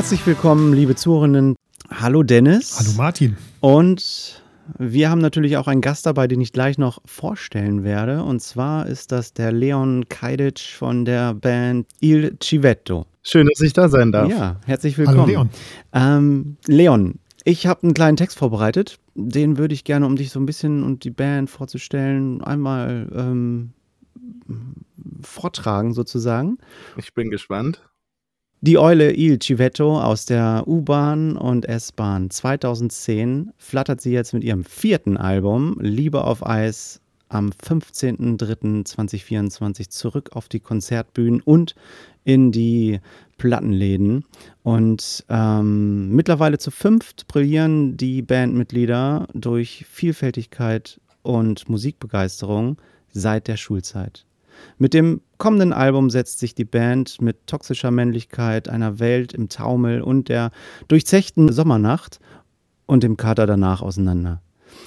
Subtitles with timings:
[0.00, 1.56] Herzlich willkommen, liebe Zuhörenden.
[1.90, 2.78] Hallo Dennis.
[2.78, 3.36] Hallo Martin.
[3.60, 4.42] Und
[4.78, 8.24] wir haben natürlich auch einen Gast dabei, den ich gleich noch vorstellen werde.
[8.24, 13.04] Und zwar ist das der Leon Kajdic von der Band Il Civetto.
[13.22, 14.30] Schön, dass ich da sein darf.
[14.30, 15.18] Ja, herzlich willkommen.
[15.18, 15.50] Hallo Leon.
[15.92, 18.98] Ähm, Leon, ich habe einen kleinen Text vorbereitet.
[19.14, 23.74] Den würde ich gerne, um dich so ein bisschen und die Band vorzustellen, einmal ähm,
[25.20, 26.56] vortragen sozusagen.
[26.96, 27.82] Ich bin gespannt.
[28.62, 34.64] Die Eule Il Civetto aus der U-Bahn und S-Bahn 2010 flattert sie jetzt mit ihrem
[34.64, 41.74] vierten Album Liebe auf Eis am 15.03.2024 zurück auf die Konzertbühnen und
[42.24, 43.00] in die
[43.38, 44.26] Plattenläden.
[44.62, 52.76] Und ähm, mittlerweile zu fünft brillieren die Bandmitglieder durch Vielfältigkeit und Musikbegeisterung
[53.08, 54.26] seit der Schulzeit.
[54.78, 60.02] Mit dem kommenden Album setzt sich die Band mit toxischer Männlichkeit, einer Welt im Taumel
[60.02, 60.50] und der
[60.88, 62.20] durchzechten Sommernacht
[62.86, 64.42] und dem Kater danach auseinander.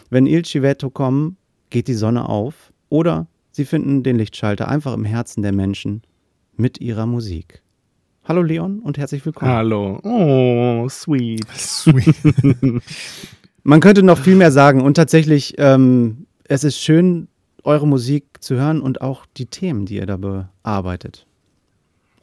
[0.09, 1.37] Wenn Il Civetto kommen,
[1.69, 6.03] geht die Sonne auf oder sie finden den Lichtschalter einfach im Herzen der Menschen
[6.55, 7.61] mit ihrer Musik.
[8.25, 9.51] Hallo Leon und herzlich willkommen.
[9.51, 9.99] Hallo.
[10.03, 11.45] Oh, sweet.
[11.55, 12.15] Sweet.
[13.63, 17.27] Man könnte noch viel mehr sagen und tatsächlich, ähm, es ist schön,
[17.63, 21.25] eure Musik zu hören und auch die Themen, die ihr da bearbeitet.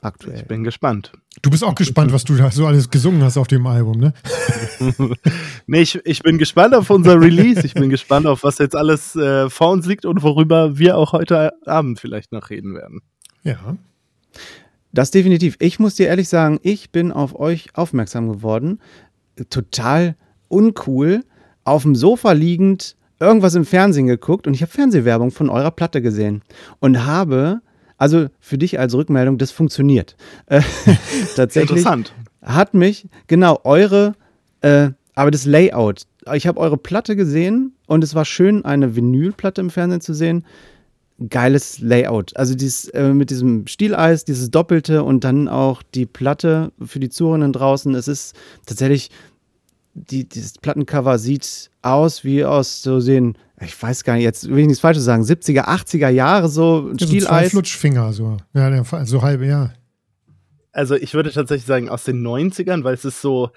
[0.03, 0.37] Aktuell.
[0.37, 1.13] Ich bin gespannt.
[1.43, 4.15] Du bist auch gespannt, was du da so alles gesungen hast auf dem Album, ne?
[5.67, 7.65] nee, ich, ich bin gespannt auf unser Release.
[7.67, 11.13] Ich bin gespannt auf, was jetzt alles äh, vor uns liegt und worüber wir auch
[11.13, 13.03] heute Abend vielleicht noch reden werden.
[13.43, 13.77] Ja.
[14.93, 15.57] Das definitiv.
[15.61, 18.81] Ich muss dir ehrlich sagen, ich bin auf euch aufmerksam geworden.
[19.51, 20.17] Total
[20.49, 21.25] uncool.
[21.65, 26.01] Auf dem Sofa liegend irgendwas im Fernsehen geguckt und ich habe Fernsehwerbung von eurer Platte
[26.03, 26.43] gesehen
[26.81, 27.61] und habe,
[27.99, 30.17] also für dich als Rückmeldung, das funktioniert.
[30.47, 30.63] Äh,
[31.37, 32.15] tatsächlich Interessant.
[32.43, 34.15] hat mich, genau, eure,
[34.63, 36.07] äh, aber das Layout.
[36.35, 40.47] Ich habe eure Platte gesehen und es war schön, eine Vinylplatte im Fernsehen zu sehen.
[41.29, 42.35] Geiles Layout.
[42.37, 47.11] Also dieses äh, mit diesem Stieleis, dieses Doppelte und dann auch die Platte für die
[47.11, 47.95] Zuhörenden draußen.
[47.95, 49.11] Es ist tatsächlich
[50.01, 54.59] die, dieses Plattencover sieht aus wie aus so sehen, ich weiß gar nicht, jetzt will
[54.61, 57.51] ich nichts Falsches sagen, 70er, 80er Jahre so ein Ja, so zwei Stieleis.
[57.51, 58.37] Flutschfinger, so.
[58.55, 59.73] Ja, so halb, ja.
[60.73, 63.51] Also ich würde tatsächlich sagen aus den 90ern, weil es ist so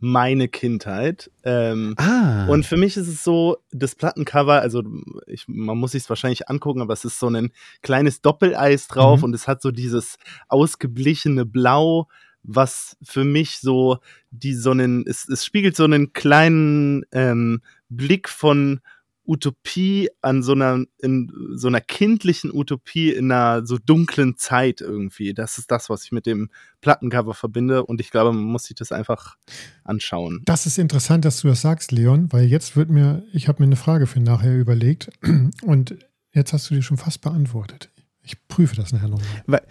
[0.00, 1.28] meine Kindheit.
[1.42, 4.84] Ähm, ah, Und für mich ist es so, das Plattencover, also
[5.26, 7.50] ich, man muss sich es wahrscheinlich angucken, aber es ist so ein
[7.82, 9.24] kleines Doppeleis drauf Mhm.
[9.24, 10.16] und es hat so dieses
[10.48, 12.06] ausgeblichene Blau,
[12.42, 13.98] was für mich so
[14.30, 18.80] die so einen, es, es spiegelt so einen kleinen ähm, Blick von
[19.28, 25.34] Utopie an so einer, in so einer kindlichen Utopie in einer so dunklen Zeit irgendwie.
[25.34, 26.48] Das ist das, was ich mit dem
[26.80, 29.36] Plattencover verbinde und ich glaube, man muss sich das einfach
[29.84, 30.40] anschauen.
[30.46, 33.66] Das ist interessant, dass du das sagst, Leon, weil jetzt wird mir, ich habe mir
[33.66, 35.10] eine Frage für nachher überlegt
[35.62, 35.96] und
[36.32, 37.90] jetzt hast du die schon fast beantwortet.
[38.22, 39.42] Ich prüfe das nachher nochmal.
[39.46, 39.66] Weil-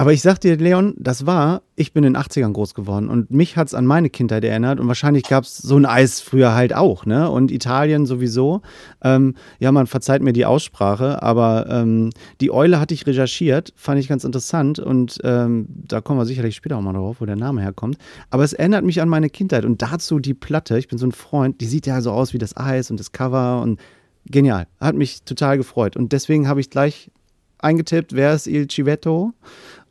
[0.00, 3.30] aber ich sag dir, Leon, das war, ich bin in den 80ern groß geworden und
[3.30, 6.54] mich hat es an meine Kindheit erinnert und wahrscheinlich gab es so ein Eis früher
[6.54, 7.30] halt auch, ne?
[7.30, 8.62] Und Italien sowieso.
[9.02, 12.08] Ähm, ja, man verzeiht mir die Aussprache, aber ähm,
[12.40, 16.56] die Eule hatte ich recherchiert, fand ich ganz interessant und ähm, da kommen wir sicherlich
[16.56, 17.98] später auch mal drauf, wo der Name herkommt.
[18.30, 21.12] Aber es erinnert mich an meine Kindheit und dazu die Platte, ich bin so ein
[21.12, 23.78] Freund, die sieht ja so aus wie das Eis und das Cover und
[24.24, 24.66] genial.
[24.80, 27.10] Hat mich total gefreut und deswegen habe ich gleich
[27.62, 29.32] eingetippt, wer ist Il Civetto?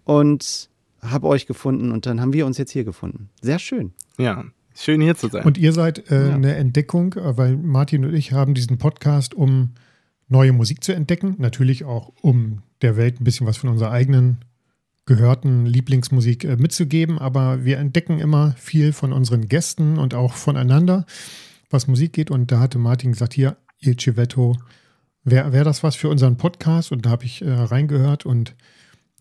[0.09, 0.69] Und
[1.01, 3.29] habe euch gefunden und dann haben wir uns jetzt hier gefunden.
[3.41, 3.93] Sehr schön.
[4.17, 4.43] Ja,
[4.75, 5.45] schön hier zu sein.
[5.45, 6.33] Und ihr seid äh, Ja.
[6.35, 9.71] eine Entdeckung, äh, weil Martin und ich haben diesen Podcast, um
[10.27, 11.35] neue Musik zu entdecken.
[11.37, 14.39] Natürlich auch, um der Welt ein bisschen was von unserer eigenen
[15.05, 17.19] gehörten Lieblingsmusik äh, mitzugeben.
[17.19, 21.05] Aber wir entdecken immer viel von unseren Gästen und auch voneinander,
[21.69, 22.31] was Musik geht.
[22.31, 24.57] Und da hatte Martin gesagt, hier, Il Civetto,
[25.23, 26.91] wäre wär das was für unseren Podcast?
[26.91, 28.55] Und da habe ich äh, reingehört und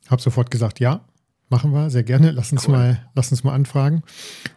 [0.09, 1.01] habe sofort gesagt, ja,
[1.49, 2.31] machen wir, sehr gerne.
[2.31, 2.73] Lass uns, Cool.
[2.77, 4.03] mal, lass uns mal anfragen.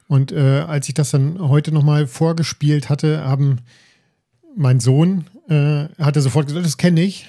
[0.08, 3.60] Und äh, als ich das dann heute nochmal vorgespielt hatte, haben
[4.56, 7.28] mein Sohn äh, hatte sofort gesagt, das kenne ich.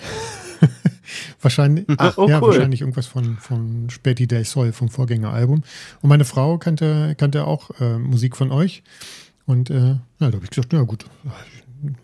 [1.41, 2.49] wahrscheinlich, ach, Oh, ja, cool.
[2.49, 5.63] wahrscheinlich irgendwas von, von Späti Day Soul vom Vorgängeralbum.
[6.03, 8.83] Und meine Frau kannte, kannte auch äh, Musik von euch.
[9.47, 11.05] Und äh, ja, da habe ich gesagt, na gut,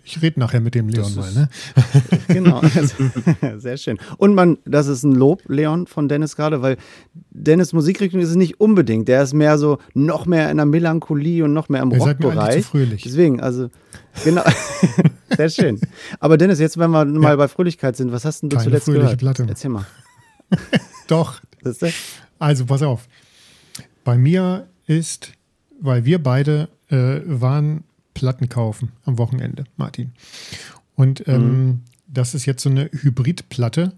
[0.04, 1.32] ich rede nachher mit dem Leon mal.
[1.32, 1.48] Ne?
[2.28, 2.60] Genau.
[3.58, 3.98] Sehr schön.
[4.18, 6.76] Und man, das ist ein Lob, Leon, von Dennis gerade, weil
[7.30, 9.08] Dennis Musikrichtung ist es nicht unbedingt.
[9.08, 12.66] Der ist mehr so noch mehr in der Melancholie und noch mehr im Rockbereich.
[12.66, 13.02] fröhlich.
[13.02, 13.68] Deswegen, also,
[14.24, 14.42] genau.
[15.36, 15.80] Sehr schön.
[16.20, 18.84] Aber Dennis, jetzt, wenn wir mal bei Fröhlichkeit sind, was hast denn du Keine zuletzt
[18.86, 19.20] fröhliche gehört?
[19.20, 19.46] Platte.
[19.48, 19.86] Erzähl mal.
[21.06, 21.40] Doch?
[22.38, 23.08] Also pass auf.
[24.04, 25.32] Bei mir ist
[25.80, 27.84] weil wir beide äh, waren
[28.18, 30.10] Platten kaufen am Wochenende, Martin.
[30.96, 31.80] Und ähm, mhm.
[32.08, 33.92] das ist jetzt so eine Hybridplatte.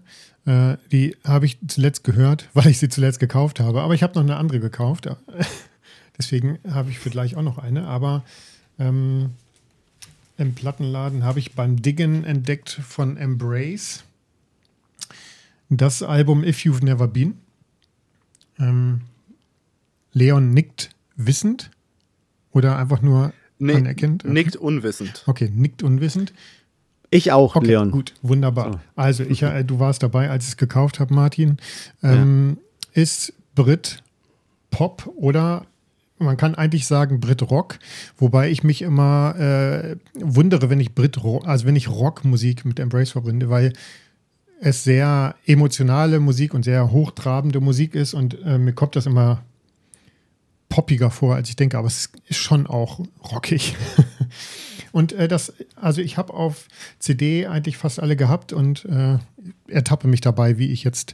[0.45, 3.81] Äh, die habe ich zuletzt gehört, weil ich sie zuletzt gekauft habe.
[3.81, 5.09] Aber ich habe noch eine andere gekauft.
[6.19, 7.87] Deswegen habe ich vielleicht auch noch eine.
[7.87, 8.23] Aber
[8.77, 9.31] ähm,
[10.37, 14.03] im Plattenladen habe ich beim Diggen entdeckt von Embrace
[15.69, 17.39] das Album If You've Never Been.
[18.59, 19.01] Ähm,
[20.13, 21.71] Leon nickt wissend
[22.51, 24.23] oder einfach nur nee, anerkennt?
[24.23, 24.33] Okay.
[24.33, 25.23] Nickt unwissend.
[25.27, 26.33] Okay, nickt unwissend.
[27.09, 27.91] Ich auch, okay, Leon.
[27.91, 28.73] Gut, wunderbar.
[28.73, 28.79] So.
[28.95, 31.57] Also, ich, äh, du warst dabei, als ich es gekauft habe, Martin.
[32.01, 32.57] Ähm,
[32.95, 33.01] ja.
[33.01, 34.01] Ist Brit
[34.69, 35.65] Pop oder
[36.21, 37.79] man kann eigentlich sagen Brit Rock,
[38.17, 43.11] wobei ich mich immer äh, wundere, wenn ich Brit also wenn ich Rockmusik mit Embrace
[43.11, 43.73] verbinde, weil
[44.59, 49.43] es sehr emotionale Musik und sehr hochtrabende Musik ist und äh, mir kommt das immer
[50.71, 53.01] poppiger vor, als ich denke, aber es ist schon auch
[53.31, 53.75] rockig.
[54.91, 59.19] und äh, das, also ich habe auf CD eigentlich fast alle gehabt und äh,
[59.67, 61.13] ertappe mich dabei, wie ich jetzt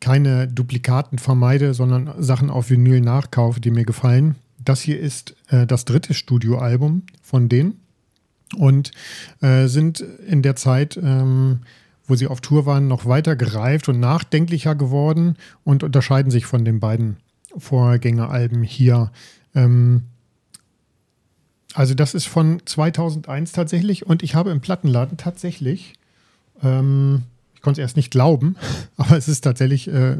[0.00, 4.34] keine Duplikaten vermeide, sondern Sachen auf Vinyl nachkaufe, die mir gefallen.
[4.58, 7.78] Das hier ist äh, das dritte Studioalbum von denen
[8.56, 8.90] und
[9.42, 11.60] äh, sind in der Zeit, ähm,
[12.06, 16.64] wo sie auf Tour waren, noch weiter gereift und nachdenklicher geworden und unterscheiden sich von
[16.64, 17.18] den beiden
[17.56, 19.10] Vorgängeralben hier.
[19.54, 20.04] Ähm,
[21.74, 25.94] also das ist von 2001 tatsächlich und ich habe im Plattenladen tatsächlich
[26.62, 27.22] ähm,
[27.54, 28.56] ich konnte es erst nicht glauben,
[28.96, 30.16] aber es ist tatsächlich äh,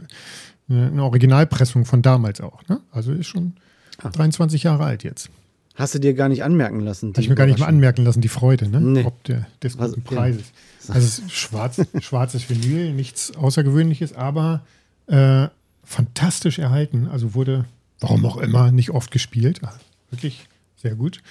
[0.68, 2.66] eine Originalpressung von damals auch.
[2.68, 2.80] Ne?
[2.92, 3.54] Also ist schon
[3.98, 4.10] ah.
[4.10, 5.28] 23 Jahre alt jetzt.
[5.74, 7.10] Hast du dir gar nicht anmerken lassen?
[7.10, 8.80] Habe ich mir gar nicht mal anmerken lassen, die Freude, ne?
[8.80, 9.04] Nee.
[9.04, 10.14] Ob der, des guten okay.
[10.14, 10.52] Preises.
[10.86, 14.62] Also es ist schwarz, schwarzes Vinyl, nichts Außergewöhnliches, aber
[15.06, 15.48] äh,
[15.84, 17.08] fantastisch erhalten.
[17.08, 17.64] Also wurde,
[18.00, 19.62] warum auch immer, nicht oft gespielt.
[19.62, 19.78] Also
[20.10, 20.46] wirklich
[20.76, 21.22] sehr gut.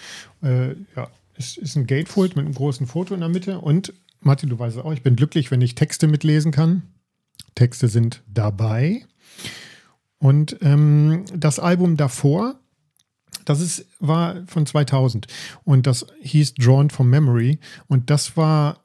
[0.42, 4.50] Äh, ja, es ist ein Gatefold mit einem großen Foto in der Mitte und Martin,
[4.50, 6.84] du weißt es auch, ich bin glücklich, wenn ich Texte mitlesen kann.
[7.56, 9.06] Texte sind dabei.
[10.20, 12.60] Und ähm, das Album davor,
[13.46, 15.26] das ist, war von 2000
[15.64, 18.84] und das hieß Drawn from Memory und das war,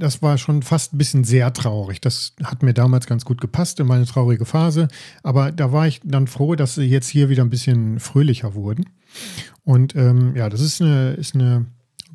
[0.00, 2.00] das war schon fast ein bisschen sehr traurig.
[2.00, 4.88] Das hat mir damals ganz gut gepasst in meine traurige Phase,
[5.22, 8.86] aber da war ich dann froh, dass sie jetzt hier wieder ein bisschen fröhlicher wurden.
[9.62, 11.66] Und ähm, ja, das ist eine, ist eine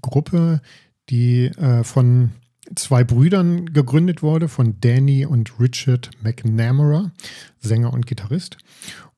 [0.02, 0.62] Gruppe,
[1.10, 2.32] die äh, von
[2.76, 7.12] zwei Brüdern gegründet wurde, von Danny und Richard McNamara,
[7.60, 8.58] Sänger und Gitarrist.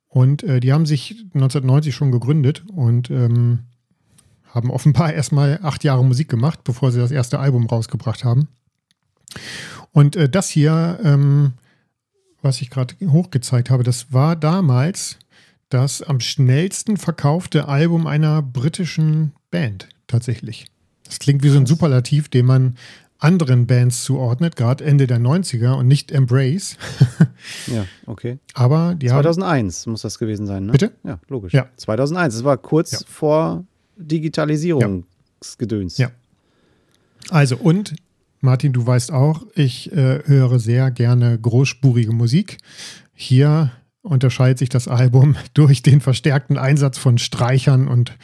[0.08, 3.60] Und äh, die haben sich 1990 schon gegründet und ähm,
[4.57, 8.48] haben offenbar erstmal acht Jahre Musik gemacht, bevor sie das erste Album rausgebracht haben.
[9.94, 11.54] Und äh, das hier, ähm,
[12.42, 15.18] was ich gerade hochgezeigt habe, das war damals
[15.69, 20.65] das am schnellsten verkaufte Album einer britischen Band tatsächlich.
[21.04, 22.77] Das klingt wie so ein Superlativ, den man
[23.19, 26.77] anderen Bands zuordnet, gerade Ende der 90er und nicht Embrace.
[27.68, 28.39] ja, okay.
[28.54, 30.71] Aber die 2001 haben, muss das gewesen sein, ne?
[30.71, 30.92] Bitte?
[31.04, 31.54] Ja, logisch.
[31.54, 31.68] Ja.
[31.77, 33.00] 2001, das war kurz ja.
[33.07, 33.65] vor
[33.97, 35.97] Digitalisierungsgedöns.
[35.97, 36.11] Ja.
[37.30, 37.95] Also und
[38.39, 42.57] Martin, du weißt auch, ich äh, höre sehr gerne großspurige Musik.
[43.13, 48.16] Hier unterscheidet sich das Album durch den verstärkten Einsatz von Streichern und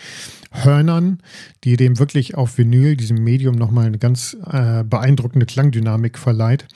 [0.52, 1.20] Hörnern,
[1.64, 6.68] die dem wirklich auf Vinyl, diesem Medium, nochmal eine ganz äh, beeindruckende Klangdynamik verleiht.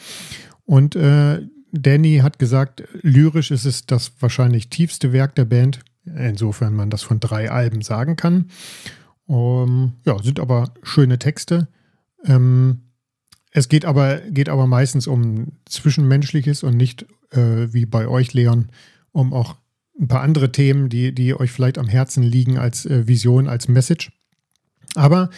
[0.66, 5.82] Und äh, Danny hat gesagt, lyrisch ist es das wahrscheinlich tiefste Werk der Band,
[6.16, 8.50] insofern man das von drei Alben sagen kann.
[9.26, 11.68] Um, ja, sind aber schöne Texte.
[12.24, 12.82] Ähm,
[13.52, 18.70] es geht aber, geht aber meistens um Zwischenmenschliches und nicht, äh, wie bei euch, Leon,
[19.12, 19.56] um auch
[20.00, 23.68] ein paar andere Themen, die, die euch vielleicht am Herzen liegen als äh, Vision, als
[23.68, 24.12] Message.
[24.96, 25.30] Aber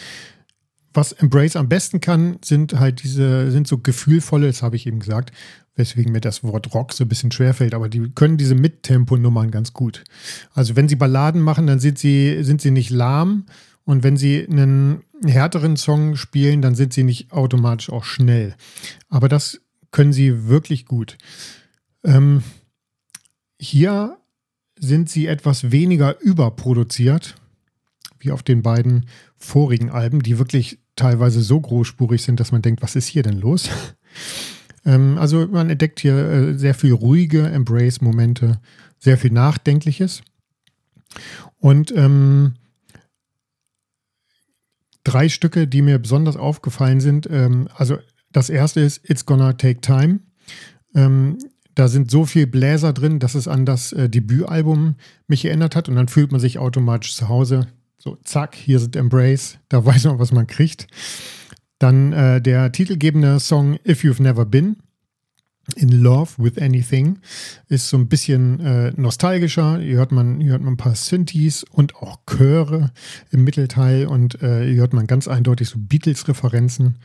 [0.92, 4.98] was Embrace am besten kann, sind halt diese, sind so gefühlvolle, das habe ich eben
[4.98, 5.32] gesagt,
[5.76, 9.72] weswegen mir das Wort Rock so ein bisschen schwerfällt, aber die können diese Mittempo-Nummern ganz
[9.72, 10.04] gut.
[10.52, 13.46] Also wenn sie Balladen machen, dann sind sie, sind sie nicht lahm
[13.84, 18.54] und wenn sie einen härteren Song spielen, dann sind sie nicht automatisch auch schnell.
[19.08, 21.18] Aber das können sie wirklich gut.
[22.04, 22.42] Ähm,
[23.58, 24.18] hier
[24.78, 27.36] sind sie etwas weniger überproduziert,
[28.18, 29.06] wie auf den beiden
[29.36, 33.40] vorigen Alben, die wirklich teilweise so großspurig sind, dass man denkt, was ist hier denn
[33.40, 33.70] los?
[34.84, 38.60] ähm, also man entdeckt hier äh, sehr viel ruhige Embrace-Momente,
[38.98, 40.22] sehr viel Nachdenkliches.
[41.58, 42.54] Und ähm,
[45.04, 47.28] drei Stücke, die mir besonders aufgefallen sind.
[47.30, 47.98] Ähm, also
[48.32, 50.20] das erste ist It's Gonna Take Time.
[50.94, 51.38] Ähm,
[51.74, 55.88] da sind so viel Bläser drin, dass es an das äh, Debütalbum mich erinnert hat
[55.88, 57.68] und dann fühlt man sich automatisch zu Hause.
[58.02, 60.86] So, zack, hier sind Embrace, da weiß man, was man kriegt.
[61.78, 64.76] Dann äh, der titelgebende Song If You've Never Been.
[65.76, 67.18] In Love with Anything
[67.68, 69.78] ist so ein bisschen äh, nostalgischer.
[69.78, 72.90] Hier hört, man, hier hört man ein paar Synthes und auch Chöre
[73.30, 76.98] im Mittelteil und äh, hier hört man ganz eindeutig so Beatles-Referenzen.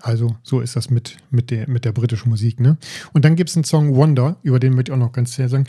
[0.00, 2.58] Also so ist das mit, mit, der, mit der britischen Musik.
[2.58, 2.78] Ne?
[3.12, 5.48] Und dann gibt es einen Song Wonder, über den möchte ich auch noch ganz sehr
[5.48, 5.66] sagen.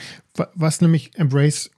[0.55, 1.69] Was nämlich Embrace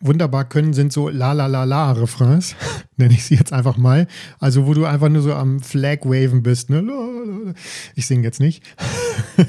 [0.00, 2.54] wunderbar können, sind so La La La La Refrains,
[2.96, 4.06] nenne ich sie jetzt einfach mal.
[4.38, 6.70] Also wo du einfach nur so am Flag waven bist.
[6.70, 7.54] Ne?
[7.94, 8.62] Ich singe jetzt nicht.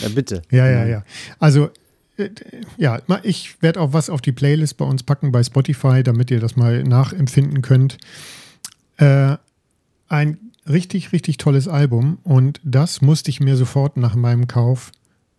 [0.00, 0.42] Ja, bitte.
[0.50, 1.04] Ja, ja, ja.
[1.40, 1.70] Also
[2.18, 2.30] äh,
[2.76, 6.38] ja, ich werde auch was auf die Playlist bei uns packen bei Spotify, damit ihr
[6.38, 7.98] das mal nachempfinden könnt.
[8.98, 9.36] Äh,
[10.08, 10.38] ein
[10.68, 14.92] richtig, richtig tolles Album und das musste ich mir sofort nach meinem Kauf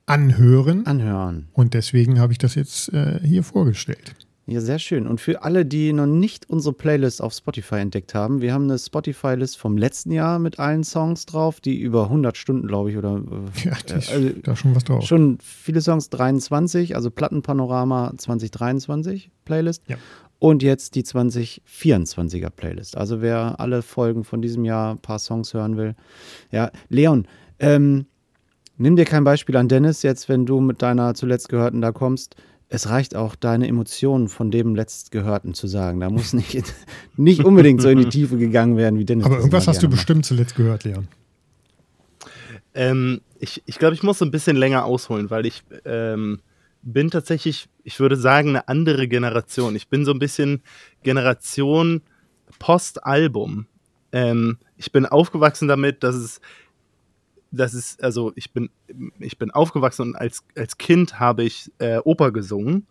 [0.06, 0.86] anhören.
[0.86, 1.48] Anhören.
[1.54, 4.16] Und deswegen habe ich das jetzt äh, hier vorgestellt.
[4.50, 5.06] Ja, sehr schön.
[5.06, 8.80] Und für alle, die noch nicht unsere Playlist auf Spotify entdeckt haben, wir haben eine
[8.80, 13.18] Spotify-List vom letzten Jahr mit allen Songs drauf, die über 100 Stunden, glaube ich, oder.
[13.18, 15.06] Äh, ja, ist, also, da schon was drauf.
[15.06, 19.84] Schon viele Songs, 23, also Plattenpanorama 2023 Playlist.
[19.88, 19.98] Ja.
[20.40, 22.98] Und jetzt die 2024er Playlist.
[22.98, 25.94] Also wer alle Folgen von diesem Jahr, ein paar Songs hören will.
[26.50, 27.28] Ja, Leon,
[27.60, 28.08] ähm,
[28.78, 32.36] nimm dir kein Beispiel an Dennis jetzt, wenn du mit deiner zuletzt gehörten da kommst
[32.70, 36.00] es reicht auch, deine Emotionen von dem Letztgehörten zu sagen.
[36.00, 36.64] Da muss nicht,
[37.18, 39.26] nicht unbedingt so in die Tiefe gegangen werden, wie Dennis.
[39.26, 39.98] Aber irgendwas hast du macht.
[39.98, 41.08] bestimmt zuletzt gehört, Leon.
[42.76, 46.40] Ähm, ich ich glaube, ich muss so ein bisschen länger ausholen, weil ich ähm,
[46.84, 49.76] bin tatsächlich, ich würde sagen, eine andere Generation.
[49.76, 50.62] Ich bin so ein bisschen
[51.02, 52.02] Generation
[52.60, 53.66] Postalbum.
[54.12, 56.40] Ähm, ich bin aufgewachsen damit, dass es
[57.52, 58.70] das ist, also ich bin,
[59.20, 62.88] ich bin aufgewachsen und als, als Kind habe ich äh, Oper gesungen.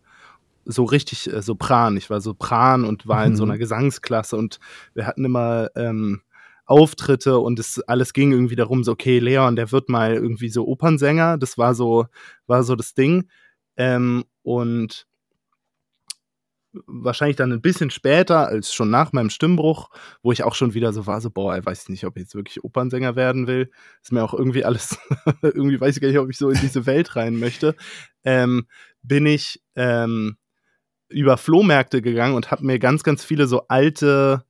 [0.65, 1.97] So richtig äh, Sopran.
[1.97, 3.27] Ich war Sopran und war mhm.
[3.27, 3.51] in so mhm.
[3.51, 4.59] einer Gesangsklasse und
[4.95, 6.23] wir hatten immer ähm,
[6.67, 10.67] Auftritte und es alles ging irgendwie darum, so, okay, Leon, der wird mal irgendwie so
[10.69, 11.39] Opernsänger.
[11.39, 12.07] Das war so,
[12.47, 13.29] war so das Ding.
[13.77, 15.07] Ähm, und
[16.87, 19.91] wahrscheinlich dann ein bisschen später, als schon nach meinem Stimmbruch,
[20.23, 22.35] wo ich auch schon wieder so war, so, boah, ich weiß nicht, ob ich jetzt
[22.35, 23.71] wirklich Opernsänger werden will.
[24.03, 24.99] Ist mir auch irgendwie alles,
[25.43, 27.75] irgendwie weiß ich gar nicht, ob ich so in diese Welt rein möchte.
[28.25, 28.67] Ähm,
[29.03, 30.37] bin ich ähm,
[31.09, 34.45] über Flohmärkte gegangen und habe mir ganz, ganz viele so alte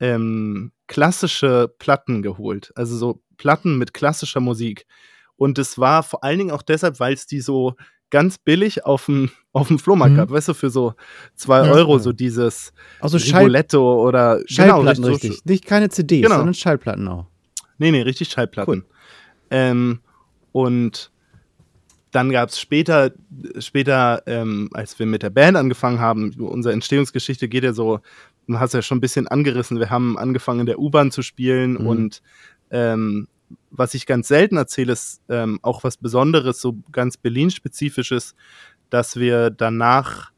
[0.00, 2.72] ähm, klassische Platten geholt.
[2.74, 4.86] Also so Platten mit klassischer Musik.
[5.36, 7.76] Und es war vor allen Dingen auch deshalb, weil es die so
[8.10, 10.16] ganz billig auf dem, auf dem Flohmarkt mhm.
[10.16, 10.94] gehabt, weißt du, für so
[11.34, 11.98] zwei ja, Euro, ja.
[12.02, 15.44] so dieses also Rigoletto oder Schallplatten genau, richtig.
[15.44, 16.36] Nicht keine CDs, genau.
[16.36, 17.26] sondern Schallplatten auch.
[17.78, 18.72] Nee, nee, richtig Schallplatten.
[18.72, 18.84] Cool.
[19.50, 20.00] Ähm,
[20.52, 21.10] und
[22.10, 23.12] dann gab es später,
[23.58, 28.00] später ähm, als wir mit der Band angefangen haben, unsere Entstehungsgeschichte geht ja so,
[28.46, 31.72] du hast ja schon ein bisschen angerissen, wir haben angefangen in der U-Bahn zu spielen
[31.72, 31.86] mhm.
[31.86, 32.22] und
[32.70, 33.28] ähm,
[33.70, 38.34] was ich ganz selten erzähle, ist ähm, auch was Besonderes, so ganz Berlin-spezifisches,
[38.90, 40.32] dass wir danach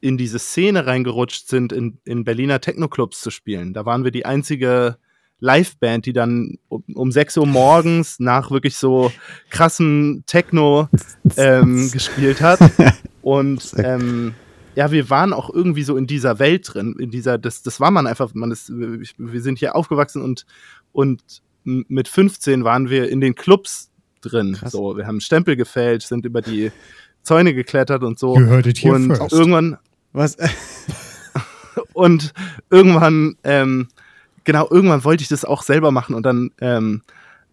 [0.00, 3.72] in diese Szene reingerutscht sind, in, in Berliner Techno-Clubs zu spielen.
[3.72, 4.98] Da waren wir die einzige
[5.40, 9.12] Liveband, die dann um, um 6 Uhr morgens nach wirklich so
[9.50, 10.88] krassen Techno
[11.36, 12.60] ähm, gespielt hat.
[13.22, 14.34] Und ähm,
[14.74, 17.90] ja, wir waren auch irgendwie so in dieser Welt drin, in dieser, das, das war
[17.90, 20.46] man einfach, man ist, wir sind hier aufgewachsen und,
[20.92, 21.22] und
[21.64, 23.90] mit 15 waren wir in den Clubs
[24.20, 24.54] drin.
[24.54, 24.72] Krass.
[24.72, 26.70] So, wir haben Stempel gefälscht, sind über die
[27.22, 28.38] Zäune geklettert und so.
[28.38, 29.32] You heard it here und first.
[29.32, 29.78] irgendwann.
[30.12, 30.36] Was?
[31.92, 32.32] und
[32.70, 33.88] irgendwann, ähm,
[34.44, 37.02] genau, irgendwann wollte ich das auch selber machen und dann ähm,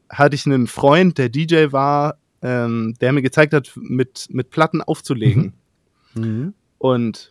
[0.09, 4.81] hatte ich einen Freund, der DJ war, ähm, der mir gezeigt hat, mit, mit Platten
[4.81, 5.53] aufzulegen.
[6.13, 6.23] Mhm.
[6.23, 6.53] Mhm.
[6.77, 7.30] Und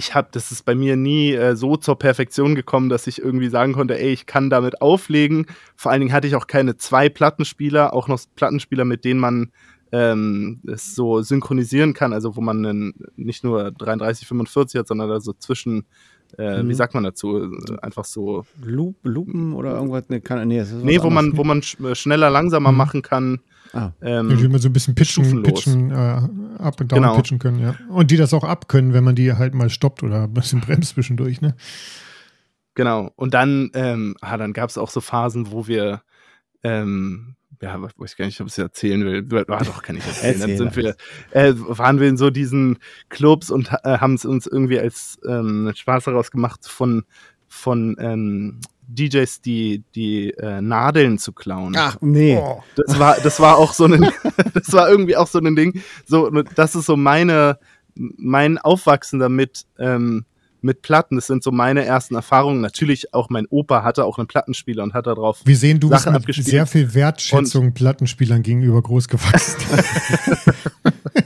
[0.00, 3.50] ich habe, das ist bei mir nie äh, so zur Perfektion gekommen, dass ich irgendwie
[3.50, 5.44] sagen konnte, ey, ich kann damit auflegen.
[5.76, 9.52] Vor allen Dingen hatte ich auch keine zwei Plattenspieler, auch noch Plattenspieler, mit denen man
[9.92, 15.10] ähm, es so synchronisieren kann, also wo man einen, nicht nur 33, 45 hat, sondern
[15.10, 15.84] also zwischen,
[16.38, 16.70] äh, mhm.
[16.70, 17.52] wie sagt man dazu,
[17.82, 20.04] einfach so Loop, Lupen oder irgendwas?
[20.08, 22.78] Nee, kann, nee, nee wo man, wo man schneller, langsamer mhm.
[22.78, 23.40] machen kann.
[23.72, 23.92] Ah.
[24.00, 25.94] Ähm, ja, die immer so ein bisschen pitchen, pitchen äh,
[26.58, 27.16] up und down genau.
[27.16, 27.74] pitchen können, ja.
[27.88, 30.94] Und die das auch abkönnen, wenn man die halt mal stoppt oder ein bisschen bremst
[30.94, 31.54] zwischendurch, ne?
[32.74, 33.12] Genau.
[33.16, 36.02] Und dann, ähm, ah, dann gab es auch so Phasen, wo wir,
[36.62, 39.44] ähm, ja, weiß gar nicht, ob ich es erzählen will.
[39.48, 40.40] Ah, doch, kann ich erzählen.
[40.40, 40.96] dann sind wir,
[41.32, 45.70] äh, waren wir in so diesen Clubs und äh, haben es uns irgendwie als ähm,
[45.74, 47.04] Spaß daraus gemacht, von,
[47.48, 48.60] von ähm,
[48.94, 51.74] DJs die, die äh, Nadeln zu klauen.
[51.76, 52.36] Ach, nee.
[52.36, 52.62] Oh.
[52.76, 54.00] Das war, das war auch so ein,
[54.54, 55.82] das war irgendwie auch so ein Ding.
[56.06, 57.58] So, das ist so meine,
[57.94, 60.24] mein Aufwachsen damit, ähm,
[60.62, 61.16] mit Platten.
[61.16, 62.60] Das sind so meine ersten Erfahrungen.
[62.60, 66.02] Natürlich auch mein Opa hatte auch einen Plattenspieler und hat darauf Wir sehen, du bist
[66.02, 66.48] Sachen mit abgespielt.
[66.48, 69.56] sehr viel Wertschätzung Plattenspielern gegenüber groß gewachsen.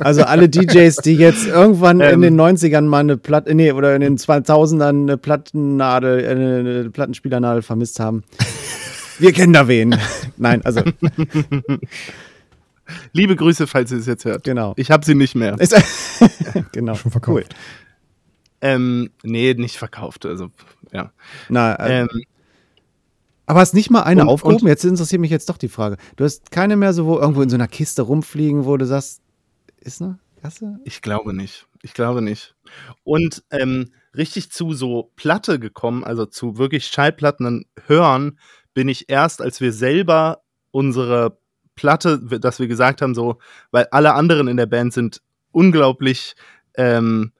[0.00, 2.20] Also alle DJs, die jetzt irgendwann in Ähm.
[2.22, 7.62] den 90ern mal eine Platte, nee, oder in den 2000ern eine Plattennadel, äh, eine Plattenspielernadel
[7.62, 8.24] vermisst haben.
[9.18, 9.96] Wir kennen da wen.
[10.36, 10.82] Nein, also,
[13.12, 14.44] Liebe Grüße, falls ihr es jetzt hört.
[14.44, 14.74] genau.
[14.76, 15.58] Ich habe sie nicht mehr.
[15.58, 15.74] Ist,
[16.72, 16.94] genau.
[16.96, 17.54] Schon verkauft.
[18.64, 20.24] Ähm, nee, nicht verkauft.
[20.26, 20.50] Also,
[20.92, 21.12] ja.
[21.48, 22.08] Na, äh, Ähm,
[23.46, 24.62] aber hast nicht mal eine und- aufgehoben?
[24.62, 25.98] und- Jetzt interessiert mich jetzt doch die Frage.
[26.16, 29.20] Du hast keine mehr so wo irgendwo in so einer Kiste rumfliegen, wo du sagst,
[29.80, 30.78] ist eine Kasse?
[30.84, 31.66] Ich glaube nicht.
[31.82, 32.54] Ich glaube nicht.
[33.02, 38.38] Und ähm, richtig zu so Platte gekommen, also zu wirklich Schallplatten hören,
[38.72, 40.40] bin ich erst, als wir selber
[40.70, 41.36] unsere
[41.76, 43.38] Platte, dass wir gesagt haben, so,
[43.72, 45.20] weil alle anderen in der Band sind
[45.52, 46.34] unglaublich,
[46.76, 47.32] ähm,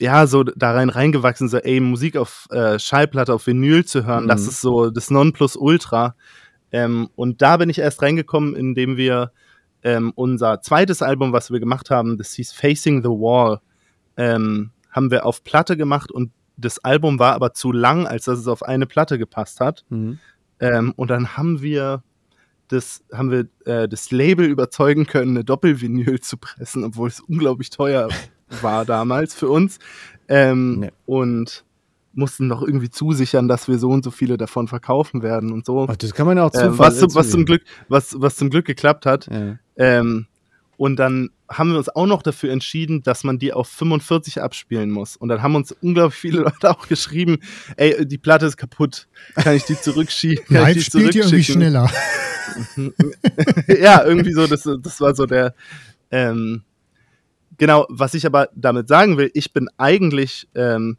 [0.00, 4.26] ja, so da rein reingewachsen, so, ey, Musik auf äh, Schallplatte, auf Vinyl zu hören,
[4.28, 4.48] das Mhm.
[4.48, 6.16] ist so das Nonplusultra.
[6.72, 9.30] Ähm, und da bin ich erst reingekommen, indem wir
[9.84, 13.60] ähm, unser zweites Album, was wir gemacht haben, das hieß Facing the Wall,
[14.16, 18.38] ähm, haben wir auf Platte gemacht und das Album war aber zu lang, als dass
[18.38, 19.84] es auf eine Platte gepasst hat.
[19.90, 20.18] Mhm.
[20.60, 22.02] Ähm, und dann haben wir
[22.68, 27.70] das, haben wir äh, das Label überzeugen können, eine Doppelvinyl zu pressen, obwohl es unglaublich
[27.70, 28.08] teuer
[28.62, 29.78] war damals für uns.
[30.28, 30.90] Ähm, Nee.
[31.06, 31.64] Und
[32.16, 35.86] mussten noch irgendwie zusichern, dass wir so und so viele davon verkaufen werden und so.
[35.88, 37.44] Ach, das kann man ja auch Äh, Zufall was, zum- was zum.
[37.44, 39.26] Glück, was, was zum Glück geklappt hat.
[39.30, 39.56] Ja.
[39.76, 40.26] Ähm,
[40.76, 44.90] und dann haben wir uns auch noch dafür entschieden, dass man die auf 45 abspielen
[44.90, 45.16] muss.
[45.16, 47.38] Und dann haben uns unglaublich viele Leute auch geschrieben,
[47.76, 49.06] ey, die Platte ist kaputt.
[49.34, 50.44] Kann ich die zurückschieben?
[50.46, 51.90] Kann Live ich die spielt ihr irgendwie schneller.
[53.68, 55.54] ja, irgendwie so, das, das war so der.
[56.10, 56.62] Ähm,
[57.64, 60.98] genau, was ich aber damit sagen will, ich bin eigentlich, ähm,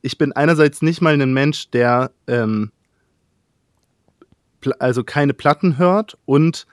[0.00, 2.72] ich bin einerseits nicht mal ein Mensch, der ähm,
[4.78, 6.66] also keine Platten hört und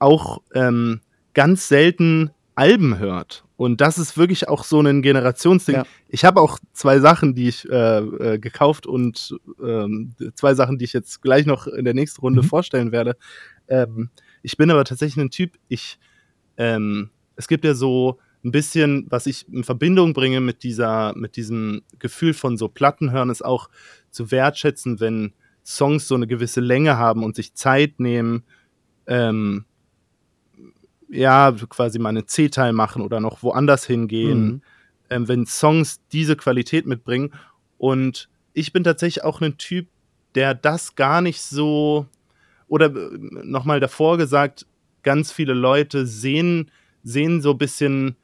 [0.00, 1.02] auch ähm,
[1.34, 3.44] ganz selten Alben hört.
[3.56, 5.76] Und das ist wirklich auch so ein Generationsding.
[5.76, 5.84] Ja.
[6.08, 10.84] Ich habe auch zwei Sachen, die ich äh, äh, gekauft und ähm, zwei Sachen, die
[10.84, 12.46] ich jetzt gleich noch in der nächsten Runde Mhm.
[12.48, 13.16] vorstellen werde.
[13.68, 14.10] Ähm,
[14.42, 16.00] ich bin aber tatsächlich ein Typ, ich,
[16.56, 21.36] ähm, es gibt ja so ein bisschen, was ich in Verbindung bringe mit dieser, mit
[21.36, 23.68] diesem Gefühl von so Platten hören, ist auch
[24.10, 25.32] zu wertschätzen, wenn
[25.64, 28.44] Songs so eine gewisse Länge haben und sich Zeit nehmen,
[29.06, 29.64] ähm,
[31.08, 34.62] ja, quasi mal einen C-Teil machen oder noch woanders hingehen, Mhm.
[35.10, 37.32] ähm, wenn Songs diese Qualität mitbringen.
[37.78, 39.88] Und ich bin tatsächlich auch ein Typ,
[40.34, 42.06] der das gar nicht so,
[42.68, 44.66] oder nochmal davor gesagt,
[45.02, 46.70] ganz viele Leute sehen,
[47.02, 48.16] sehen so ein bisschen,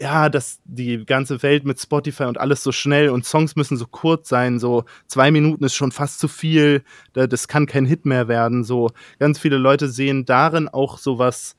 [0.00, 3.86] ja, dass die ganze Welt mit Spotify und alles so schnell und Songs müssen so
[3.86, 6.82] kurz sein, so zwei Minuten ist schon fast zu viel,
[7.12, 11.56] da- das kann kein Hit mehr werden, so ganz viele Leute sehen darin auch sowas,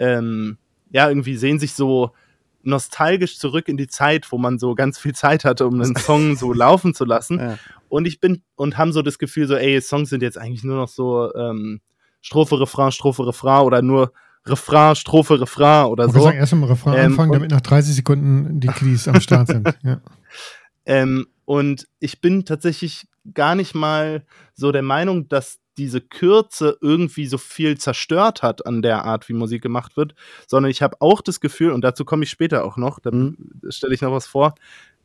[0.00, 0.58] ähm,
[0.90, 2.10] ja, irgendwie sehen sich so
[2.62, 6.36] nostalgisch zurück in die Zeit, wo man so ganz viel Zeit hatte, um einen Song
[6.36, 7.38] so laufen zu lassen.
[7.38, 7.58] Ja.
[7.88, 10.76] Und ich bin und haben so das Gefühl, so, ey, Songs sind jetzt eigentlich nur
[10.76, 11.80] noch so ähm,
[12.20, 14.12] Strophe, Refrain, Strophe, Refrain oder nur
[14.46, 16.20] Refrain, Strophe, Refrain oder so.
[16.20, 19.68] sagen, erst im Refrain Ähm, anfangen, damit nach 30 Sekunden die Kiddies am Start sind.
[19.82, 20.00] Ja.
[20.86, 24.24] Ähm, und ich bin tatsächlich gar nicht mal
[24.54, 29.32] so der Meinung, dass diese Kürze irgendwie so viel zerstört hat an der Art, wie
[29.34, 30.14] Musik gemacht wird,
[30.46, 33.36] sondern ich habe auch das Gefühl, und dazu komme ich später auch noch, da Mhm.
[33.68, 34.54] stelle ich noch was vor,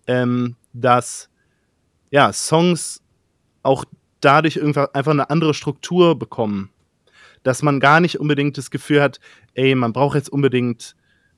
[0.07, 1.29] ähm, dass
[2.11, 3.01] ja, Songs
[3.63, 3.85] auch
[4.21, 6.69] dadurch einfach eine andere Struktur bekommen.
[7.45, 9.19] Dass man gar nicht unbedingt das Gefühl hat,
[9.53, 10.95] ey, man braucht jetzt unbedingt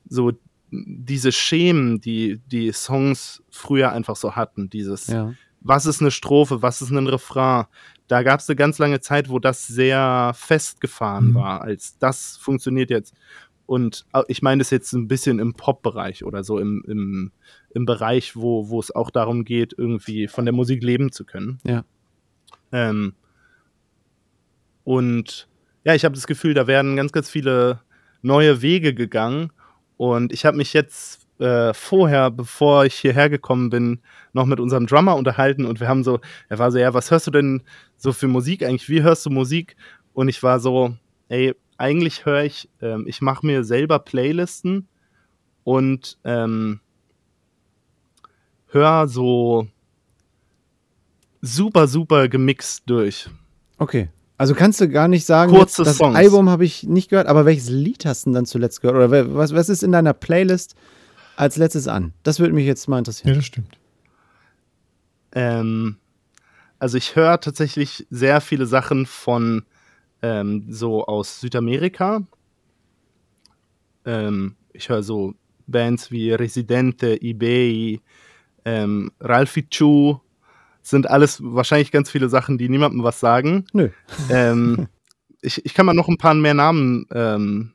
[0.07, 0.31] so
[0.71, 4.69] diese Schemen, die die Songs früher einfach so hatten.
[4.69, 5.33] Dieses, Ja.
[5.59, 7.65] was ist eine Strophe, was ist ein Refrain.
[8.07, 11.35] Da gab es eine ganz lange Zeit, wo das sehr festgefahren Mhm.
[11.35, 13.13] war, als das funktioniert jetzt.
[13.65, 17.31] Und ich meine das jetzt ein bisschen im Pop-Bereich oder so im, im,
[17.71, 21.59] im Bereich, wo, wo es auch darum geht, irgendwie von der Musik leben zu können.
[21.65, 21.83] Ja.
[22.71, 23.13] Ähm,
[24.85, 25.46] und
[25.87, 27.79] ja, ich habe das Gefühl, da werden ganz, ganz viele
[28.21, 29.53] neue Wege gegangen.
[29.95, 34.01] Und ich habe mich jetzt äh, vorher, bevor ich hierher gekommen bin,
[34.33, 36.19] noch mit unserem Drummer unterhalten und wir haben so,
[36.49, 37.63] er war so, ja, was hörst du denn
[37.95, 38.89] so für Musik eigentlich?
[38.89, 39.77] Wie hörst du Musik?
[40.11, 40.93] Und ich war so,
[41.29, 44.89] ey, eigentlich höre ich, ähm, ich mache mir selber Playlisten
[45.63, 46.81] und ähm,
[48.71, 49.69] höre so
[51.41, 53.29] super, super gemixt durch.
[53.77, 54.09] Okay.
[54.37, 56.15] Also kannst du gar nicht sagen, Kurze das Songs.
[56.15, 58.95] Album habe ich nicht gehört, aber welches Lied hast du denn dann zuletzt gehört?
[58.97, 60.75] Oder was, was ist in deiner Playlist
[61.35, 62.13] als letztes an?
[62.23, 63.35] Das würde mich jetzt mal Ja, interessieren.
[63.35, 63.77] das stimmt.
[65.31, 65.97] Ähm,
[66.79, 69.63] also ich höre tatsächlich sehr viele Sachen von
[70.21, 72.21] ähm, so aus Südamerika.
[74.05, 75.33] Ähm, ich höre so
[75.65, 78.01] Bands wie Residente, eBay,
[78.65, 80.19] ähm, Ralphie Chu.
[80.89, 83.65] Sind alles wahrscheinlich ganz viele Sachen, die niemandem was sagen.
[83.73, 83.89] Nö.
[84.29, 84.87] Ähm,
[85.41, 87.05] ich, ich kann mal noch ein paar mehr Namen.
[87.11, 87.73] Ähm,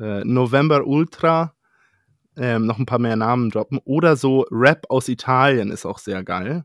[0.00, 1.54] äh, November Ultra.
[2.36, 3.80] Ähm, noch ein paar mehr Namen droppen.
[3.84, 6.64] Oder so Rap aus Italien ist auch sehr geil.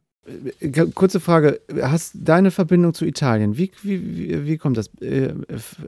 [0.61, 3.57] K- Kurze Frage, hast deine Verbindung zu Italien?
[3.57, 4.87] Wie, wie, wie, wie kommt das?
[5.01, 5.33] Äh,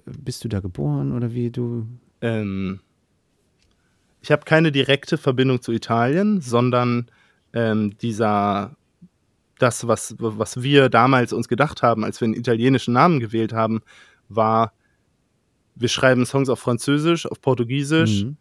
[0.05, 1.85] bist du da geboren oder wie du?
[2.21, 2.79] Ähm,
[4.21, 7.05] ich habe keine direkte Verbindung zu Italien, sondern
[7.53, 8.75] ähm, dieser,
[9.59, 13.81] das, was, was wir damals uns gedacht haben, als wir einen italienischen Namen gewählt haben,
[14.29, 14.73] war,
[15.75, 18.37] wir schreiben Songs auf Französisch, auf Portugiesisch, Mhm.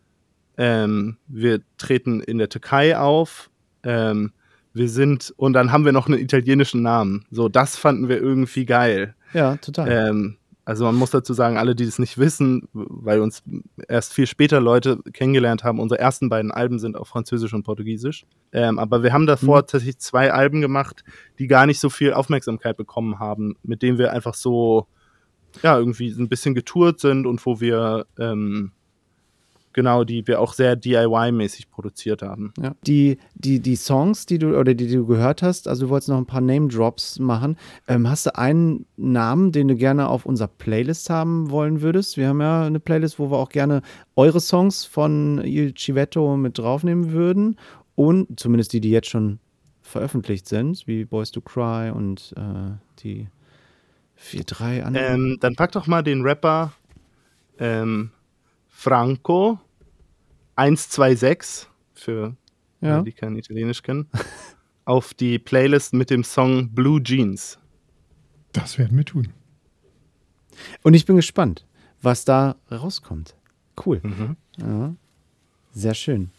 [0.56, 3.50] ähm, wir treten in der Türkei auf,
[3.82, 4.32] ähm,
[4.72, 7.24] wir sind, und dann haben wir noch einen italienischen Namen.
[7.30, 9.14] So, das fanden wir irgendwie geil.
[9.32, 9.88] Ja, total.
[9.90, 13.42] Ähm, also man muss dazu sagen, alle, die das nicht wissen, weil uns
[13.88, 18.24] erst viel später Leute kennengelernt haben, unsere ersten beiden Alben sind auf Französisch und Portugiesisch.
[18.52, 19.66] Ähm, aber wir haben davor Mhm.
[19.66, 21.04] tatsächlich zwei Alben gemacht,
[21.38, 24.86] die gar nicht so viel Aufmerksamkeit bekommen haben, mit denen wir einfach so,
[25.62, 28.72] ja, irgendwie ein bisschen getourt sind und wo wir, ähm,
[29.74, 32.54] genau, die wir auch sehr DIY-mäßig produziert haben.
[32.58, 32.74] Ja.
[32.86, 36.08] Die, die, die Songs, die du oder die, die du gehört hast, also du wolltest
[36.08, 37.58] noch ein paar Name-Drops machen.
[37.86, 42.16] Ähm, hast du einen Namen, den du gerne auf unserer Playlist haben wollen würdest?
[42.16, 43.82] Wir haben ja eine Playlist, wo wir auch gerne
[44.16, 47.56] eure Songs von Il Civetto mit draufnehmen würden.
[47.96, 49.38] Und zumindest die, die jetzt schon
[49.82, 53.28] veröffentlicht sind, wie Boys to Cry und äh, die
[54.14, 55.14] vier, drei anderen.
[55.14, 56.72] Ähm, dann pack doch mal den Rapper
[57.58, 58.10] ähm,
[58.76, 59.58] Franco
[60.56, 62.36] 126 für
[62.80, 62.96] ja.
[62.96, 64.08] alle, die kein Italienisch kennen,
[64.84, 67.58] auf die Playlist mit dem Song Blue Jeans.
[68.52, 69.32] Das werden wir tun.
[70.82, 71.64] Und ich bin gespannt,
[72.02, 73.34] was da rauskommt.
[73.84, 74.00] Cool.
[74.02, 74.36] Mhm.
[74.58, 74.94] Ja.
[75.72, 76.30] Sehr schön.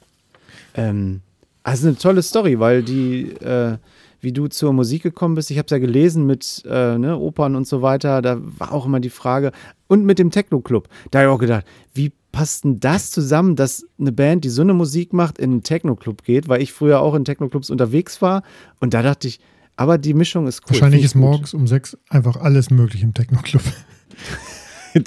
[0.76, 1.22] Ähm,
[1.64, 3.78] also eine tolle Story, weil die, äh,
[4.22, 7.56] wie du zur Musik gekommen bist, ich habe es ja gelesen mit äh, ne, Opern
[7.56, 9.52] und so weiter, da war auch immer die Frage,
[9.88, 13.88] und mit dem Techno-Club, da habe ich auch gedacht, wie passt denn das zusammen, dass
[13.98, 17.16] eine Band, die so eine Musik macht, in einen Techno-Club geht, weil ich früher auch
[17.16, 18.44] in Techno-Clubs unterwegs war
[18.82, 19.40] und da dachte ich,
[19.78, 20.72] aber die Mischung ist cool.
[20.72, 21.22] Wahrscheinlich ist ich gut.
[21.22, 23.64] morgens um sechs einfach alles möglich im Techno-Club.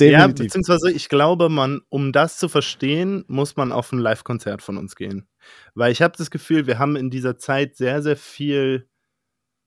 [0.01, 4.77] Ja, beziehungsweise ich glaube, man, um das zu verstehen, muss man auf ein Live-Konzert von
[4.77, 5.27] uns gehen.
[5.75, 8.87] Weil ich habe das Gefühl, wir haben in dieser Zeit sehr, sehr viel.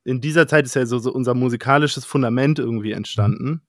[0.04, 3.63] In dieser Zeit ist ja so, so unser musikalisches Fundament irgendwie entstanden.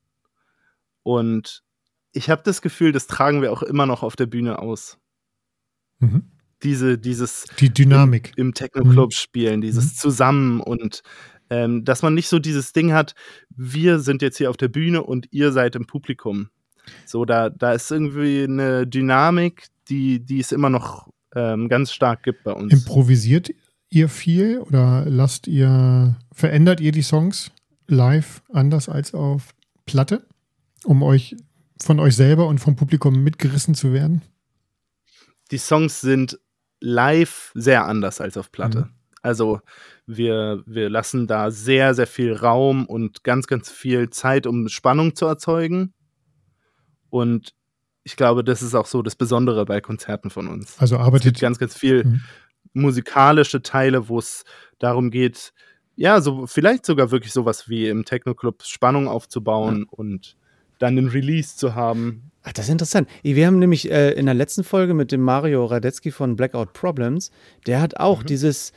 [1.02, 1.64] Und
[2.12, 4.98] ich habe das Gefühl, das tragen wir auch immer noch auf der Bühne aus.
[5.98, 6.24] Mhm.
[6.62, 8.32] Diese, dieses Die Dynamik.
[8.36, 9.14] im Techno-Club Mhm.
[9.16, 11.02] spielen, dieses Zusammen und
[11.50, 13.14] ähm, dass man nicht so dieses Ding hat,
[13.50, 16.48] wir sind jetzt hier auf der Bühne und ihr seid im Publikum.
[17.04, 22.22] So, da, da ist irgendwie eine Dynamik, die, die es immer noch ähm, ganz stark
[22.22, 22.72] gibt bei uns.
[22.72, 23.50] Improvisiert
[23.90, 27.50] ihr viel oder lasst ihr, verändert ihr die Songs
[27.86, 29.50] live anders als auf
[29.84, 30.26] Platte,
[30.84, 31.36] um euch
[31.86, 34.22] von euch selber und vom Publikum mitgerissen zu werden?
[35.52, 36.40] die Songs sind
[36.80, 38.80] live sehr anders als auf Platte.
[38.80, 38.90] Mhm.
[39.20, 39.60] Also
[40.06, 45.14] wir, wir lassen da sehr, sehr viel Raum und ganz, ganz viel Zeit, um Spannung
[45.14, 45.94] zu erzeugen.
[47.08, 47.54] Und
[48.02, 50.76] ich glaube, das ist auch so das Besondere bei Konzerten von uns.
[50.78, 52.22] Also Es gibt arbeitet ganz, ganz viel Mhm.
[52.72, 54.44] musikalische Teile, wo es
[54.80, 55.52] darum geht,
[55.94, 60.36] ja, so vielleicht sogar wirklich sowas wie im Techno-Club Spannung aufzubauen und
[60.82, 62.24] dann einen Release zu haben.
[62.44, 63.08] Ach, das ist interessant.
[63.22, 67.30] Wir haben nämlich äh, in der letzten Folge mit dem Mario Radetzky von Blackout Problems,
[67.68, 68.72] der hat auch dieses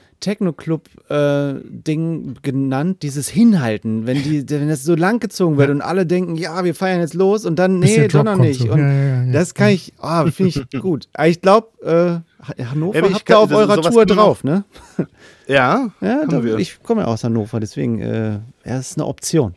[1.10, 6.36] Techno-Club-Ding genannt, dieses Hinhalten, wenn, die, wenn das so lang gezogen wird und alle denken,
[6.36, 8.62] ja, wir feiern jetzt los und dann, bis nee, doch noch nicht.
[8.62, 8.72] so.
[8.72, 9.32] Und Ja, ja, ja, ja.
[9.32, 11.08] das kann ich, ah, finde ich gut.
[11.14, 14.64] Aber ich glaube, äh, Hannover Ja, habt ihr auf das- eurer Tour drauf, ne?
[15.48, 16.58] Ja, Ja, da, wir.
[16.58, 19.54] ich komme ja aus Hannover, deswegen, äh, ja, ist eine Option.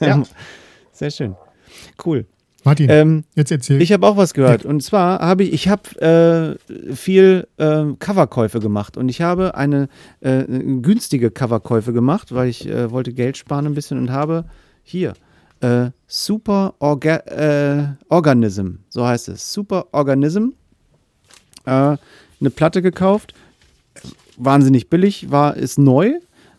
[0.00, 0.22] Ja.
[0.92, 1.34] Sehr schön.
[2.04, 2.26] Cool.
[2.64, 3.82] Martin, Ähm, jetzt erzähl.
[3.82, 4.64] ich habe auch was gehört.
[4.64, 9.88] Und zwar habe ich, ich habe äh, viel äh, Coverkäufe gemacht und ich habe eine
[10.20, 14.44] äh, günstige Coverkäufe gemacht, weil ich äh, wollte Geld sparen ein bisschen und habe
[14.84, 15.14] hier
[15.60, 19.52] äh, Super Orga äh, Organism, so heißt es.
[19.52, 20.50] Super Organism.
[21.64, 21.98] Eine
[22.56, 23.34] Platte gekauft.
[24.36, 26.14] Wahnsinnig billig, war, ist neu.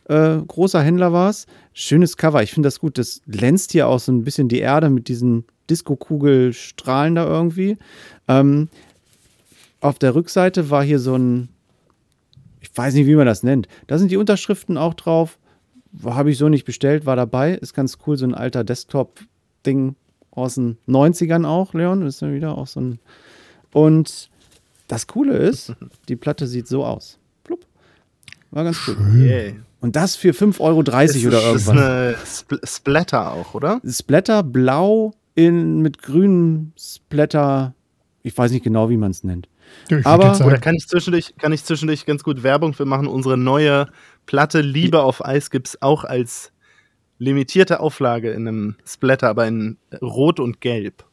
[0.06, 1.46] Äh, großer Händler war es.
[1.74, 2.44] Schönes Cover.
[2.44, 2.98] Ich finde das gut.
[2.98, 7.78] Das glänzt hier auch so ein bisschen die Erde mit diesen Disco-Kugelstrahlen da irgendwie.
[8.28, 8.70] Ähm,
[9.80, 11.50] auf der Rückseite war hier so ein,
[12.62, 13.68] ich weiß nicht, wie man das nennt.
[13.88, 15.38] Da sind die Unterschriften auch drauf.
[16.04, 17.54] Habe ich so nicht bestellt, war dabei.
[17.54, 19.96] Ist ganz cool, so ein alter Desktop-Ding
[20.32, 22.02] aus den 90ern auch, Leon.
[22.02, 23.00] Das ist ja wieder auch so ein.
[23.72, 24.30] Und
[24.88, 25.74] das Coole ist,
[26.08, 27.20] die Platte sieht so aus.
[27.44, 27.66] Plupp.
[28.52, 28.98] War ganz cool.
[29.16, 29.54] Yeah.
[29.84, 31.62] Und das für 5,30 Euro oder Das irgendwas.
[31.62, 33.82] ist eine Spl Splatter auch, oder?
[33.86, 37.76] Splatter blau in, mit grünem Splatter.
[38.24, 39.50] Ich weiß nicht genau, wie man es nennt.
[39.90, 43.08] Ja, ich Aber- Oder kann ich zwischendurch, kann ich zwischendurch ganz gut Werbung für machen?
[43.08, 43.88] Unsere neue
[44.26, 46.52] Platte Liebe auf Eis gibt es auch als
[47.20, 51.04] limitierte Auflage in einem Splatter, aber in Rot und Gelb.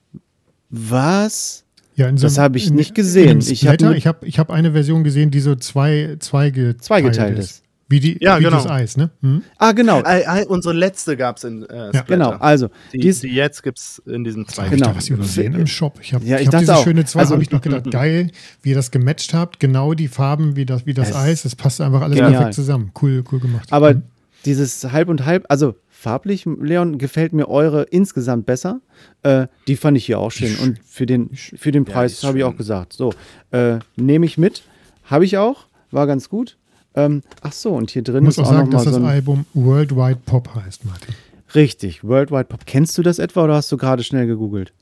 [0.68, 1.64] Was?
[1.96, 3.42] ja, in so das einem- hab ich in- nicht gesehen.
[3.42, 7.62] Splatter, ich habe ich hab eine Version gesehen, die so zwei, zwei Zweigeteilt ist.
[7.90, 8.56] Wie, die, Ja, wie genau.
[8.56, 9.10] das Eis, ne?
[9.20, 9.42] Hm?
[9.58, 10.02] Ah, genau.
[10.04, 12.04] Ei, ei, unsere letzte gab es in äh, Splatter.
[12.06, 12.30] Genau.
[12.30, 14.72] Also, Die, dies, die jetzt gibt es in diesem zweiten.
[14.74, 14.92] ich Genau.
[14.92, 15.98] da was übersehen im Shop?
[16.00, 16.84] Ich habe Ja, ich ich hab diese auch.
[16.84, 18.30] schöne zwei, Also- habe ich noch gedacht, geil,
[18.62, 21.56] wie ihr das gematcht habt, genau die Farben wie das, wie das Es- Eis, das
[21.56, 22.32] passt einfach alles Genial.
[22.32, 22.92] perfekt zusammen.
[23.02, 23.72] Cool, cool gemacht.
[23.72, 24.02] aber Hm.
[24.44, 28.80] dieses Halb und Halb, also farblich, Leon, gefällt mir eure insgesamt besser.
[29.24, 30.56] Äh, die fand ich hier auch schön.
[30.62, 32.92] Und für den, für den Ja, Preis ist habe ich auch gesagt.
[32.92, 33.12] So,
[33.50, 34.62] äh, nehme ich mit.
[35.04, 35.66] Habe ich auch.
[35.90, 36.56] War ganz gut.
[36.94, 39.00] Ähm, ach so, und hier drin muss ist auch auch noch sagen, mal dass so
[39.00, 39.08] das.
[39.10, 41.14] Album Worldwide Pop heißt, Martin.
[41.54, 42.66] Richtig, Worldwide Pop.
[42.66, 44.72] Kennst du das etwa oder hast du gerade schnell gegoogelt?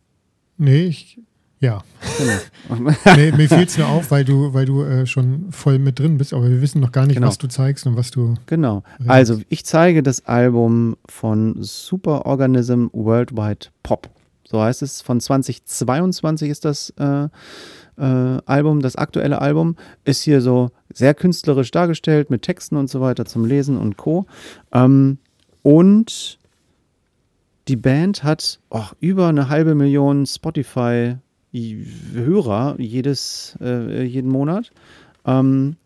[0.57, 1.19] Nee, ich,
[1.61, 1.83] ja.
[2.19, 2.91] Genau.
[3.17, 6.19] Nee, mir fiel es nur auf, weil du, weil du äh, schon voll mit drin
[6.19, 7.29] bist, aber wir wissen noch gar nicht, Genau.
[7.29, 8.35] was du zeigst und was du.
[8.47, 8.83] Genau.
[8.99, 9.11] Richtig.
[9.11, 14.09] Also, ich zeige das Album von Superorganism Worldwide Pop.
[14.45, 15.03] So heißt es.
[15.03, 17.29] Von 2022 ist das äh,
[17.99, 19.77] äh, Album, das aktuelle Album.
[20.05, 24.27] Ist hier so sehr künstlerisch dargestellt mit Texten und so weiter zum Lesen und Co.
[24.73, 25.19] Ähm,
[25.63, 26.39] und
[27.69, 34.71] die Band hat auch über eine halbe Million Spotify-Hörer äh, jeden Monat.
[35.27, 35.77] Ähm,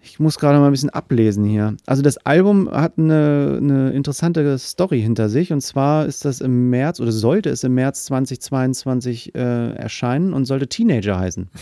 [0.00, 1.76] ich muss gerade mal ein bisschen ablesen hier.
[1.86, 5.52] Also das Album hat eine, eine interessante Story hinter sich.
[5.52, 10.44] Und zwar ist das im März oder sollte es im März 2022 äh, erscheinen und
[10.44, 11.48] sollte Teenager heißen.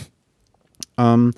[0.99, 1.33] Ähm,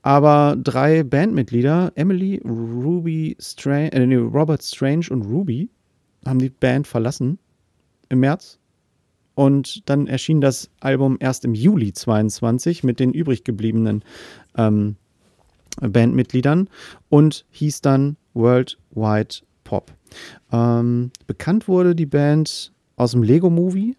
[0.00, 5.68] aber drei Bandmitglieder, Emily, Ruby Strange, äh, nee, Robert Strange und Ruby,
[6.26, 7.38] haben die Band verlassen
[8.08, 8.58] im März.
[9.34, 14.02] Und dann erschien das Album erst im Juli 22 mit den übrig gebliebenen
[14.56, 14.96] ähm,
[15.80, 16.68] Bandmitgliedern
[17.08, 19.92] und hieß dann Worldwide Pop.
[20.52, 23.96] Ähm, bekannt wurde die Band aus dem Lego Movie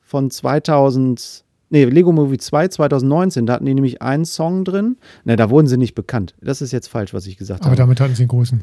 [0.00, 3.46] von 2000, nee, Lego Movie 2 2019.
[3.46, 4.96] Da hatten die nämlich einen Song drin.
[5.24, 6.34] Ne, da wurden sie nicht bekannt.
[6.40, 7.76] Das ist jetzt falsch, was ich gesagt Aber habe.
[7.76, 8.62] damit hatten sie einen großen.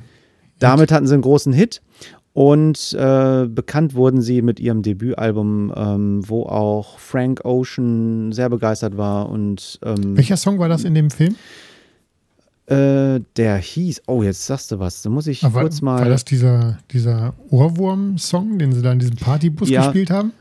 [0.59, 1.81] Damit hatten sie einen großen Hit
[2.33, 8.97] und äh, bekannt wurden sie mit ihrem Debütalbum, ähm, wo auch Frank Ocean sehr begeistert
[8.97, 11.35] war und ähm, Welcher Song war das in dem Film?
[12.67, 15.99] Äh, der hieß, oh, jetzt sagst du was, da muss ich Ah, war, kurz mal,
[16.01, 19.83] war das dieser, dieser Ohrwurm-Song, den sie da in diesem Partybus Ja.
[19.85, 20.31] gespielt haben?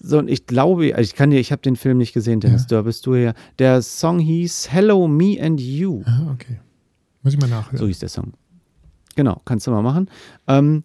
[0.00, 2.82] so, und ich glaube, ich kann dir, ich habe den Film nicht gesehen, Dennis, da
[2.82, 3.34] bist du hier.
[3.58, 6.02] Der Song hieß Hello, Me and You.
[6.06, 6.58] Ah, okay.
[7.22, 7.78] Muss ich mal nachhören.
[7.78, 8.32] So hieß der Song.
[9.14, 10.08] Genau, kannst du mal machen.
[10.48, 10.84] Ähm,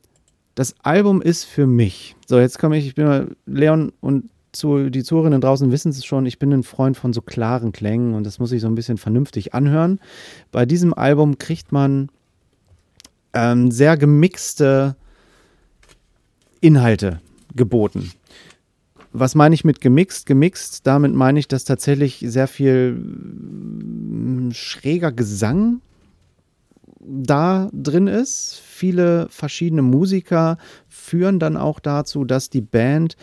[0.55, 2.15] das Album ist für mich.
[2.27, 6.05] So, jetzt komme ich, ich bin mal, Leon und zu, die Zuhörerinnen draußen wissen es
[6.05, 8.75] schon, ich bin ein Freund von so klaren Klängen und das muss ich so ein
[8.75, 9.99] bisschen vernünftig anhören.
[10.51, 12.10] Bei diesem Album kriegt man
[13.33, 14.95] ähm, sehr gemixte
[16.62, 17.21] Inhalte
[17.55, 18.12] geboten.
[19.13, 20.25] Was meine ich mit gemixt?
[20.25, 25.81] Gemixt, damit meine ich, dass tatsächlich sehr viel mm, schräger Gesang
[26.99, 28.62] da drin ist.
[28.63, 30.57] Viele verschiedene Musiker
[30.88, 33.15] führen dann auch dazu, dass die Band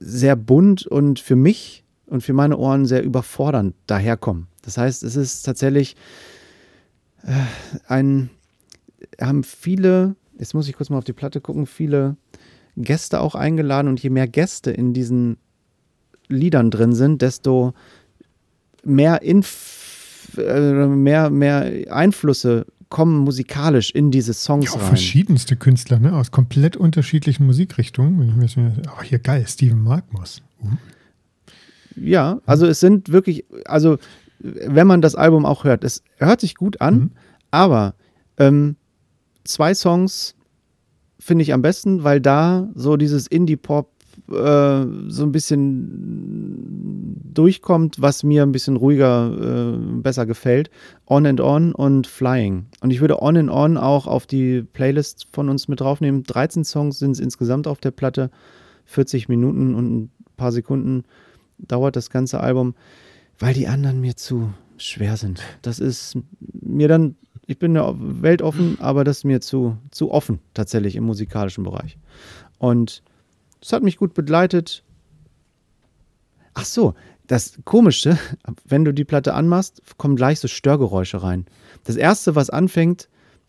[0.00, 4.46] sehr bunt und für mich und für meine Ohren sehr überfordernd daherkommen.
[4.62, 5.96] Das heißt, es ist tatsächlich
[7.22, 7.32] äh,
[7.86, 8.30] ein,
[9.20, 12.16] haben viele, jetzt muss ich kurz mal auf die Platte gucken, viele
[12.76, 15.36] Gäste auch eingeladen und je mehr Gäste in diesen
[16.28, 17.72] Liedern drin sind, desto
[18.84, 24.86] mehr, Inf äh, mehr, mehr Einflüsse kommen musikalisch in diese Songs Ja, auch rein.
[24.88, 26.14] verschiedenste Künstler, ne?
[26.14, 28.18] Aus komplett unterschiedlichen Musikrichtungen.
[28.18, 28.60] Wenn ich mir so,
[28.98, 30.42] oh, hier geil, Steven Magmus.
[30.62, 30.68] Uh,
[31.96, 33.98] Ja, also es sind wirklich, also
[34.40, 37.10] wenn man das Album auch hört, es hört sich gut an, Mhm.
[37.50, 37.94] aber
[38.38, 38.76] ähm,
[39.44, 40.34] zwei Songs
[41.18, 43.90] finde ich am besten, weil da so dieses Indie-Pop
[44.30, 50.70] äh, so ein bisschen durchkommt, was mir ein bisschen ruhiger, äh, besser gefällt.
[51.06, 52.66] On and On und Flying.
[52.80, 56.24] Und ich würde On and On auch auf die Playlist von uns mit draufnehmen.
[56.24, 58.30] 13 Songs sind es insgesamt auf der Platte.
[58.86, 61.04] 40 Minuten und ein paar Sekunden
[61.58, 62.74] dauert das ganze Album,
[63.38, 65.42] weil die anderen mir zu schwer sind.
[65.62, 70.38] Das ist mir dann, ich bin ja weltoffen, aber das ist mir zu, zu offen
[70.54, 71.98] tatsächlich im musikalischen Bereich.
[72.58, 73.02] Und
[73.60, 74.84] es hat mich gut begleitet.
[76.54, 76.94] Ach so,
[77.26, 78.18] das Komische,
[78.64, 81.46] wenn du die Platte anmachst, kommen gleich so Störgeräusche rein.
[81.84, 83.08] Das erste, was anfängt,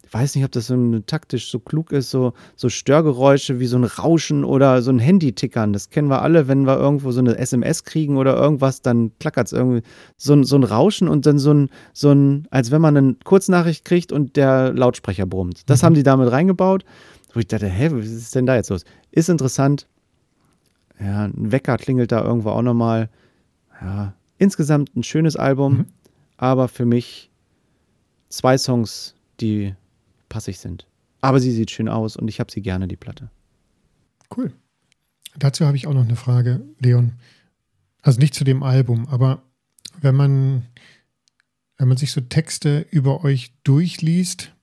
[0.10, 3.78] ich weiß nicht, ob das so taktisch so klug ist, so, so Störgeräusche wie so
[3.78, 5.72] ein Rauschen oder so ein Handy-Tickern.
[5.72, 9.45] Das kennen wir alle, wenn wir irgendwo so eine SMS kriegen oder irgendwas, dann klackert
[9.45, 9.84] es irgendwie.
[10.17, 13.15] So, ein, so ein Rauschen und dann so ein, so ein, als wenn man eine
[13.24, 15.62] Kurznachricht kriegt und der Lautsprecher brummt.
[15.67, 15.86] Das mhm.
[15.86, 16.86] haben die damit reingebaut.
[17.36, 18.86] Wo ich dachte, hä, was ist denn da jetzt los?
[19.12, 19.86] Ist interessant.
[20.99, 23.09] Ja, ein Wecker klingelt da irgendwo auch nochmal.
[23.81, 25.85] Ja, insgesamt ein schönes Album, mhm.
[26.38, 27.29] aber für mich
[28.29, 29.75] zwei Songs, die
[30.27, 30.85] passig sind.
[31.21, 33.29] Aber sie sieht schön aus und ich habe sie gerne, die Platte.
[34.35, 34.53] Cool.
[35.38, 37.13] Dazu habe ich auch noch eine Frage, Leon.
[38.01, 39.41] Also nicht zu dem Album, aber
[39.99, 40.65] wenn man,
[41.77, 44.53] wenn man sich so Texte über euch durchliest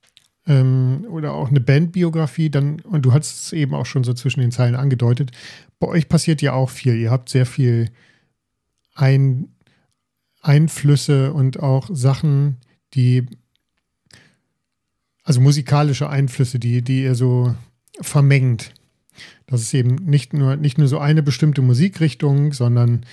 [0.47, 4.39] ähm, oder auch eine Bandbiografie, dann, und du hast es eben auch schon so zwischen
[4.39, 5.31] den Zeilen angedeutet,
[5.79, 6.95] bei euch passiert ja auch viel.
[6.95, 7.89] Ihr habt sehr viel
[8.95, 9.49] Ein
[10.41, 12.57] Einflüsse und auch Sachen,
[12.93, 13.25] die
[15.23, 17.53] also musikalische Einflüsse, die, die ihr so
[17.99, 18.73] vermengt.
[19.45, 23.05] Das ist eben nicht nur, nicht nur so eine bestimmte Musikrichtung, sondern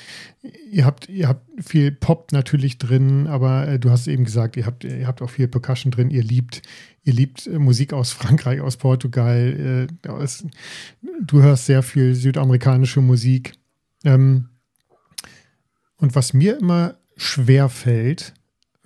[0.71, 4.67] ihr habt, ihr habt viel Pop natürlich drin, aber äh, du hast eben gesagt, ihr
[4.67, 6.63] habt, ihr habt auch viel Percussion drin, ihr liebt,
[7.05, 10.45] ihr liebt äh, Musik aus Frankreich, aus Portugal, äh, aus,
[11.21, 13.53] du hörst sehr viel südamerikanische Musik.
[14.05, 14.49] Ähm,
[15.97, 18.35] und was mir immer schwer fällt,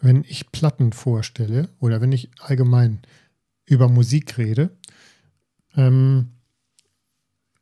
[0.01, 3.01] wenn ich Platten vorstelle oder wenn ich allgemein
[3.65, 4.71] über Musik rede,
[5.77, 6.29] ähm,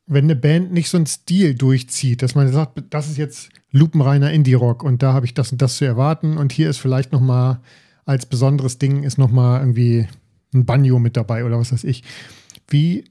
[0.07, 4.31] wenn eine Band nicht so einen Stil durchzieht, dass man sagt, das ist jetzt lupenreiner
[4.31, 7.21] Indie-Rock und da habe ich das und das zu erwarten und hier ist vielleicht noch
[7.21, 7.61] mal
[8.05, 10.07] als besonderes Ding ist noch mal irgendwie
[10.55, 12.05] ein Banjo mit dabei oder was weiß ich.
[12.69, 13.05] Wie,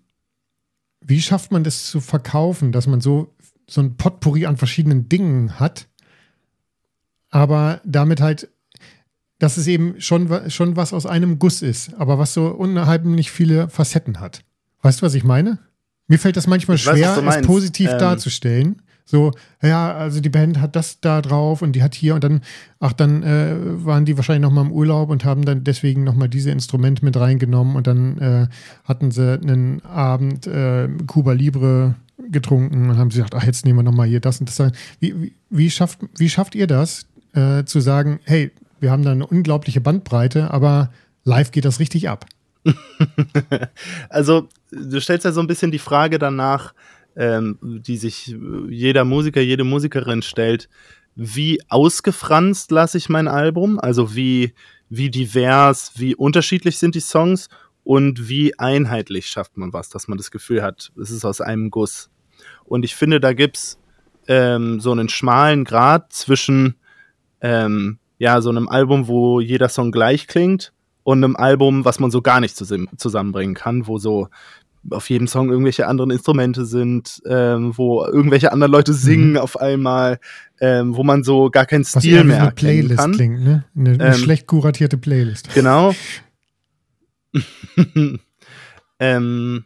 [1.01, 3.35] wie schafft man das zu verkaufen, dass man so,
[3.69, 5.87] so ein Potpourri an verschiedenen Dingen hat,
[7.29, 8.49] aber damit halt
[9.39, 13.69] dass es eben schon, schon was aus einem Guss ist, aber was so unheimlich viele
[13.69, 14.43] Facetten hat.
[14.81, 15.59] Weißt du, was ich meine?
[16.07, 17.99] Mir fällt das manchmal ich schwer, weiß, es positiv ähm.
[17.99, 18.81] darzustellen.
[19.07, 22.41] So, ja, also die Band hat das da drauf und die hat hier und dann,
[22.79, 26.49] ach, dann äh, waren die wahrscheinlich nochmal im Urlaub und haben dann deswegen nochmal diese
[26.49, 28.47] Instrumente mit reingenommen und dann äh,
[28.83, 31.93] hatten sie einen Abend äh, Cuba Libre
[32.31, 34.71] getrunken und haben sie gesagt, ach, jetzt nehmen wir nochmal hier das und das.
[34.99, 39.11] Wie, wie, wie, schafft, wie schafft ihr das, äh, zu sagen, hey, wir haben da
[39.11, 40.91] eine unglaubliche Bandbreite, aber
[41.23, 42.25] live geht das richtig ab.
[44.09, 46.73] also, du stellst ja so ein bisschen die Frage danach,
[47.15, 48.35] ähm, die sich
[48.69, 50.69] jeder Musiker, jede Musikerin stellt,
[51.15, 53.79] wie ausgefranst lasse ich mein Album?
[53.79, 54.53] Also wie,
[54.89, 57.47] wie divers, wie unterschiedlich sind die Songs
[57.83, 61.69] und wie einheitlich schafft man was, dass man das Gefühl hat, es ist aus einem
[61.69, 62.09] Guss.
[62.65, 63.79] Und ich finde, da gibt's
[64.27, 66.75] ähm, so einen schmalen Grad zwischen
[67.39, 70.73] ähm, ja, so einem Album, wo jeder Song gleich klingt
[71.05, 74.27] und einem Album, was man so gar nicht zusammenbringen kann, wo so
[74.89, 79.37] auf jedem Song irgendwelche anderen Instrumente sind, ähm, wo irgendwelche anderen Leute singen mhm.
[79.37, 80.19] auf einmal,
[80.59, 83.11] ähm, wo man so gar keinen Stil mehr eine Playlist kann.
[83.13, 83.65] klingt, ne?
[83.75, 85.53] Eine, eine ähm, schlecht kuratierte Playlist.
[85.53, 85.93] Genau.
[88.99, 89.65] ähm,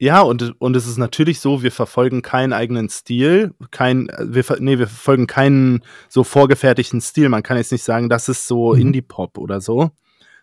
[0.00, 4.78] ja, und, und es ist natürlich so, wir verfolgen keinen eigenen Stil, kein, wir, nee,
[4.78, 7.28] wir verfolgen keinen so vorgefertigten Stil.
[7.28, 8.80] Man kann jetzt nicht sagen, das ist so mhm.
[8.80, 9.90] Indie-Pop oder so,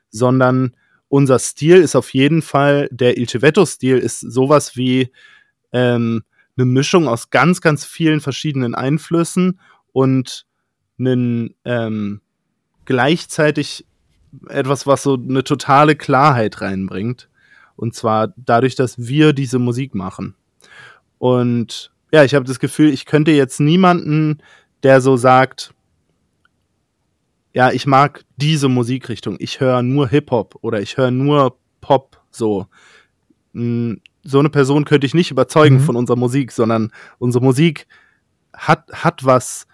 [0.09, 0.75] sondern
[1.07, 5.11] unser Stil ist auf jeden Fall, der Il Civetto-Stil ist sowas wie
[5.71, 6.23] ähm,
[6.57, 9.61] eine Mischung aus ganz, ganz vielen verschiedenen Einflüssen
[9.93, 10.45] und
[10.99, 12.19] einen, ähm,
[12.83, 13.85] gleichzeitig
[14.49, 17.29] etwas, was so eine totale Klarheit reinbringt.
[17.75, 20.35] Und zwar dadurch, dass wir diese Musik machen.
[21.17, 24.39] Und ja, ich habe das Gefühl, ich könnte jetzt niemanden,
[24.83, 25.73] der so sagt,
[27.53, 32.67] ja, ich mag diese Musikrichtung, ich höre nur Hip-Hop oder ich höre nur Pop, so.
[33.53, 35.81] Hm, so eine Person könnte ich nicht überzeugen mhm.
[35.81, 37.87] von unserer Musik, sondern unsere Musik
[38.53, 39.67] hat, hat was,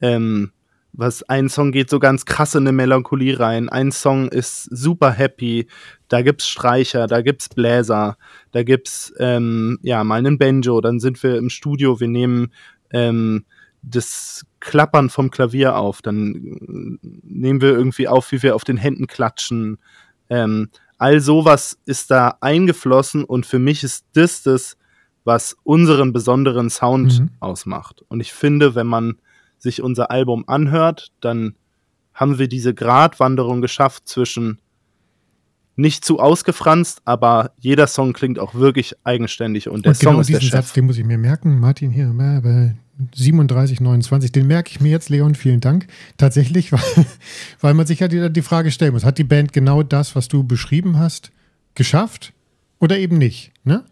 [0.00, 0.50] ähm,
[0.98, 5.12] was ein Song geht so ganz krass in eine Melancholie rein, ein Song ist super
[5.12, 5.68] happy,
[6.08, 8.18] da gibt's Streicher, da gibt's Bläser,
[8.50, 12.52] da gibt's ähm, ja mal einen Banjo, dann sind wir im Studio, wir nehmen
[12.90, 13.44] ähm,
[13.80, 19.06] das Klappern vom Klavier auf, dann nehmen wir irgendwie auf, wie wir auf den Händen
[19.06, 19.78] klatschen.
[20.28, 20.68] Ähm,
[20.98, 24.76] all sowas ist da eingeflossen und für mich ist das das,
[25.22, 27.30] was unseren besonderen Sound mhm.
[27.38, 28.04] ausmacht.
[28.08, 29.18] Und ich finde, wenn man
[29.58, 31.54] sich unser Album anhört, dann
[32.14, 34.58] haben wir diese Gratwanderung geschafft zwischen
[35.76, 40.20] nicht zu ausgefranst, aber jeder Song klingt auch wirklich eigenständig und der und genau Song
[40.22, 40.66] ist diesen der Chef.
[40.66, 41.60] Satz, den muss ich mir merken.
[41.60, 42.12] Martin hier,
[43.14, 45.86] 37, 29, den merke ich mir jetzt, Leon, vielen Dank.
[46.16, 47.06] Tatsächlich, weil,
[47.60, 50.26] weil man sich ja die, die Frage stellen muss, hat die Band genau das, was
[50.26, 51.30] du beschrieben hast,
[51.76, 52.32] geschafft
[52.80, 53.52] oder eben nicht?
[53.62, 53.84] Ne?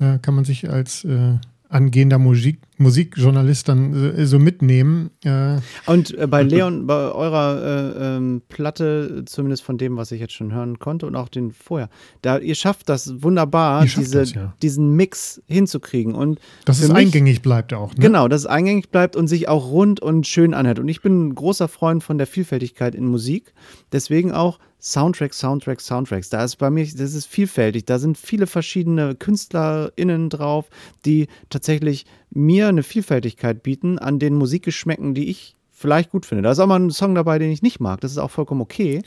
[0.00, 1.34] Äh, kann man sich als äh,
[1.68, 5.10] angehender Musik, Musikjournalist dann äh, so mitnehmen.
[5.24, 5.56] Äh.
[5.86, 10.32] Und äh, bei Leon, bei eurer äh, ähm, Platte, zumindest von dem, was ich jetzt
[10.32, 11.88] schon hören konnte und auch den vorher,
[12.22, 14.54] da ihr schafft das wunderbar, schafft diese, das, ja.
[14.62, 17.94] diesen Mix hinzukriegen und dass es mich, eingängig bleibt auch.
[17.94, 18.00] Ne?
[18.00, 20.78] Genau, dass es eingängig bleibt und sich auch rund und schön anhört.
[20.78, 23.52] Und ich bin ein großer Freund von der Vielfältigkeit in Musik,
[23.92, 26.30] deswegen auch Soundtracks, Soundtracks, Soundtracks.
[26.30, 27.84] Da ist bei mir, das ist vielfältig.
[27.86, 30.66] Da sind viele verschiedene KünstlerInnen drauf,
[31.04, 36.42] die tatsächlich mir eine Vielfältigkeit bieten an den Musikgeschmäcken, die ich vielleicht gut finde.
[36.42, 38.00] Da ist auch mal ein Song dabei, den ich nicht mag.
[38.00, 39.02] Das ist auch vollkommen okay.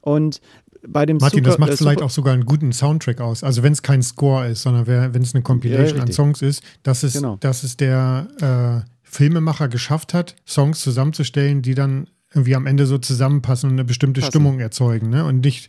[0.00, 0.40] Und
[0.86, 3.42] bei dem Martin, Super, das macht äh, vielleicht auch sogar einen guten Soundtrack aus.
[3.42, 6.62] Also wenn es kein Score ist, sondern wenn es eine Compilation ja, an Songs ist,
[6.82, 7.36] dass es, genau.
[7.40, 12.98] dass es der äh, Filmemacher geschafft hat, Songs zusammenzustellen, die dann irgendwie am Ende so
[12.98, 14.32] zusammenpassen und eine bestimmte Passen.
[14.32, 15.10] Stimmung erzeugen.
[15.10, 15.24] Ne?
[15.24, 15.68] Und nicht,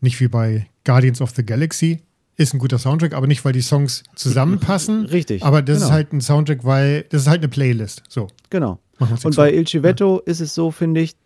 [0.00, 2.00] nicht wie bei Guardians of the Galaxy.
[2.38, 5.06] Ist ein guter Soundtrack, aber nicht, weil die Songs zusammenpassen.
[5.06, 5.42] Richtig.
[5.42, 5.86] Aber das genau.
[5.88, 8.04] ist halt ein Soundtrack, weil das ist halt eine Playlist.
[8.08, 8.28] So.
[8.48, 8.78] Genau.
[9.24, 10.30] Und bei Il Civetto ja.
[10.30, 11.16] ist es so, finde ich,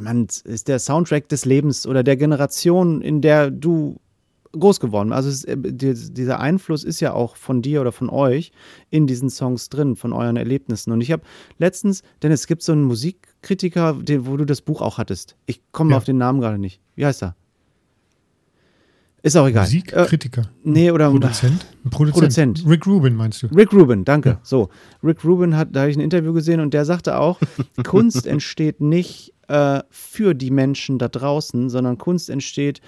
[0.00, 4.00] man ist der Soundtrack des Lebens oder der Generation, in der du
[4.52, 5.12] groß geworden.
[5.12, 8.52] Also es, äh, die, dieser Einfluss ist ja auch von dir oder von euch
[8.90, 10.92] in diesen Songs drin, von euren Erlebnissen.
[10.92, 11.22] Und ich habe
[11.58, 15.36] letztens, denn es gibt so einen Musikkritiker, den, wo du das Buch auch hattest.
[15.46, 15.96] Ich komme ja.
[15.96, 16.80] auf den Namen gerade nicht.
[16.94, 17.36] Wie heißt er?
[19.22, 19.64] Ist auch egal.
[19.64, 20.42] Musikkritiker.
[20.42, 21.66] Äh, nee, oder Produzent?
[21.84, 22.14] Ein Produzent.
[22.14, 22.64] Produzent.
[22.66, 23.46] Rick Rubin meinst du?
[23.48, 24.30] Rick Rubin, danke.
[24.30, 24.40] Ja.
[24.42, 24.68] So,
[25.02, 27.38] Rick Rubin hat, da habe ich ein Interview gesehen und der sagte auch,
[27.84, 32.80] Kunst entsteht nicht äh, für die Menschen da draußen, sondern Kunst entsteht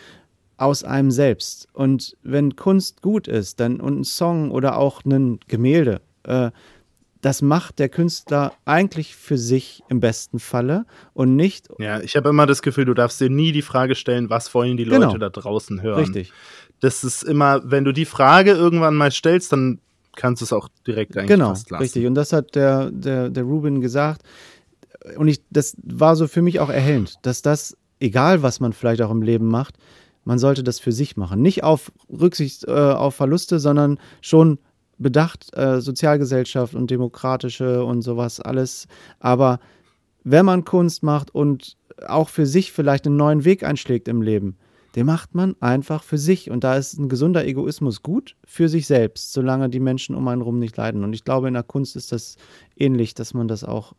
[0.57, 1.69] aus einem selbst.
[1.73, 6.51] Und wenn Kunst gut ist, dann und ein Song oder auch ein Gemälde, äh,
[7.25, 11.69] das macht der Künstler eigentlich für sich im besten Falle und nicht.
[11.79, 14.77] Ja, ich habe immer das Gefühl, du darfst dir nie die Frage stellen, was wollen
[14.77, 15.17] die Leute genau.
[15.17, 16.01] da draußen hören.
[16.01, 16.33] Richtig.
[16.81, 19.79] Das ist immer, wenn du die Frage irgendwann mal stellst, dann
[20.17, 21.83] kannst du es auch direkt eigentlich genau, fast lassen.
[21.83, 24.21] Richtig, und das hat der, der, der Rubin gesagt.
[25.17, 29.01] Und ich, das war so für mich auch erhellend, dass das, egal was man vielleicht
[29.01, 29.77] auch im Leben macht,
[30.25, 31.41] man sollte das für sich machen.
[31.41, 34.59] Nicht auf Rücksicht äh, auf Verluste, sondern schon
[34.99, 38.87] bedacht, äh, Sozialgesellschaft und demokratische und sowas alles.
[39.21, 39.61] Aber
[40.23, 41.77] wenn man Kunst macht und
[42.07, 44.57] auch für sich vielleicht einen neuen Weg einschlägt im Leben,
[44.95, 46.51] den macht man einfach für sich.
[46.51, 50.43] Und da ist ein gesunder Egoismus gut für sich selbst, solange die Menschen um einen
[50.43, 51.03] rum nicht leiden.
[51.03, 52.37] Und ich glaube, in der Kunst ist das
[52.77, 53.95] ähnlich, dass man das auch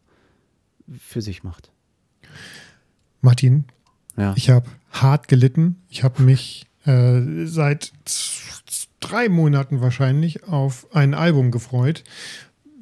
[0.98, 1.72] für sich macht.
[3.22, 3.66] Martin,
[4.18, 4.34] ja.
[4.38, 5.82] Ich habe hart gelitten.
[5.90, 7.92] Ich habe mich äh, seit
[9.08, 12.04] drei Monaten wahrscheinlich auf ein Album gefreut.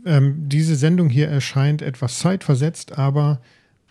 [0.05, 3.41] Ähm, diese Sendung hier erscheint etwas zeitversetzt, aber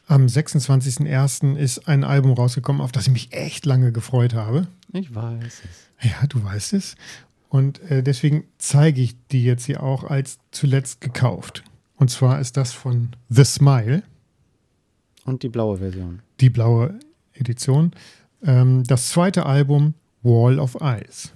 [0.07, 1.57] am 26.01.
[1.57, 4.67] ist ein Album rausgekommen, auf das ich mich echt lange gefreut habe.
[4.93, 6.11] Ich weiß es.
[6.11, 6.97] Ja, du weißt es.
[7.49, 11.63] Und äh, deswegen zeige ich die jetzt hier auch als zuletzt gekauft.
[11.97, 14.03] Und zwar ist das von The Smile.
[15.25, 16.21] Und die blaue Version.
[16.41, 16.99] Die blaue
[17.35, 17.93] Edition.
[18.43, 21.33] Ähm, das zweite Album Wall of Eyes.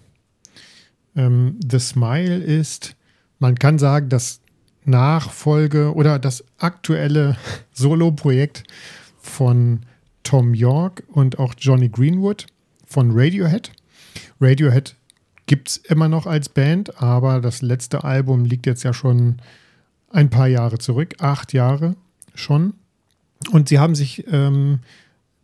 [1.17, 2.97] Ähm, The Smile ist,
[3.39, 4.41] man kann sagen, das
[4.85, 7.37] Nachfolge oder das aktuelle
[7.73, 8.65] Solo-Projekt
[9.19, 9.81] von
[10.23, 12.47] Tom York und auch Johnny Greenwood
[12.87, 13.73] von Radiohead.
[14.41, 14.97] Radiohead
[15.47, 19.37] gibt es immer noch als Band, aber das letzte Album liegt jetzt ja schon
[20.11, 21.97] ein paar Jahre zurück, acht Jahre
[22.35, 22.75] schon.
[23.53, 24.81] Und sie haben sich ähm,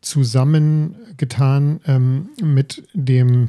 [0.01, 3.49] zusammengetan ähm, mit dem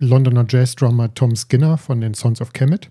[0.00, 2.88] Londoner Jazz-Drummer Tom Skinner von den Sons of Kemet.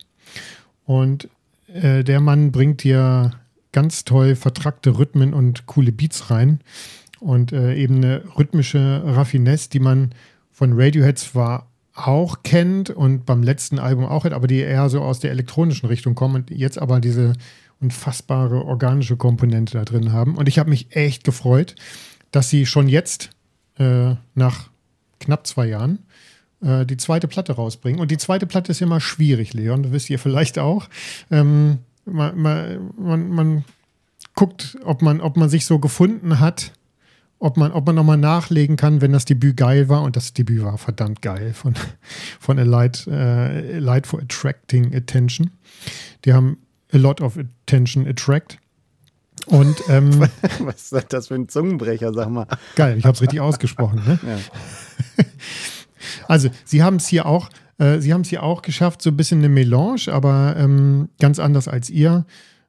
[0.86, 1.28] Und
[1.68, 3.32] äh, der Mann bringt hier
[3.72, 6.62] ganz toll vertrackte Rhythmen und coole Beats rein.
[7.20, 10.12] Und äh, eben eine rhythmische Raffinesse, die man
[10.52, 15.02] von Radiohead zwar auch kennt und beim letzten Album auch hat, aber die eher so
[15.02, 17.34] aus der elektronischen Richtung kommen und jetzt aber diese
[17.82, 20.36] unfassbare organische Komponente da drin haben.
[20.36, 21.76] Und ich habe mich echt gefreut,
[22.32, 23.32] dass sie schon jetzt
[23.78, 24.70] äh, nach
[25.20, 26.00] knapp zwei Jahren
[26.62, 28.00] äh, die zweite Platte rausbringen.
[28.00, 30.90] Und die zweite Platte ist immer schwierig, Leon, das wisst ihr vielleicht auch.
[31.32, 32.42] Ähm, man,
[32.98, 33.66] man, man,
[34.36, 36.72] guckt, ob man, ob man sich so gefunden hat,
[37.40, 40.04] ob man, ob man nochmal nachlegen kann, wenn das Debüt geil war.
[40.04, 41.74] Und das Debüt war verdammt geil von,
[42.40, 45.52] von A Light, äh, A Light for Attracting Attention.
[46.26, 46.58] Die haben
[46.94, 48.58] A Lot of Attention Attract.
[49.46, 50.20] Und ähm,
[50.60, 52.48] was ist das für ein Zungenbrecher, sag mal.
[52.76, 54.02] Geil, ich habe es richtig ausgesprochen.
[54.06, 54.20] Ne?
[54.24, 55.26] Ja.
[56.28, 59.18] Also, sie haben es hier auch, äh, sie haben es hier auch geschafft, so ein
[59.18, 62.26] bisschen eine Melange, aber ähm, ganz anders als ihr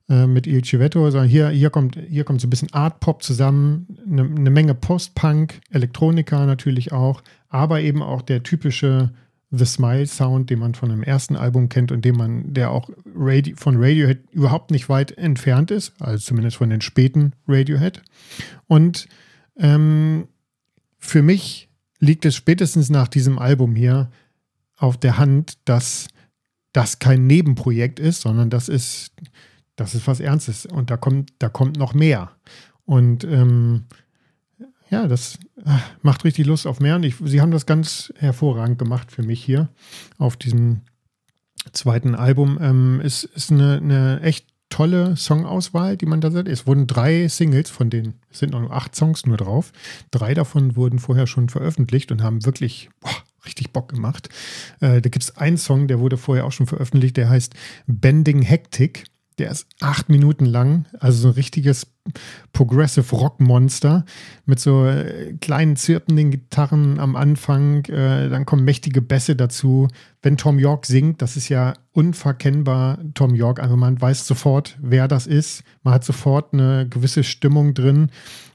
[0.08, 3.22] äh, mit Il Civetto, sondern hier, hier, kommt, hier kommt so ein bisschen Art Pop
[3.22, 9.12] zusammen, eine, eine Menge Post-Punk, Elektronika natürlich auch, aber eben auch der typische
[9.52, 12.90] The Smile Sound, den man von dem ersten Album kennt und den man, der auch
[13.14, 18.02] Radio, von Radiohead überhaupt nicht weit entfernt ist, also zumindest von den späten Radiohead.
[18.68, 19.08] Und
[19.56, 20.28] ähm,
[20.98, 21.68] für mich
[22.00, 24.10] liegt es spätestens nach diesem Album hier
[24.76, 26.08] auf der Hand, dass
[26.72, 29.12] das kein Nebenprojekt ist, sondern das ist,
[29.76, 32.32] das ist was Ernstes und da kommt, da kommt noch mehr.
[32.84, 33.84] Und ähm,
[34.88, 35.38] ja, das
[36.02, 36.96] macht richtig Lust auf mehr.
[36.96, 39.68] Und ich, sie haben das ganz hervorragend gemacht für mich hier
[40.18, 40.80] auf diesem
[41.72, 42.58] zweiten Album.
[42.60, 46.48] Ähm, es ist eine, eine echt tolle Songauswahl, die man da sieht.
[46.48, 49.72] Es wurden drei Singles, von denen es sind noch acht Songs nur drauf.
[50.10, 53.10] Drei davon wurden vorher schon veröffentlicht und haben wirklich boah,
[53.44, 54.28] richtig Bock gemacht.
[54.80, 57.54] Äh, da gibt es einen Song, der wurde vorher auch schon veröffentlicht, der heißt
[57.86, 59.04] Bending Hectic.
[59.40, 61.86] Der ist acht Minuten lang, also so ein richtiges
[62.52, 64.04] Progressive Rock Monster
[64.44, 67.86] mit so äh, kleinen zirpenden Gitarren am Anfang.
[67.86, 69.88] Äh, dann kommen mächtige Bässe dazu.
[70.20, 73.60] Wenn Tom York singt, das ist ja unverkennbar Tom York.
[73.60, 75.64] Also man weiß sofort, wer das ist.
[75.84, 78.10] Man hat sofort eine gewisse Stimmung drin.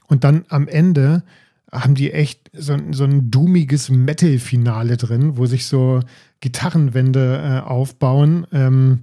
[0.06, 1.24] Und dann am Ende
[1.72, 5.98] haben die echt so, so ein doomiges Metal-Finale drin, wo sich so
[6.38, 8.46] Gitarrenwände äh, aufbauen.
[8.52, 9.00] Ähm,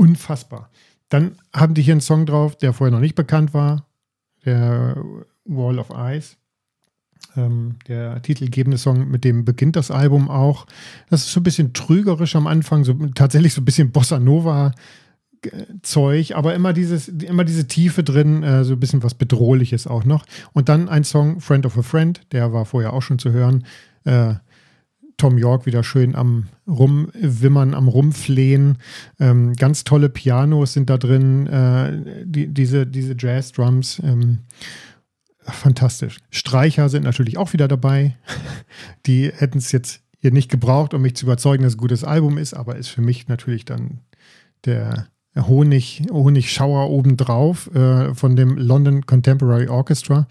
[0.00, 0.70] unfassbar.
[1.10, 3.86] Dann haben die hier einen Song drauf, der vorher noch nicht bekannt war,
[4.44, 4.96] der
[5.44, 6.36] Wall of Ice.
[7.36, 10.66] Ähm, der titelgebende Song, mit dem beginnt das Album auch.
[11.10, 14.72] Das ist so ein bisschen trügerisch am Anfang, so tatsächlich so ein bisschen Bossa Nova.
[15.80, 20.04] Zeug, aber immer dieses, immer diese Tiefe drin, äh, so ein bisschen was Bedrohliches auch
[20.04, 20.26] noch.
[20.52, 23.64] Und dann ein Song, Friend of a Friend, der war vorher auch schon zu hören.
[24.04, 24.34] Äh,
[25.20, 28.78] Tom York wieder schön am Rumwimmern, am Rumflehen.
[29.18, 34.00] Ähm, ganz tolle Pianos sind da drin, äh, die, diese, diese Jazz-Drums.
[34.02, 34.38] Ähm,
[35.40, 36.20] fantastisch.
[36.30, 38.16] Streicher sind natürlich auch wieder dabei.
[39.06, 42.02] Die hätten es jetzt hier nicht gebraucht, um mich zu überzeugen, dass es ein gutes
[42.02, 44.00] Album ist, aber ist für mich natürlich dann
[44.64, 50.26] der Honig, Honigschauer obendrauf äh, von dem London Contemporary Orchestra.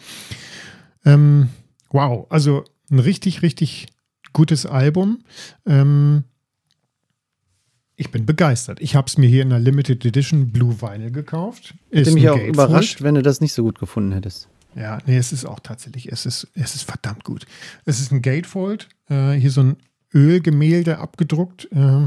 [1.06, 1.50] Ähm,
[1.92, 3.88] wow, also ein richtig, richtig
[4.34, 5.24] gutes Album.
[5.66, 6.24] Ähm,
[7.96, 8.80] ich bin begeistert.
[8.80, 11.74] Ich habe es mir hier in der Limited Edition Blue Vinyl gekauft.
[11.92, 12.56] Hätte mich auch Gatefold.
[12.56, 14.48] überrascht, wenn du das nicht so gut gefunden hättest.
[14.76, 17.46] Ja, nee, es ist auch tatsächlich, es ist, es ist verdammt gut.
[17.86, 19.78] Es ist ein Gatefold, äh, hier so ein
[20.14, 22.06] Ölgemälde abgedruckt, äh,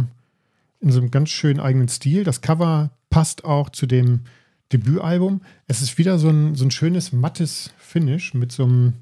[0.80, 2.24] in so einem ganz schönen eigenen Stil.
[2.24, 4.20] Das Cover passt auch zu dem
[4.72, 5.42] Debütalbum.
[5.66, 8.94] Es ist wieder so ein, so ein schönes mattes Finish mit so einem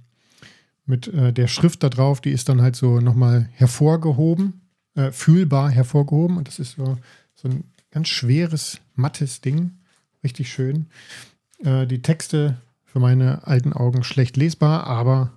[0.87, 4.61] mit äh, der Schrift da drauf, die ist dann halt so nochmal hervorgehoben,
[4.95, 6.37] äh, fühlbar hervorgehoben.
[6.37, 6.99] Und das ist so,
[7.35, 9.73] so ein ganz schweres, mattes Ding.
[10.23, 10.87] Richtig schön.
[11.59, 15.33] Äh, die Texte für meine alten Augen schlecht lesbar, aber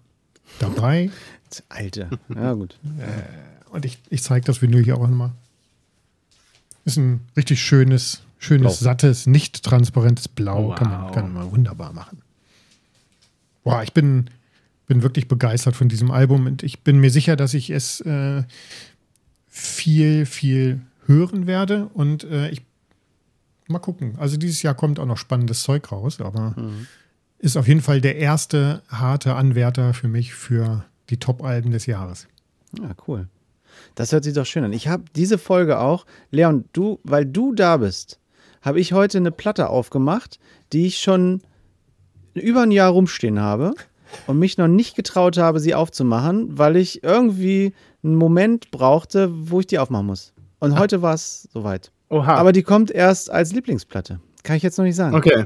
[0.59, 1.11] dabei.
[1.69, 2.79] Alte, ja gut.
[2.97, 5.31] Äh, und ich, ich zeige das Vinyl hier auch nochmal.
[6.85, 8.91] Ist ein richtig schönes, schönes, Blau.
[8.91, 10.69] sattes, nicht transparentes Blau.
[10.69, 10.75] Wow.
[10.75, 12.21] Kann, man, kann man wunderbar machen.
[13.63, 14.29] Boah, ich bin,
[14.93, 18.43] bin wirklich begeistert von diesem Album und ich bin mir sicher, dass ich es äh,
[19.47, 22.61] viel, viel hören werde und äh, ich
[23.67, 24.13] mal gucken.
[24.19, 26.85] Also dieses Jahr kommt auch noch spannendes Zeug raus, aber mhm.
[27.39, 32.27] ist auf jeden Fall der erste harte Anwärter für mich für die Top-Alben des Jahres.
[32.79, 33.27] Ja, cool.
[33.95, 34.73] Das hört sich doch schön an.
[34.73, 38.19] Ich habe diese Folge auch, Leon, du, weil du da bist,
[38.61, 40.39] habe ich heute eine Platte aufgemacht,
[40.71, 41.41] die ich schon
[42.35, 43.73] über ein Jahr rumstehen habe
[44.27, 49.59] und mich noch nicht getraut habe, sie aufzumachen, weil ich irgendwie einen Moment brauchte, wo
[49.59, 50.33] ich die aufmachen muss.
[50.59, 50.79] Und ah.
[50.79, 51.91] heute war es soweit.
[52.09, 52.35] Oha.
[52.35, 54.19] Aber die kommt erst als Lieblingsplatte.
[54.43, 55.15] Kann ich jetzt noch nicht sagen.
[55.15, 55.45] Okay.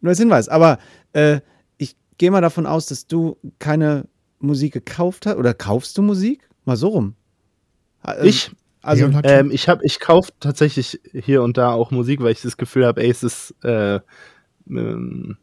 [0.00, 0.48] Nur als Hinweis.
[0.48, 0.78] Aber
[1.12, 1.40] äh,
[1.76, 4.06] ich gehe mal davon aus, dass du keine
[4.38, 5.36] Musik gekauft hast.
[5.36, 6.48] Oder kaufst du Musik?
[6.64, 7.14] Mal so rum.
[8.02, 8.50] Also, ich?
[8.82, 12.56] Also, Ähm, ich hab, ich kaufe tatsächlich hier und da auch Musik, weil ich das
[12.56, 14.00] Gefühl habe, ey, es ist äh,
[14.68, 15.36] ähm,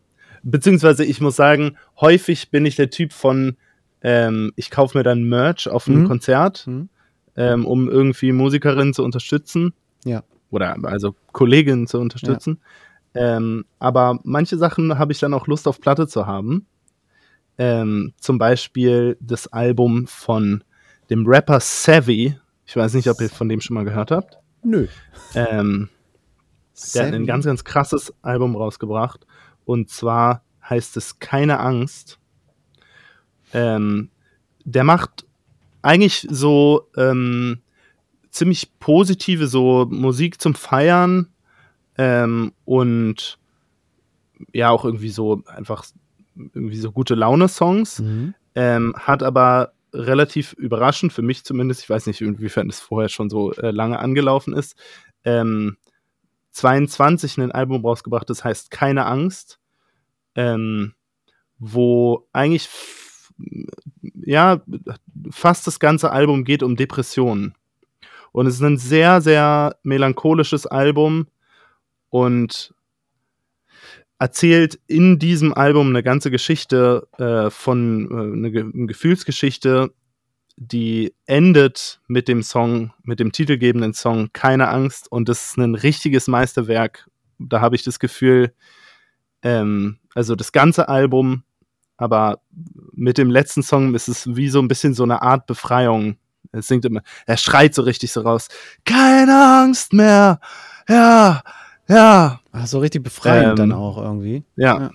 [0.43, 3.57] beziehungsweise ich muss sagen, häufig bin ich der Typ von,
[4.01, 6.07] ähm, ich kaufe mir dann Merch auf einem Mhm.
[6.07, 6.89] Konzert, Mhm.
[7.35, 9.73] ähm, um irgendwie Musikerinnen zu unterstützen.
[10.05, 10.23] Ja.
[10.49, 12.59] Oder also Kolleginnen zu unterstützen.
[13.13, 16.65] Ähm, aber manche Sachen habe ich dann auch Lust auf Platte zu haben.
[17.57, 20.63] Ähm, zum Beispiel das Album von
[21.09, 22.37] dem Rapper Savvy.
[22.65, 24.37] Ich weiß nicht, ob ihr von dem schon mal gehört habt.
[24.63, 24.87] nö.
[25.35, 25.89] Ähm,
[26.93, 29.25] der hat ein ganz, ganz krasses Album rausgebracht.
[29.67, 32.19] Und zwar heißt es Keine Angst.
[33.53, 34.09] Ähm,
[34.63, 35.25] der macht
[35.81, 37.59] eigentlich so ähm,
[38.29, 41.27] ziemlich positive so Musik zum Feiern
[41.97, 43.39] ähm, und
[44.53, 45.85] ja auch irgendwie so einfach
[46.35, 47.99] irgendwie so gute Laune-Songs.
[47.99, 48.35] Mhm.
[48.55, 53.29] Ähm, hat aber relativ überraschend, für mich zumindest, ich weiß nicht, inwiefern es vorher schon
[53.29, 54.77] so äh, lange angelaufen ist,
[55.25, 55.75] ähm,
[56.57, 59.59] 22 ein Album rausgebracht, das heißt Keine Angst,
[60.35, 60.93] ähm,
[61.59, 62.69] wo eigentlich
[64.25, 64.61] ja
[65.29, 67.53] fast das ganze Album geht um Depressionen.
[68.31, 71.27] Und es ist ein sehr, sehr melancholisches Album
[72.09, 72.73] und
[74.19, 79.93] erzählt in diesem Album eine ganze Geschichte äh, von äh, eine, eine Gefühlsgeschichte,
[80.57, 85.75] die endet mit dem Song, mit dem titelgebenden Song Keine Angst und das ist ein
[85.75, 87.07] richtiges Meisterwerk.
[87.37, 88.53] Da habe ich das Gefühl,
[89.43, 91.43] ähm, also das ganze Album,
[91.95, 92.41] aber
[92.91, 96.17] mit dem letzten Song ist es wie so ein bisschen so eine Art Befreiung.
[96.51, 98.47] Er singt immer, er schreit so richtig so raus,
[98.83, 100.39] keine Angst mehr,
[100.89, 101.43] ja,
[101.87, 104.43] ja, Ach, so richtig befreiend Ähm, dann auch irgendwie.
[104.55, 104.79] ja.
[104.79, 104.91] Ja.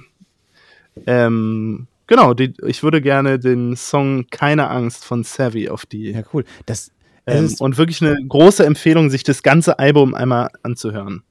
[1.06, 6.10] Ähm, genau, die, ich würde gerne den Song Keine Angst von Savvy auf die.
[6.10, 6.44] Ja, cool.
[6.66, 6.90] Das,
[7.26, 11.22] ähm, ist, und wirklich eine große Empfehlung, sich das ganze Album einmal anzuhören.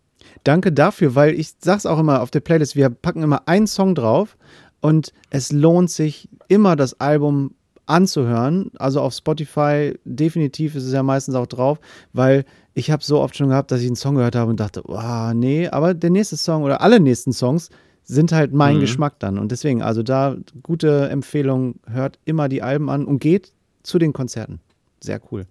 [0.43, 3.93] danke dafür, weil ich sag's auch immer auf der Playlist, wir packen immer einen Song
[3.93, 4.37] drauf
[4.79, 7.53] und es lohnt sich immer das Album
[7.85, 8.71] anzuhören.
[8.79, 11.79] Also auf Spotify definitiv ist es ja meistens auch drauf,
[12.11, 14.81] weil ich habe so oft schon gehabt, dass ich einen Song gehört habe und dachte,
[14.87, 17.69] oh, nee, aber der nächste Song oder alle nächsten Songs
[18.13, 18.81] sind halt mein Mhm.
[18.81, 19.37] Geschmack dann.
[19.39, 23.51] Und deswegen, also da gute Empfehlung, hört immer die Alben an und geht
[23.83, 24.59] zu den Konzerten.
[24.99, 25.45] Sehr cool.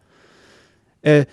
[1.02, 1.24] Äh,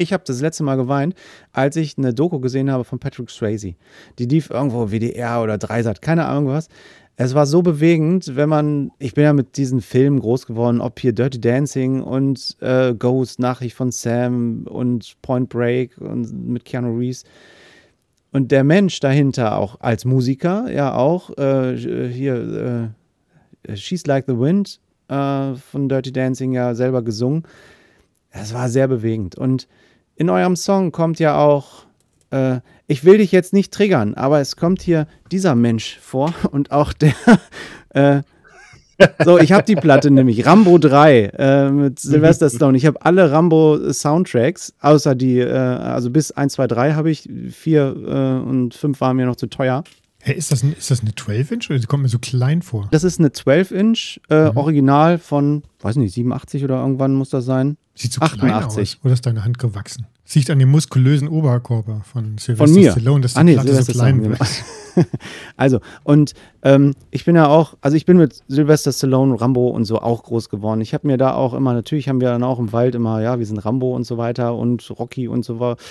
[0.01, 1.13] Ich habe das letzte Mal geweint,
[1.53, 3.75] als ich eine Doku gesehen habe von Patrick Swayze.
[4.17, 6.69] Die lief irgendwo WDR oder Dreisat, keine Ahnung was.
[7.17, 10.99] Es war so bewegend, wenn man, ich bin ja mit diesen Filmen groß geworden, ob
[10.99, 16.97] hier Dirty Dancing und äh, Ghost, Nachricht von Sam und Point Break und mit Keanu
[16.97, 17.23] Reeves.
[18.31, 21.77] Und der Mensch dahinter auch als Musiker, ja auch, äh,
[22.11, 22.93] hier,
[23.67, 24.79] äh, She's Like the Wind
[25.09, 27.43] äh, von Dirty Dancing ja selber gesungen.
[28.33, 29.35] Das war sehr bewegend.
[29.35, 29.67] Und
[30.15, 31.85] in eurem Song kommt ja auch,
[32.31, 36.71] äh, ich will dich jetzt nicht triggern, aber es kommt hier dieser Mensch vor und
[36.71, 37.13] auch der,
[37.89, 38.21] äh,
[39.23, 42.77] so, ich habe die Platte nämlich, Rambo 3 äh, mit Sylvester Stallone.
[42.77, 47.81] Ich habe alle Rambo-Soundtracks, außer die, äh, also bis 1, 2, 3 habe ich, 4
[47.81, 49.83] äh, und 5 waren mir noch zu teuer.
[50.23, 52.87] Hey, ist, das ein, ist das eine 12-Inch oder die kommt mir so klein vor?
[52.91, 54.57] Das ist eine 12-Inch, äh, Mhm.
[54.57, 57.77] Original von, weiß nicht, 87 oder irgendwann muss das sein.
[57.95, 58.97] Sieht so klein 88.
[58.97, 58.97] aus.
[59.03, 60.05] Oder ist deine Hand gewachsen?
[60.23, 62.91] Sieht an dem muskulösen Oberkörper von Sylvester Von mir.
[62.91, 64.39] Stallone, dass die Ah, nee, Platte so klein wird.
[65.55, 69.85] Also, und ähm, ich bin ja auch, also ich bin mit Sylvester Stallone, Rambo und
[69.85, 70.81] so auch groß geworden.
[70.81, 73.39] Ich habe mir da auch immer, natürlich haben wir dann auch im Wald immer, ja,
[73.39, 75.81] wir sind Rambo und so weiter und Rocky und so weiter.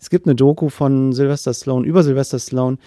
[0.00, 2.78] es gibt eine Doku von Sylvester Stallone über Sylvester Stallone.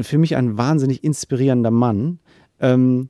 [0.00, 2.18] Für mich ein wahnsinnig inspirierender Mann.
[2.60, 3.08] Ähm,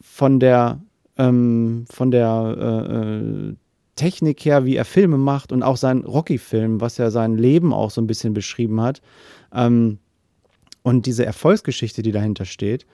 [0.00, 0.80] von der,
[1.18, 3.54] ähm, von der äh, äh,
[3.96, 7.90] Technik her, wie er Filme macht und auch sein Rocky-Film, was ja sein Leben auch
[7.90, 9.02] so ein bisschen beschrieben hat.
[9.52, 9.98] Ähm,
[10.82, 12.86] und diese Erfolgsgeschichte, die dahinter steht.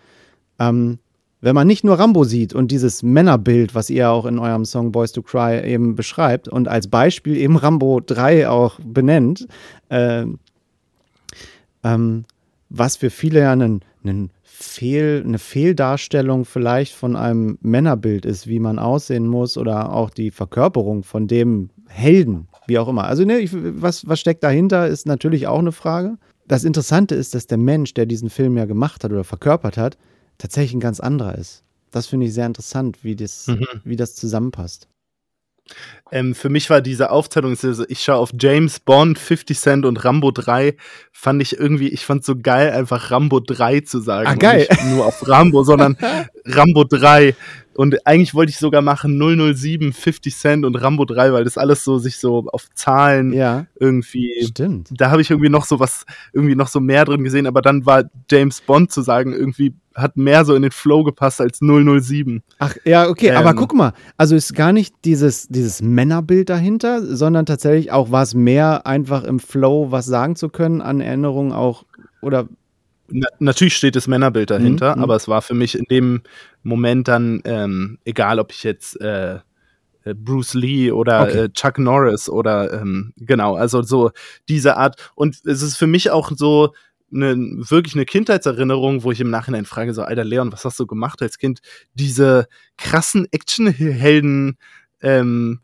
[0.59, 0.99] Ähm,
[1.43, 4.93] wenn man nicht nur Rambo sieht und dieses Männerbild, was ihr auch in eurem Song
[4.93, 9.49] Boys to Cry eben beschreibt und als Beispiel eben Rambo 3 auch benennt,
[9.89, 10.25] äh,
[11.83, 12.25] ähm,
[12.75, 18.61] was für viele ja einen, einen Fehl, eine Fehldarstellung vielleicht von einem Männerbild ist, wie
[18.61, 23.05] man aussehen muss oder auch die Verkörperung von dem Helden, wie auch immer.
[23.05, 26.17] Also ne, ich, was, was steckt dahinter, ist natürlich auch eine Frage.
[26.49, 29.99] Das Interessante ist, dass der Mensch, der diesen Film ja gemacht hat oder verkörpert hat,
[30.39, 31.65] tatsächlich ein ganz anderer ist.
[31.91, 33.67] Das finde ich sehr interessant, wie das, mhm.
[33.85, 34.89] wie das zusammenpasst.
[36.11, 37.57] Ähm, für mich war diese Aufteilung,
[37.89, 40.77] ich schaue auf James Bond, 50 Cent und Rambo 3,
[41.11, 44.29] fand ich irgendwie, ich fand so geil, einfach Rambo 3 zu sagen.
[44.29, 44.67] Ah, geil.
[44.69, 45.97] nicht nur auf Rambo, sondern
[46.45, 47.35] Rambo 3.
[47.75, 51.85] Und eigentlich wollte ich sogar machen 007, 50 Cent und Rambo 3, weil das alles
[51.85, 54.45] so sich so auf Zahlen ja, irgendwie.
[54.45, 54.89] Stimmt.
[54.93, 57.87] Da habe ich irgendwie noch so was, irgendwie noch so mehr drin gesehen, aber dann
[57.87, 62.43] war James Bond zu sagen, irgendwie hat mehr so in den Flow gepasst als 007.
[62.59, 67.05] Ach ja, okay, ähm, aber guck mal, also ist gar nicht dieses, dieses Männerbild dahinter,
[67.05, 71.53] sondern tatsächlich auch war es mehr einfach im Flow was sagen zu können an Erinnerungen
[71.53, 71.85] auch
[72.21, 72.49] oder
[73.09, 75.03] na, natürlich steht das Männerbild dahinter, mhm.
[75.03, 76.23] aber es war für mich in dem
[76.63, 79.39] Moment dann ähm, egal, ob ich jetzt äh,
[80.05, 81.45] äh Bruce Lee oder okay.
[81.45, 84.11] äh, Chuck Norris oder ähm, genau, also so
[84.49, 85.13] diese Art.
[85.15, 86.73] Und es ist für mich auch so
[87.13, 90.87] eine, wirklich eine Kindheitserinnerung, wo ich im Nachhinein frage, so, Alter Leon, was hast du
[90.87, 91.61] gemacht als Kind?
[91.95, 92.47] Diese
[92.79, 94.57] krassen Actionhelden,
[95.03, 95.61] ähm,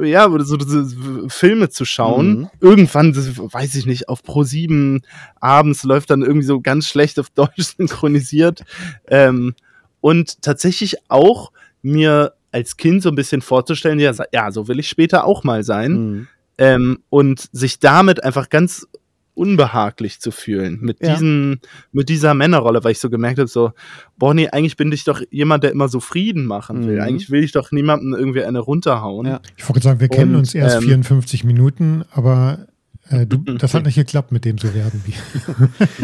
[0.00, 0.86] ja, so diese
[1.28, 2.38] Filme zu schauen.
[2.38, 2.50] Mhm.
[2.60, 5.02] Irgendwann, weiß ich nicht, auf Pro 7
[5.40, 8.64] abends läuft dann irgendwie so ganz schlecht auf Deutsch synchronisiert.
[9.08, 9.54] Ähm,
[10.00, 14.88] und tatsächlich auch mir als Kind so ein bisschen vorzustellen, ja, ja so will ich
[14.88, 15.92] später auch mal sein.
[15.92, 16.28] Mhm.
[16.58, 18.86] Ähm, und sich damit einfach ganz
[19.34, 21.14] unbehaglich zu fühlen mit ja.
[21.14, 21.60] diesen
[21.90, 23.72] mit dieser Männerrolle, weil ich so gemerkt habe so
[24.18, 26.96] boah nee, eigentlich bin ich doch jemand, der immer so Frieden machen will.
[26.96, 27.02] Mhm.
[27.02, 29.26] Eigentlich will ich doch niemanden irgendwie eine runterhauen.
[29.26, 29.40] Ja.
[29.56, 32.66] Ich wollte sagen, wir Und, kennen uns erst ähm, 54 Minuten, aber
[33.08, 35.14] äh, du, das hat nicht geklappt, mit dem so werden wie.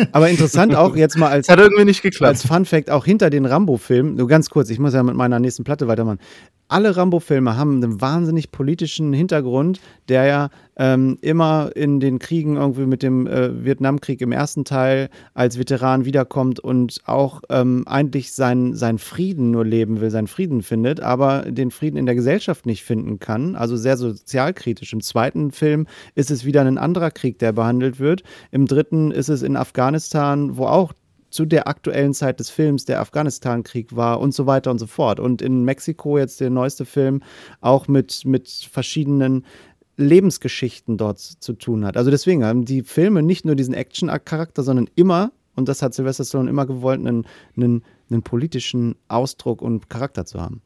[0.13, 2.29] Aber interessant auch jetzt mal als, hat irgendwie nicht geklappt.
[2.29, 5.39] als Fun Fact auch hinter den Rambo-Filmen, nur ganz kurz, ich muss ja mit meiner
[5.39, 6.19] nächsten Platte weitermachen
[6.69, 12.87] alle Rambo-Filme haben einen wahnsinnig politischen Hintergrund, der ja ähm, immer in den Kriegen irgendwie
[12.87, 18.75] mit dem äh, Vietnamkrieg im ersten Teil als Veteran wiederkommt und auch ähm, eigentlich seinen
[18.75, 22.85] sein Frieden nur leben will, seinen Frieden findet, aber den Frieden in der Gesellschaft nicht
[22.85, 23.57] finden kann.
[23.57, 24.93] Also sehr sozialkritisch.
[24.93, 28.23] Im zweiten Film ist es wieder ein anderer Krieg, der behandelt wird.
[28.51, 30.93] Im dritten ist es in Afghanistan, wo auch
[31.31, 35.21] zu der aktuellen Zeit des Films der Afghanistan-Krieg war und so weiter und so fort.
[35.21, 37.23] Und in Mexiko jetzt der neueste Film
[37.61, 39.45] auch mit, mit verschiedenen
[39.97, 41.97] Lebensgeschichten dort zu tun hat.
[41.97, 46.25] Also deswegen haben die Filme nicht nur diesen Action-Charakter, sondern immer, und das hat Sylvester
[46.25, 47.27] Stallone immer gewollt, einen,
[47.57, 50.63] einen, einen politischen Ausdruck und Charakter zu haben.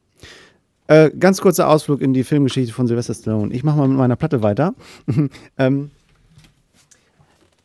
[0.87, 3.53] Äh, ganz kurzer Ausflug in die Filmgeschichte von Sylvester Stallone.
[3.53, 4.75] Ich mache mal mit meiner Platte weiter.
[5.57, 5.91] ähm,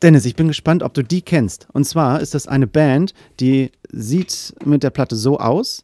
[0.02, 1.66] Dennis, ich bin gespannt, ob du die kennst.
[1.72, 5.82] Und zwar ist das eine Band, die sieht mit der Platte so aus.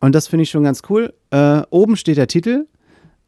[0.00, 1.14] Und das finde ich schon ganz cool.
[1.30, 2.66] Äh, oben steht der Titel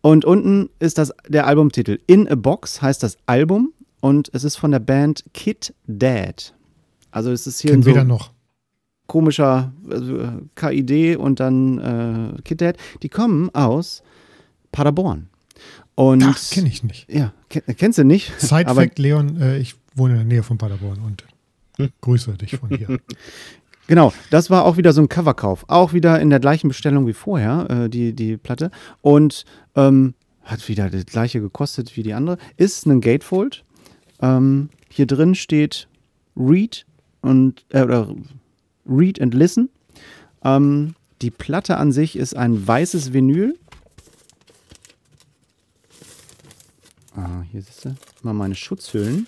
[0.03, 1.99] und unten ist das der Albumtitel.
[2.07, 6.55] In a Box heißt das Album und es ist von der Band Kid Dad.
[7.11, 8.33] Also es ist hier Kennt so wieder noch.
[9.07, 12.76] komischer also, KID und dann äh, Kid Dad.
[13.03, 14.03] Die kommen aus
[14.72, 15.31] Paderborn.
[15.95, 17.11] Und, das kenne ich nicht.
[17.11, 18.33] Ja, kennst du nicht?
[18.39, 21.24] Side Fact, Leon, äh, ich wohne in der Nähe von Paderborn und
[21.76, 21.90] hm?
[22.01, 22.99] grüße dich von hier.
[23.88, 25.64] Genau, das war auch wieder so ein Coverkauf.
[25.66, 28.70] Auch wieder in der gleichen Bestellung wie vorher, äh, die, die Platte.
[29.01, 29.46] Und
[29.76, 32.36] ähm, hat wieder das gleiche gekostet wie die andere.
[32.59, 33.64] Ist ein Gatefold.
[34.20, 35.88] Ähm, hier drin steht
[36.36, 36.84] Read
[37.22, 38.14] und äh, oder
[38.86, 39.70] Read and Listen.
[40.44, 43.59] Ähm, die Platte an sich ist ein weißes Vinyl.
[47.16, 49.26] Ah, hier siehst du mal meine Schutzhüllen.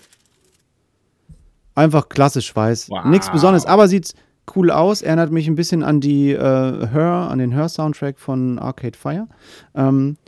[1.81, 2.91] Einfach klassisch weiß.
[2.91, 3.07] Wow.
[3.07, 4.13] Nichts Besonderes, aber sieht
[4.55, 5.01] cool aus.
[5.01, 9.27] Erinnert mich ein bisschen an die äh, Her, an den Her-Soundtrack von Arcade Fire.
[9.75, 10.19] Ähm,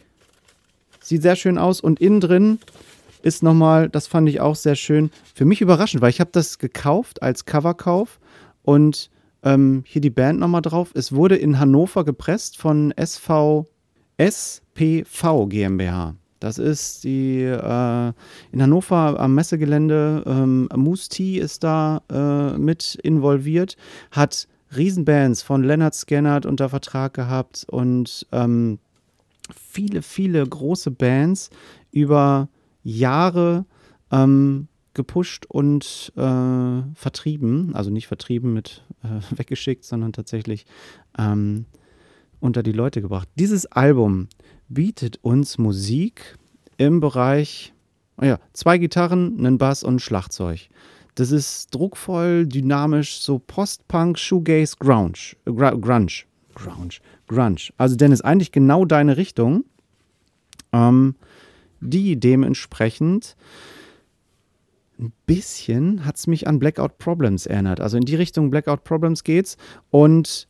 [1.03, 2.59] sieht sehr schön aus und innen drin
[3.21, 6.59] ist nochmal, das fand ich auch sehr schön, für mich überraschend, weil ich habe das
[6.59, 8.19] gekauft als Coverkauf
[8.63, 9.11] und
[9.43, 10.91] ähm, hier die Band nochmal drauf.
[10.95, 13.67] Es wurde in Hannover gepresst von SV
[14.17, 16.15] SPV GmbH.
[16.43, 18.13] Das ist die äh,
[18.51, 20.25] in Hannover am Messegelände.
[20.27, 23.77] Ähm, Moose T ist da äh, mit involviert,
[24.11, 28.81] hat Riesenbands von Leonard Scannert unter Vertrag gehabt und ähm,
[29.55, 31.51] viele, viele große Bands
[31.93, 32.49] über
[32.83, 33.65] Jahre
[34.11, 37.73] ähm, gepusht und äh, vertrieben.
[37.77, 40.67] Also nicht vertrieben mit äh, weggeschickt, sondern tatsächlich
[41.17, 41.67] ähm,
[42.43, 43.29] unter die Leute gebracht.
[43.37, 44.29] Dieses Album
[44.69, 46.37] bietet uns Musik
[46.77, 47.73] im Bereich,
[48.21, 50.69] oh ja, zwei Gitarren, einen Bass und ein Schlagzeug.
[51.15, 55.37] Das ist druckvoll, dynamisch, so Post-Punk, Shoegaze, Grunge.
[55.45, 56.25] Grunge.
[56.55, 56.95] Grunge.
[57.29, 57.69] Grunge.
[57.77, 59.65] Also, Dennis, eigentlich genau deine Richtung,
[60.73, 61.15] ähm,
[61.81, 63.37] die dementsprechend
[64.99, 67.81] ein bisschen hat es mich an Blackout Problems erinnert.
[67.81, 69.57] Also in die Richtung Blackout Problems geht's.
[69.91, 70.49] Und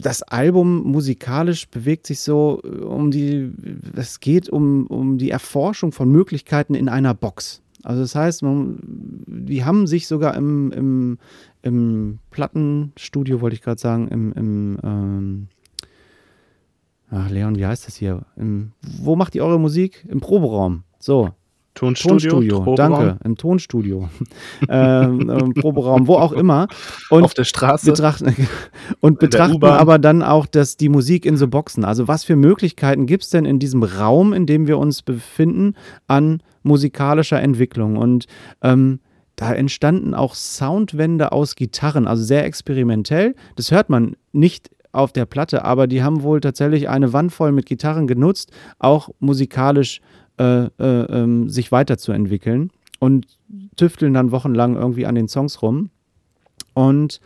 [0.00, 3.52] das Album musikalisch bewegt sich so äh, um die,
[3.94, 7.62] es geht um, um die Erforschung von Möglichkeiten in einer Box.
[7.82, 8.78] Also das heißt, man,
[9.26, 11.18] die haben sich sogar im, im,
[11.62, 15.48] im Plattenstudio, wollte ich gerade sagen, im, im ähm,
[17.10, 18.26] ach Leon, wie heißt das hier?
[18.36, 20.04] Im, wo macht ihr eure Musik?
[20.08, 20.82] Im Proberaum.
[20.98, 21.30] So,
[21.76, 24.08] Tonstudio, Tonstudio danke, im Tonstudio,
[24.68, 26.68] ähm, im Proberaum, wo auch immer.
[27.10, 27.86] Und Auf der Straße.
[27.92, 28.34] Betrachten,
[29.00, 31.84] und betrachten aber dann auch das, die Musik in so Boxen.
[31.84, 35.74] Also was für Möglichkeiten gibt es denn in diesem Raum, in dem wir uns befinden,
[36.08, 37.96] an musikalischer Entwicklung?
[37.96, 38.26] Und
[38.62, 39.00] ähm,
[39.36, 43.34] da entstanden auch Soundwände aus Gitarren, also sehr experimentell.
[43.54, 47.52] Das hört man nicht auf der Platte, aber die haben wohl tatsächlich eine Wand voll
[47.52, 50.00] mit Gitarren genutzt, auch musikalisch
[50.38, 53.26] äh, äh, ähm, sich weiterzuentwickeln und
[53.76, 55.90] tüfteln dann wochenlang irgendwie an den Songs rum
[56.74, 57.20] und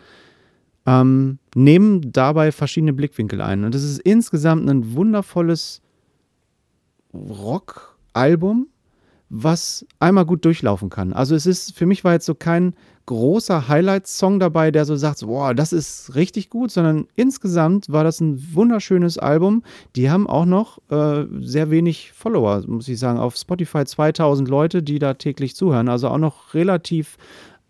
[0.87, 3.65] ähm, nehmen dabei verschiedene Blickwinkel ein.
[3.65, 5.83] Und das ist insgesamt ein wundervolles
[7.13, 8.69] Rock-Album,
[9.31, 11.13] was einmal gut durchlaufen kann.
[11.13, 12.75] Also es ist, für mich war jetzt so kein
[13.07, 18.21] großer Highlight-Song dabei, der so sagt, boah, das ist richtig gut, sondern insgesamt war das
[18.21, 19.63] ein wunderschönes Album.
[19.95, 24.83] Die haben auch noch äh, sehr wenig Follower, muss ich sagen, auf Spotify 2000 Leute,
[24.83, 25.89] die da täglich zuhören.
[25.89, 27.17] Also auch noch relativ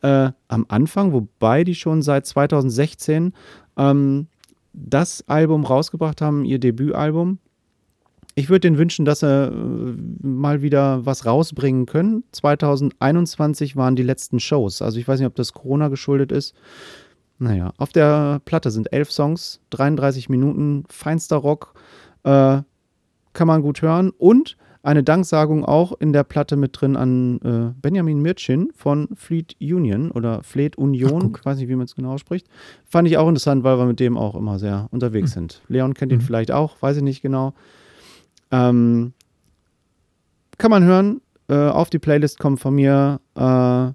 [0.00, 3.34] äh, am Anfang, wobei die schon seit 2016
[3.76, 4.28] ähm,
[4.72, 7.38] das Album rausgebracht haben, ihr Debütalbum
[8.34, 12.24] ich würde denen wünschen, dass sie äh, mal wieder was rausbringen können.
[12.32, 14.82] 2021 waren die letzten Shows.
[14.82, 16.54] Also ich weiß nicht, ob das Corona geschuldet ist.
[17.38, 21.74] Naja, auf der Platte sind elf Songs, 33 Minuten, feinster Rock.
[22.22, 22.62] Äh,
[23.32, 24.10] kann man gut hören.
[24.10, 29.56] Und eine Danksagung auch in der Platte mit drin an äh, Benjamin Mirchin von Fleet
[29.60, 32.46] Union oder Fleet Union, Ach, ich weiß nicht, wie man es genau spricht.
[32.86, 35.40] Fand ich auch interessant, weil wir mit dem auch immer sehr unterwegs mhm.
[35.40, 35.62] sind.
[35.68, 36.22] Leon kennt ihn mhm.
[36.22, 37.52] vielleicht auch, weiß ich nicht genau.
[38.50, 39.12] Ähm,
[40.58, 41.20] kann man hören.
[41.48, 43.92] Äh, auf die Playlist kommt von mir äh,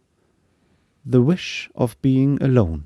[1.06, 2.84] The Wish of Being Alone.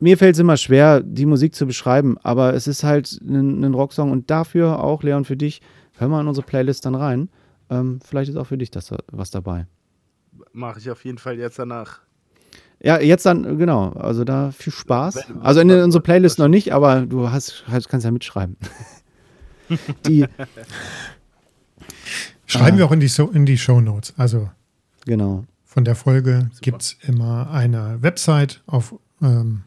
[0.00, 4.10] Mir fällt es immer schwer, die Musik zu beschreiben, aber es ist halt ein, Rocksong
[4.10, 5.62] und dafür auch, Leon, für dich,
[5.92, 7.28] hör mal in unsere Playlist dann rein.
[7.70, 9.68] Ähm, vielleicht ist auch für dich das was dabei.
[10.52, 12.00] Mache ich auf jeden Fall jetzt danach.
[12.82, 13.90] Ja, jetzt dann, genau.
[13.90, 15.18] Also da viel Spaß.
[15.40, 18.56] Also in unserer Playlist noch nicht, aber du hast, kannst ja mitschreiben.
[20.06, 20.26] die.
[22.46, 22.78] Schreiben ah.
[22.78, 24.14] wir auch in die, so in die Show Notes.
[24.16, 24.50] Also.
[25.06, 25.44] Genau.
[25.64, 29.62] Von der Folge gibt es immer eine Website auf ähm,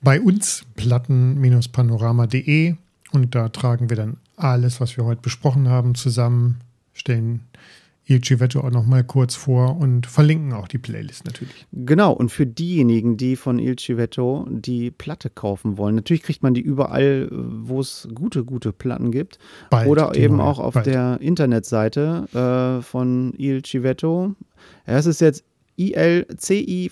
[0.00, 2.76] bei uns platten-panorama.de
[3.12, 6.60] und da tragen wir dann alles, was wir heute besprochen haben, zusammen,
[6.94, 7.42] stellen
[8.10, 11.66] Il Civetto auch nochmal kurz vor und verlinken auch die Playlist natürlich.
[11.72, 16.54] Genau, und für diejenigen, die von Il Civetto die Platte kaufen wollen, natürlich kriegt man
[16.54, 19.38] die überall, wo es gute, gute Platten gibt.
[19.68, 20.86] Bald, oder eben auch auf bald.
[20.86, 24.34] der Internetseite äh, von Il Civetto.
[24.86, 25.44] Es ist jetzt
[25.76, 26.90] ilcive-to.de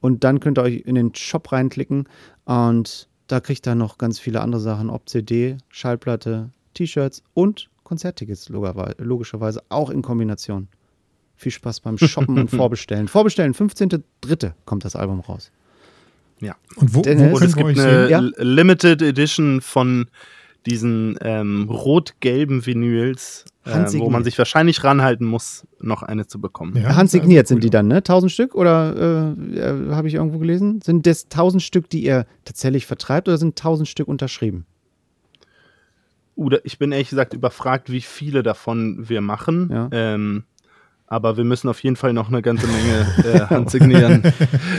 [0.00, 2.06] und dann könnt ihr euch in den Shop reinklicken
[2.44, 8.48] und da kriegt ihr noch ganz viele andere Sachen, ob CD, Schallplatte, T-Shirts und Konzerttickets
[8.48, 10.68] logischerweise auch in Kombination.
[11.36, 13.06] Viel Spaß beim Shoppen und Vorbestellen.
[13.06, 14.52] Vorbestellen, 15.3.
[14.64, 15.50] kommt das Album raus.
[16.40, 16.56] Ja.
[16.76, 18.20] Und wo, Dennis, wo es gibt eine ja?
[18.38, 20.06] Limited Edition von
[20.64, 26.74] diesen ähm, rot-gelben Vinyls, äh, wo man sich wahrscheinlich ranhalten muss, noch eine zu bekommen.
[26.76, 27.96] Ja, Handsigniert sind die dann, ne?
[27.96, 30.80] 1000 Stück oder äh, äh, habe ich irgendwo gelesen?
[30.80, 34.64] Sind das 1000 Stück, die ihr tatsächlich vertreibt oder sind 1000 Stück unterschrieben?
[36.34, 39.68] Oder ich bin ehrlich gesagt überfragt, wie viele davon wir machen.
[39.70, 39.88] Ja.
[39.92, 40.44] Ähm,
[41.12, 44.22] aber wir müssen auf jeden Fall noch eine ganze Menge äh, handsignieren.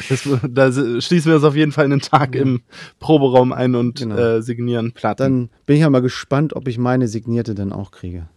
[0.10, 2.62] das, da schließen wir uns auf jeden Fall einen Tag im
[3.00, 4.18] Proberaum ein und genau.
[4.18, 5.22] äh, signieren Platten.
[5.22, 8.28] Dann bin ich ja mal gespannt, ob ich meine signierte dann auch kriege.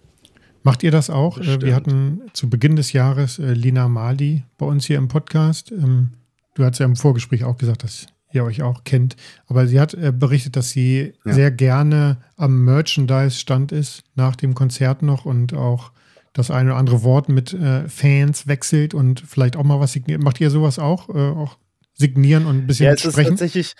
[0.63, 1.39] Macht ihr das auch?
[1.39, 1.63] Bestimmt.
[1.63, 5.73] Wir hatten zu Beginn des Jahres äh, Lina Mali bei uns hier im Podcast.
[5.73, 6.11] Ähm,
[6.55, 9.17] du hast ja im Vorgespräch auch gesagt, dass ihr euch auch kennt.
[9.47, 11.33] Aber sie hat äh, berichtet, dass sie ja.
[11.33, 15.93] sehr gerne am Merchandise-Stand ist, nach dem Konzert noch und auch
[16.33, 20.23] das eine oder andere Wort mit äh, Fans wechselt und vielleicht auch mal was signiert.
[20.23, 21.09] Macht ihr sowas auch?
[21.09, 21.57] Äh, auch
[21.95, 23.21] signieren und ein bisschen ja, es sprechen?
[23.21, 23.75] Ist tatsächlich,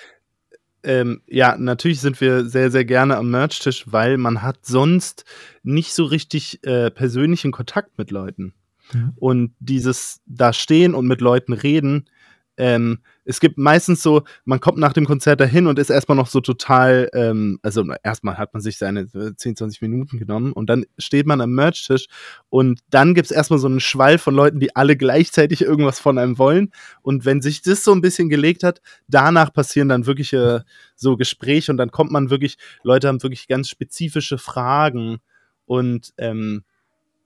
[0.83, 5.25] ähm, ja, natürlich sind wir sehr, sehr gerne am Merch-Tisch, weil man hat sonst
[5.63, 8.55] nicht so richtig äh, persönlichen Kontakt mit Leuten.
[8.93, 9.13] Mhm.
[9.17, 12.09] Und dieses da stehen und mit Leuten reden,
[12.57, 16.29] ähm, es gibt meistens so, man kommt nach dem Konzert dahin und ist erstmal noch
[16.29, 20.71] so total, ähm, also erstmal hat man sich seine 10, äh, 20 Minuten genommen und
[20.71, 22.07] dann steht man am Merch-Tisch
[22.49, 26.19] und dann gibt es erstmal so einen Schwall von Leuten, die alle gleichzeitig irgendwas von
[26.19, 26.71] einem wollen.
[27.03, 31.73] Und wenn sich das so ein bisschen gelegt hat, danach passieren dann wirkliche so Gespräche
[31.73, 35.19] und dann kommt man wirklich, Leute haben wirklich ganz spezifische Fragen
[35.67, 36.63] und ähm,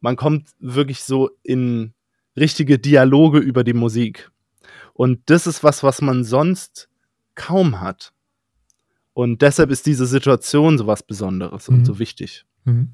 [0.00, 1.92] man kommt wirklich so in
[2.36, 4.30] richtige Dialoge über die Musik.
[5.00, 6.90] Und das ist was, was man sonst
[7.34, 8.12] kaum hat.
[9.14, 11.76] Und deshalb ist diese Situation so was Besonderes mhm.
[11.76, 12.44] und so wichtig.
[12.66, 12.90] Mhm.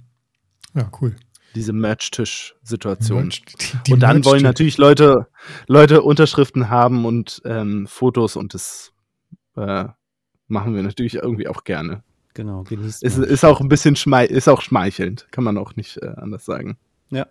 [0.73, 1.17] Ja, cool.
[1.57, 3.33] Diese Matchtisch-Situation.
[3.89, 5.27] Die, und dann wollen natürlich Leute,
[5.67, 8.93] Leute Unterschriften haben und ähm, Fotos und das
[9.57, 9.87] äh,
[10.47, 12.05] machen wir natürlich irgendwie auch gerne.
[12.35, 13.03] Genau, genießt.
[13.03, 16.45] Ist, ist auch ein bisschen schmei ist auch schmeichelnd, kann man auch nicht äh, anders
[16.45, 16.79] sagen.
[17.11, 17.27] Ja.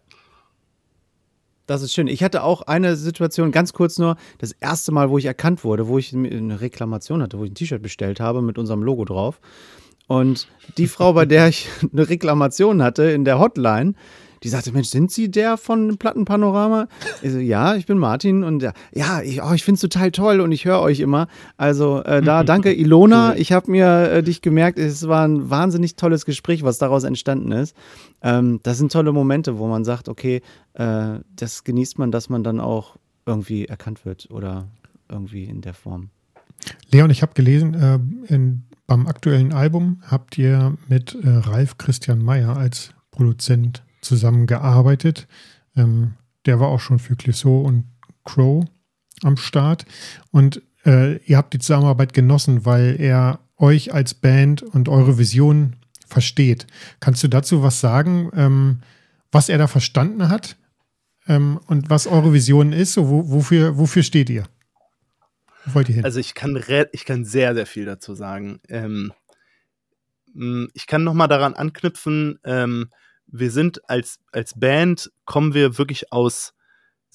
[1.68, 2.07] Das ist schön.
[2.07, 5.88] Ich hatte auch eine Situation, ganz kurz nur, das erste Mal, wo ich erkannt wurde,
[5.88, 9.39] wo ich eine Reklamation hatte, wo ich ein T-Shirt bestellt habe mit unserem Logo drauf.
[10.07, 10.47] Und
[10.78, 13.95] die Frau, bei der ich eine Reklamation hatte in der Hotline,
[14.43, 16.88] die sagte, Mensch, sind Sie der von Plattenpanorama?
[17.21, 20.11] Ich so, ja, ich bin Martin und ja, ja ich, oh, ich finde es total
[20.11, 21.27] toll und ich höre euch immer.
[21.57, 25.95] Also äh, da danke Ilona, ich habe mir äh, dich gemerkt, es war ein wahnsinnig
[25.95, 27.75] tolles Gespräch, was daraus entstanden ist.
[28.21, 30.41] Ähm, das sind tolle Momente, wo man sagt, okay,
[30.73, 34.67] äh, das genießt man, dass man dann auch irgendwie erkannt wird oder
[35.09, 36.09] irgendwie in der Form.
[36.91, 42.19] Leon, ich habe gelesen, äh, in, beim aktuellen Album habt ihr mit äh, Ralf Christian
[42.19, 45.28] Meyer als Produzent zusammengearbeitet.
[45.76, 46.14] Ähm,
[46.45, 47.86] der war auch schon für Clouseau und
[48.24, 48.66] Crow
[49.24, 49.86] am Start.
[50.32, 55.76] Und äh, ihr habt die Zusammenarbeit genossen, weil er euch als Band und eure Vision
[56.08, 56.68] versteht.
[56.99, 58.82] Kannst du dazu was sagen, ähm,
[59.32, 60.58] was er da verstanden hat
[61.28, 62.97] ähm, und was eure Vision ist?
[62.97, 64.45] Wo, wofür, wofür steht ihr?
[65.66, 66.06] Wo wollt ihr hin?
[66.06, 68.60] Also ich kann, ich kann sehr, sehr viel dazu sagen.
[68.70, 69.12] Ähm,
[70.74, 72.89] ich kann noch mal daran anknüpfen, ähm,
[73.39, 76.53] wir sind als, als Band, kommen wir wirklich aus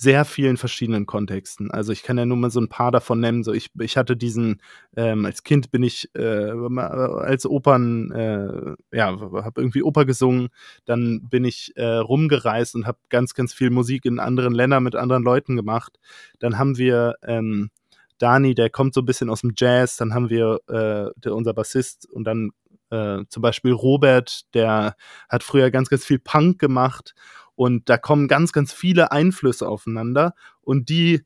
[0.01, 1.71] sehr vielen verschiedenen Kontexten.
[1.71, 3.45] Also ich kann ja nur mal so ein paar davon nennen.
[3.45, 4.63] So ich, ich hatte diesen,
[4.97, 10.49] ähm, als Kind bin ich äh, als Opern, äh, ja, habe irgendwie Oper gesungen.
[10.87, 14.97] Dann bin ich äh, rumgereist und habe ganz, ganz viel Musik in anderen Ländern mit
[14.97, 15.99] anderen Leuten gemacht.
[16.39, 17.69] Dann haben wir ähm,
[18.17, 19.99] Dani, der kommt so ein bisschen aus dem Jazz.
[19.99, 22.53] Dann haben wir äh, der, unser Bassist und dann
[22.91, 24.97] äh, zum Beispiel Robert, der
[25.29, 27.15] hat früher ganz, ganz viel Punk gemacht
[27.55, 31.25] und da kommen ganz, ganz viele Einflüsse aufeinander und die,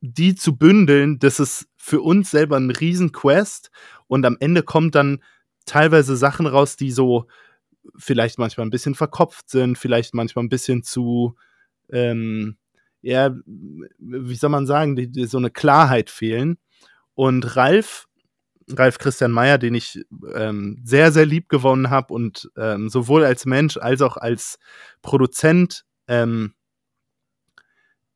[0.00, 3.70] die zu bündeln, das ist für uns selber ein Riesenquest
[4.06, 5.22] und am Ende kommt dann
[5.66, 7.26] teilweise Sachen raus, die so
[7.96, 11.36] vielleicht manchmal ein bisschen verkopft sind, vielleicht manchmal ein bisschen zu,
[11.90, 12.56] ähm,
[13.02, 13.34] ja,
[13.98, 16.58] wie soll man sagen, die, die so eine Klarheit fehlen.
[17.14, 18.08] Und Ralf
[18.76, 20.04] Ralf Christian Meyer, den ich
[20.34, 24.58] ähm, sehr, sehr lieb gewonnen habe und ähm, sowohl als Mensch als auch als
[25.02, 26.54] Produzent ähm,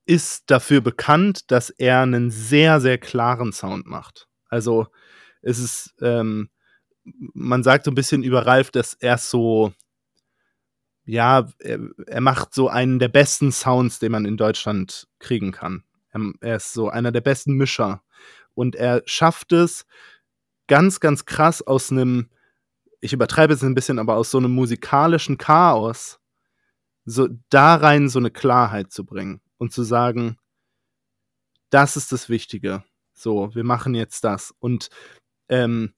[0.06, 4.28] ist dafür bekannt, dass er einen sehr, sehr klaren Sound macht.
[4.48, 4.86] Also
[5.42, 6.50] es ist, ähm,
[7.04, 9.72] man sagt so ein bisschen über Ralf, dass er so,
[11.04, 15.84] ja, er, er, macht so einen der besten Sounds, den man in Deutschland kriegen kann.
[16.10, 18.02] Er, er ist so einer der besten Mischer.
[18.54, 19.84] Und er schafft es,
[20.66, 22.30] ganz, ganz krass aus einem,
[23.00, 26.20] ich übertreibe jetzt ein bisschen, aber aus so einem musikalischen Chaos,
[27.04, 30.38] so da rein so eine Klarheit zu bringen und zu sagen,
[31.70, 32.84] das ist das Wichtige.
[33.12, 34.54] So, wir machen jetzt das.
[34.58, 34.88] Und
[35.48, 35.92] ähm,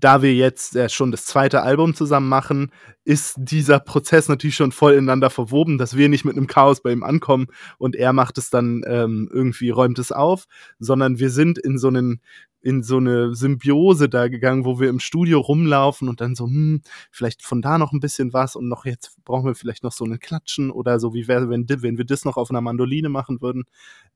[0.00, 2.70] da wir jetzt äh, schon das zweite Album zusammen machen,
[3.04, 6.92] ist dieser Prozess natürlich schon voll ineinander verwoben, dass wir nicht mit einem Chaos bei
[6.92, 10.44] ihm ankommen und er macht es dann ähm, irgendwie, räumt es auf,
[10.78, 12.20] sondern wir sind in so einen
[12.60, 16.82] in so eine Symbiose da gegangen, wo wir im Studio rumlaufen und dann so, hm,
[17.10, 20.04] vielleicht von da noch ein bisschen was und noch jetzt brauchen wir vielleicht noch so
[20.04, 23.40] einen Klatschen oder so, wie wäre, wenn, wenn wir das noch auf einer Mandoline machen
[23.40, 23.64] würden.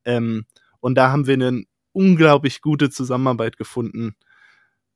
[0.04, 0.44] Ähm,
[0.80, 1.62] und da haben wir eine
[1.92, 4.16] unglaublich gute Zusammenarbeit gefunden,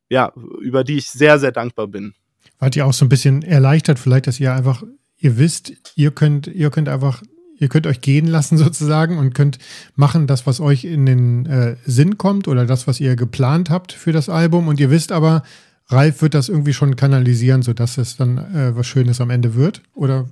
[0.09, 2.15] ja, über die ich sehr, sehr dankbar bin.
[2.59, 4.83] Wart ihr auch so ein bisschen erleichtert, vielleicht, dass ihr einfach,
[5.19, 7.23] ihr wisst, ihr könnt, ihr könnt einfach
[7.59, 9.59] ihr könnt euch gehen lassen sozusagen und könnt
[9.95, 13.93] machen das, was euch in den äh, Sinn kommt oder das, was ihr geplant habt
[13.93, 14.69] für das Album.
[14.69, 15.43] Und ihr wisst aber,
[15.89, 19.83] Ralf wird das irgendwie schon kanalisieren, sodass es dann äh, was Schönes am Ende wird.
[19.95, 20.29] Oder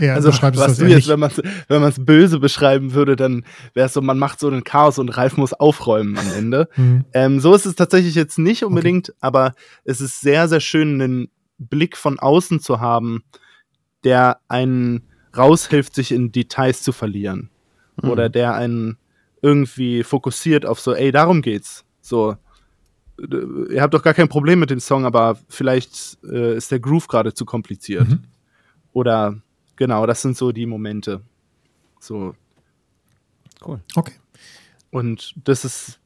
[0.00, 3.44] ja, also was du jetzt, wenn man es wenn böse beschreiben würde, dann
[3.74, 6.68] wäre es so, man macht so einen Chaos und Ralf muss aufräumen am Ende.
[6.82, 7.04] Mhm.
[7.12, 9.18] Ähm, so ist es tatsächlich jetzt nicht unbedingt, okay.
[9.20, 9.54] aber
[9.84, 13.24] es ist sehr, sehr schön, einen Blick von außen zu haben,
[14.04, 15.02] der einen
[15.36, 17.50] raushilft, sich in Details zu verlieren.
[18.00, 18.10] Mhm.
[18.10, 18.96] Oder der einen
[19.42, 21.84] irgendwie fokussiert auf so, ey, darum geht's.
[22.00, 22.36] So,
[23.18, 27.08] ihr habt doch gar kein Problem mit dem Song, aber vielleicht äh, ist der Groove
[27.08, 28.08] gerade zu kompliziert.
[28.08, 28.24] Mhm.
[28.92, 29.40] Oder
[29.82, 31.22] genau, das sind so die Momente.
[31.98, 32.36] So.
[33.66, 33.80] Cool.
[33.96, 34.12] Okay.
[34.90, 35.98] Und das ist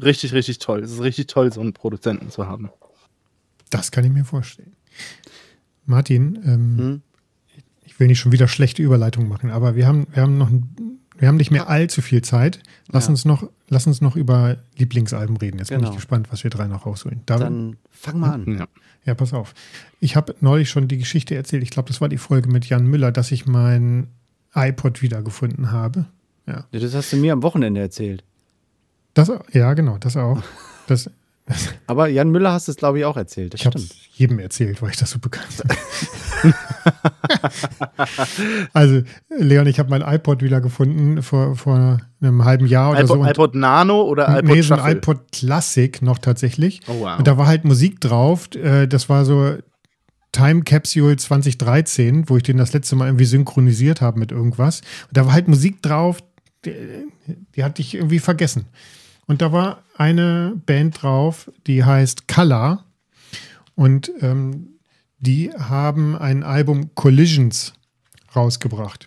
[0.00, 0.84] richtig, richtig toll.
[0.84, 2.70] Es ist richtig toll, so einen Produzenten zu haben.
[3.70, 4.76] Das kann ich mir vorstellen.
[5.84, 7.02] Martin, ähm, hm?
[7.98, 10.50] will nicht schon wieder schlechte Überleitungen machen, aber wir haben, wir haben noch
[11.18, 12.60] wir haben nicht mehr allzu viel Zeit.
[12.86, 13.10] Lass ja.
[13.10, 15.58] uns noch, lass uns noch über Lieblingsalben reden.
[15.58, 15.78] Jetzt genau.
[15.78, 15.96] bin ich genau.
[15.96, 17.22] gespannt, was wir drei noch rausholen.
[17.26, 18.58] Da, Dann fang mal an.
[18.58, 18.68] Ja,
[19.04, 19.54] ja pass auf.
[20.00, 21.62] Ich habe neulich schon die Geschichte erzählt.
[21.62, 24.08] Ich glaube, das war die Folge mit Jan Müller, dass ich mein
[24.54, 26.06] iPod wiedergefunden habe.
[26.46, 26.66] Ja.
[26.72, 28.24] Das hast du mir am Wochenende erzählt.
[29.14, 30.42] Das, ja, genau, das auch.
[30.86, 31.10] Das,
[31.86, 33.54] Aber Jan Müller hast es, glaube ich, auch erzählt.
[33.54, 33.80] Das ich habe
[34.12, 35.48] jedem erzählt, weil ich das so bekannt
[36.42, 36.52] bin.
[38.72, 43.16] also, Leon, ich habe mein iPod wieder gefunden vor, vor einem halben Jahr oder iPod,
[43.16, 43.24] so.
[43.24, 46.80] iPod Nano oder iPod Nee, so ein iPod Classic noch tatsächlich.
[46.86, 47.18] Oh, wow.
[47.18, 48.54] Und da war halt Musik drauf.
[48.54, 49.56] Äh, das war so
[50.32, 54.80] Time Capsule 2013, wo ich den das letzte Mal irgendwie synchronisiert habe mit irgendwas.
[55.08, 56.18] Und da war halt Musik drauf,
[56.64, 56.74] die,
[57.56, 58.66] die hatte ich irgendwie vergessen.
[59.28, 62.84] Und da war eine Band drauf, die heißt Color.
[63.76, 64.80] Und ähm,
[65.18, 67.74] die haben ein Album Collisions
[68.34, 69.06] rausgebracht.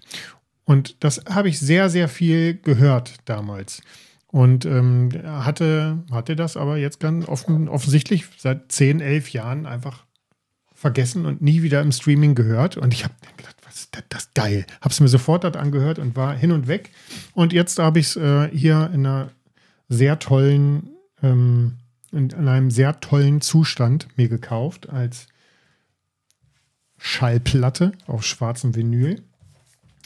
[0.63, 3.81] Und das habe ich sehr, sehr viel gehört damals.
[4.27, 10.05] Und ähm, hatte, hatte das aber jetzt ganz offen, offensichtlich seit 10, 11 Jahren einfach
[10.73, 12.77] vergessen und nie wieder im Streaming gehört.
[12.77, 14.65] Und ich habe gedacht, was ist das, das geil?
[14.81, 16.91] Habe es mir sofort dort angehört und war hin und weg.
[17.33, 19.31] Und jetzt habe ich es äh, hier in einer
[19.91, 20.89] sehr tollen,
[21.21, 21.73] ähm,
[22.13, 25.27] in, in einem sehr tollen Zustand mir gekauft als
[26.97, 29.21] Schallplatte auf schwarzem Vinyl.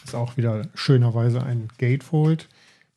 [0.03, 2.49] Ist auch wieder schönerweise ein Gatefold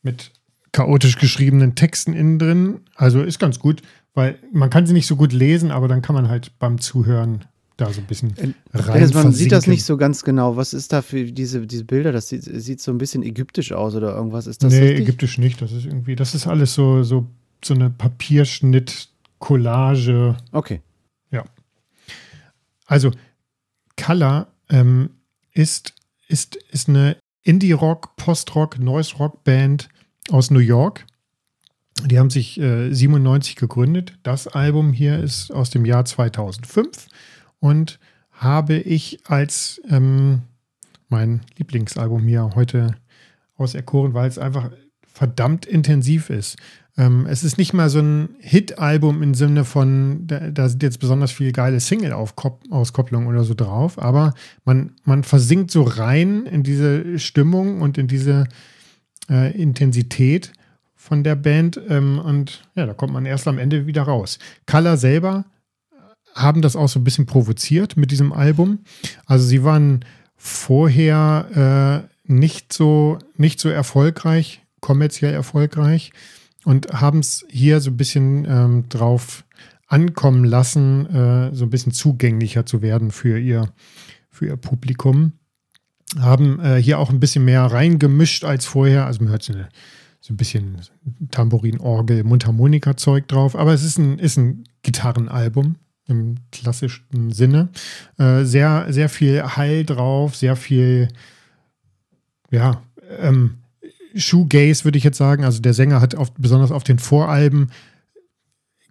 [0.02, 0.32] mit
[0.72, 2.80] chaotisch geschriebenen Texten innen drin.
[2.94, 3.82] Also ist ganz gut,
[4.14, 7.44] weil man kann sie nicht so gut lesen, aber dann kann man halt beim Zuhören
[7.78, 9.32] da so ein bisschen rein Man versinken.
[9.32, 10.56] sieht das nicht so ganz genau.
[10.56, 12.10] Was ist da für diese, diese Bilder?
[12.12, 14.46] Das sieht, sieht so ein bisschen ägyptisch aus oder irgendwas.
[14.48, 15.00] Ist das Nee, richtig?
[15.02, 15.62] ägyptisch nicht.
[15.62, 17.26] Das ist irgendwie, das ist alles so, so,
[17.64, 20.36] so eine Papierschnitt-Collage.
[20.52, 20.82] Okay.
[21.30, 21.44] Ja.
[22.86, 23.12] Also,
[23.96, 25.10] Color ähm,
[25.52, 25.94] ist,
[26.26, 29.88] ist, ist eine Indie-Rock, Post-Rock, Noise-Rock-Band
[30.30, 31.06] aus New York.
[32.06, 34.14] Die haben sich äh, 97 gegründet.
[34.24, 37.06] Das Album hier ist aus dem Jahr 2005
[37.60, 37.98] und
[38.32, 40.42] habe ich als ähm,
[41.08, 42.94] mein Lieblingsalbum hier heute
[43.56, 44.70] auserkoren, weil es einfach
[45.06, 46.56] verdammt intensiv ist.
[46.96, 50.98] Ähm, es ist nicht mal so ein Hit-Album im Sinne von, da, da, sind jetzt
[50.98, 54.34] besonders viele geile Single-Auskopplungen oder so drauf, aber
[54.64, 58.48] man, man versinkt so rein in diese Stimmung und in diese
[59.30, 60.52] äh, Intensität
[60.94, 64.38] von der Band ähm, und ja, da kommt man erst am Ende wieder raus.
[64.66, 65.44] Color selber
[66.38, 68.80] haben das auch so ein bisschen provoziert mit diesem Album.
[69.26, 70.04] Also sie waren
[70.36, 76.12] vorher äh, nicht, so, nicht so erfolgreich, kommerziell erfolgreich
[76.64, 79.44] und haben es hier so ein bisschen ähm, drauf
[79.88, 83.72] ankommen lassen, äh, so ein bisschen zugänglicher zu werden für ihr,
[84.30, 85.32] für ihr Publikum.
[86.18, 89.06] Haben äh, hier auch ein bisschen mehr reingemischt als vorher.
[89.06, 89.68] Also man hört so, eine,
[90.20, 90.76] so ein bisschen
[91.30, 93.56] Tambourin, Orgel, Mundharmonika-Zeug drauf.
[93.56, 95.76] Aber es ist ein, ist ein Gitarrenalbum
[96.08, 97.68] im klassischen Sinne.
[98.18, 101.08] Äh, sehr, sehr viel Hall drauf, sehr viel,
[102.50, 102.82] ja,
[103.20, 103.58] ähm,
[104.14, 105.44] Shoegaze würde ich jetzt sagen.
[105.44, 107.70] Also der Sänger hat auf, besonders auf den Voralben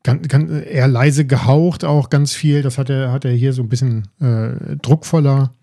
[0.04, 2.62] ganz, ganz, eher leise gehaucht, auch ganz viel.
[2.62, 5.54] Das hat er, hat er hier so ein bisschen äh, druckvoller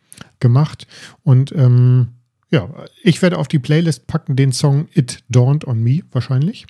[0.41, 0.87] gemacht.
[1.23, 2.09] Und ähm,
[2.51, 2.69] ja,
[3.03, 6.67] ich werde auf die Playlist packen den Song It Dawned on Me wahrscheinlich.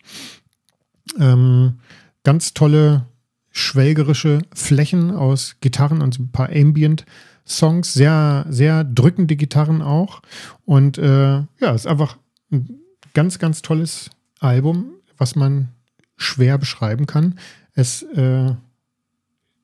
[1.19, 1.81] Ähm,
[2.23, 3.06] ganz tolle
[3.55, 10.20] schwelgerische Flächen aus Gitarren und so ein paar Ambient-Songs, sehr, sehr drückende Gitarren auch.
[10.64, 12.18] Und äh, ja, ist einfach
[12.51, 12.81] ein
[13.14, 14.10] ganz, ganz tolles
[14.40, 14.86] Album,
[15.16, 15.68] was man
[16.16, 17.39] schwer beschreiben kann.
[17.74, 18.55] Es äh,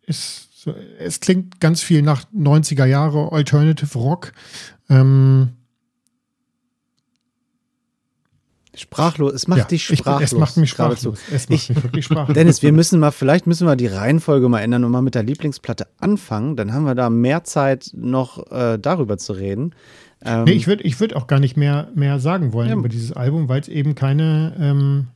[0.06, 0.46] ist
[0.98, 4.32] es klingt ganz viel nach 90er Jahre Alternative Rock.
[4.90, 5.56] Ähm,
[8.80, 10.20] Sprachlos, es macht ja, dich sprachlos.
[10.20, 11.18] Ich, es macht mich sprachlos.
[11.32, 12.34] Es macht ich, mich wirklich sprachlos.
[12.34, 15.22] Dennis, wir müssen mal, vielleicht müssen wir die Reihenfolge mal ändern und mal mit der
[15.22, 16.56] Lieblingsplatte anfangen.
[16.56, 19.74] Dann haben wir da mehr Zeit, noch äh, darüber zu reden.
[20.24, 22.74] Ähm, nee, ich würde ich würd auch gar nicht mehr, mehr sagen wollen ja.
[22.74, 25.08] über dieses Album, weil es eben keine, ähm,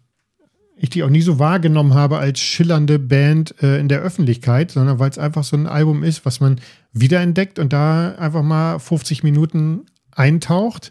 [0.77, 4.99] ich die auch nie so wahrgenommen habe als schillernde Band äh, in der Öffentlichkeit, sondern
[4.99, 6.61] weil es einfach so ein Album ist, was man
[6.93, 10.91] wiederentdeckt und da einfach mal 50 Minuten eintaucht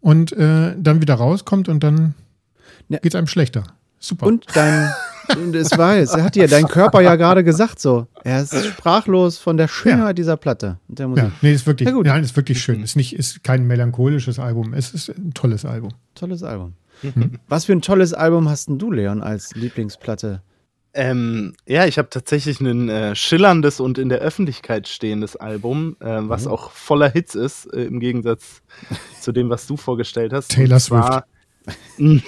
[0.00, 2.14] und äh, dann wieder rauskommt und dann
[2.88, 2.98] ja.
[2.98, 3.64] geht es einem schlechter.
[3.98, 4.26] Super.
[4.26, 4.90] Und dein,
[5.52, 8.06] das weiß, er hat dir dein Körper ja gerade gesagt so.
[8.24, 10.12] Er ist sprachlos von der Schönheit ja.
[10.14, 11.24] dieser Platte und der Musik.
[11.24, 12.82] Ja, nee, ist wirklich, ja, nein, ist wirklich schön.
[12.82, 14.72] Ist nicht, ist kein melancholisches Album.
[14.72, 15.90] Es ist ein tolles Album.
[16.14, 16.72] Tolles Album.
[17.02, 17.38] Mhm.
[17.48, 20.42] Was für ein tolles Album hast denn du, Leon, als Lieblingsplatte?
[20.92, 26.18] Ähm, ja, ich habe tatsächlich ein äh, schillerndes und in der Öffentlichkeit stehendes Album, äh,
[26.22, 26.52] was mhm.
[26.52, 28.62] auch voller Hits ist, äh, im Gegensatz
[29.20, 30.50] zu dem, was du vorgestellt hast.
[30.50, 31.22] Taylor Swift.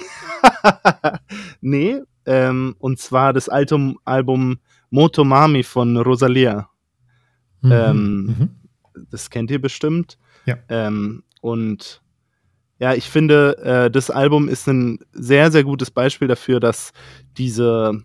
[1.61, 4.59] nee, ähm, und zwar das Altum Album
[4.89, 6.69] Motomami von Rosalia.
[7.61, 7.71] Mhm.
[7.71, 8.49] Ähm, mhm.
[9.09, 10.17] Das kennt ihr bestimmt.
[10.45, 10.57] Ja.
[10.69, 12.01] Ähm, und
[12.79, 16.91] ja, ich finde, äh, das Album ist ein sehr, sehr gutes Beispiel dafür, dass
[17.37, 18.03] diese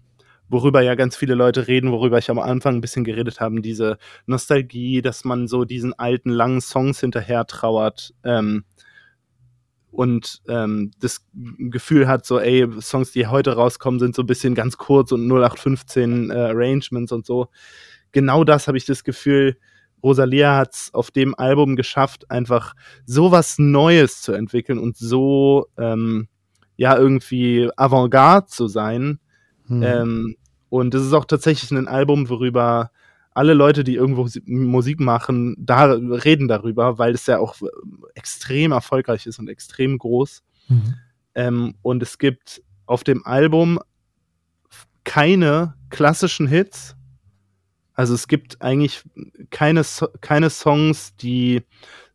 [0.48, 3.98] worüber ja ganz viele Leute reden, worüber ich am Anfang ein bisschen geredet habe, diese
[4.26, 8.64] Nostalgie, dass man so diesen alten, langen Songs hinterher trauert ähm,
[9.90, 11.26] und ähm, das
[11.58, 15.26] Gefühl hat, so, ey, Songs, die heute rauskommen, sind so ein bisschen ganz kurz und
[15.26, 17.48] 0815 äh, Arrangements und so.
[18.12, 19.56] Genau das habe ich das Gefühl,
[20.02, 25.66] Rosalia hat es auf dem Album geschafft, einfach so was Neues zu entwickeln und so,
[25.76, 26.28] ähm,
[26.76, 29.18] ja, irgendwie Avantgarde zu sein,
[29.68, 29.82] Mhm.
[29.82, 30.36] Ähm,
[30.70, 32.90] und es ist auch tatsächlich ein Album, worüber
[33.32, 37.54] alle Leute, die irgendwo Musik machen, da reden darüber, weil es ja auch
[38.14, 40.42] extrem erfolgreich ist und extrem groß.
[40.68, 40.94] Mhm.
[41.36, 43.78] Ähm, und es gibt auf dem Album
[45.04, 46.96] keine klassischen Hits.
[47.94, 49.04] Also es gibt eigentlich
[49.50, 49.82] keine,
[50.20, 51.62] keine Songs, die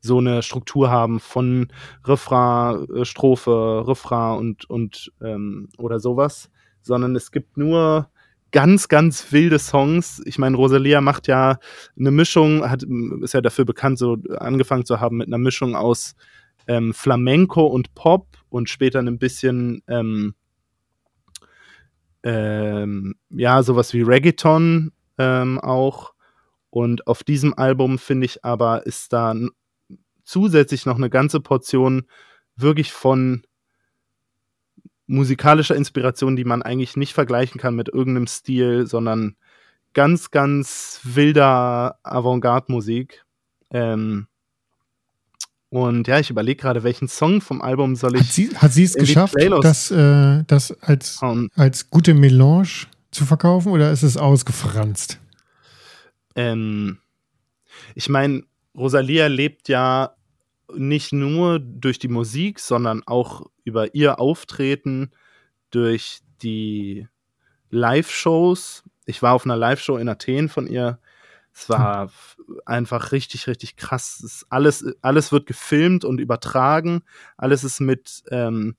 [0.01, 1.69] so eine Struktur haben von
[2.03, 6.49] Refrain, äh, Strophe, Refrain und, und ähm, oder sowas,
[6.83, 8.09] sondern es gibt nur
[8.51, 10.21] ganz, ganz wilde Songs.
[10.25, 11.57] Ich meine, Rosalia macht ja
[11.97, 12.83] eine Mischung, hat,
[13.21, 16.15] ist ja dafür bekannt, so angefangen zu haben mit einer Mischung aus
[16.67, 20.35] ähm, Flamenco und Pop und später ein bisschen, ähm,
[22.21, 26.13] ähm, ja, sowas wie Reggaeton ähm, auch.
[26.69, 29.35] Und auf diesem Album finde ich aber, ist da
[30.23, 32.07] zusätzlich noch eine ganze Portion
[32.55, 33.43] wirklich von
[35.07, 39.35] musikalischer Inspiration, die man eigentlich nicht vergleichen kann mit irgendeinem Stil, sondern
[39.93, 43.25] ganz, ganz wilder Avantgarde-Musik.
[43.71, 44.27] Ähm,
[45.69, 48.21] und ja, ich überlege gerade, welchen Song vom Album soll ich.
[48.21, 53.25] Hat sie, hat sie es geschafft, das, äh, das als, um, als gute Melange zu
[53.25, 55.19] verkaufen oder ist es ausgefranst?
[56.35, 56.99] Ähm,
[57.95, 58.43] ich meine,
[58.77, 60.13] Rosalia lebt ja
[60.73, 65.11] nicht nur durch die Musik, sondern auch über ihr Auftreten,
[65.71, 67.07] durch die
[67.69, 68.83] Live-Shows.
[69.05, 70.99] Ich war auf einer Live-Show in Athen von ihr.
[71.51, 72.11] Es war
[72.65, 74.45] einfach richtig, richtig krass.
[74.49, 77.03] alles, alles wird gefilmt und übertragen.
[77.37, 78.75] Alles ist mit, ähm,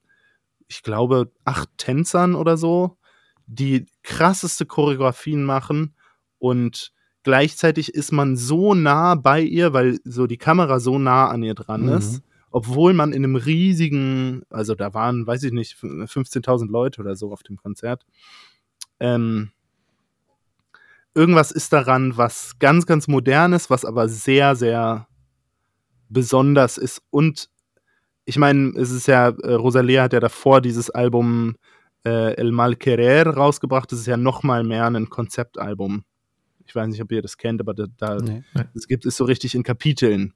[0.67, 2.97] ich glaube, acht Tänzern oder so,
[3.45, 5.95] die krasseste Choreografien machen
[6.39, 6.93] und
[7.25, 11.55] gleichzeitig ist man so nah bei ihr, weil so die Kamera so nah an ihr
[11.55, 11.97] dran mhm.
[11.97, 12.21] ist,
[12.51, 17.33] obwohl man in einem riesigen, also da waren, weiß ich nicht, 15.000 Leute oder so
[17.33, 18.05] auf dem Konzert.
[18.99, 19.49] Ähm,
[21.15, 25.07] irgendwas ist daran, was ganz, ganz modern ist, was aber sehr, sehr
[26.07, 27.01] besonders ist.
[27.09, 27.49] Und
[28.25, 31.55] ich meine, es ist ja, äh, Rosalia hat ja davor dieses Album
[32.05, 33.91] äh, El Mal Querer rausgebracht.
[33.91, 36.05] Das ist ja noch mal mehr ein Konzeptalbum.
[36.65, 38.43] Ich weiß nicht, ob ihr das kennt, aber da, da nee.
[38.73, 40.33] es gibt es so richtig in Kapiteln.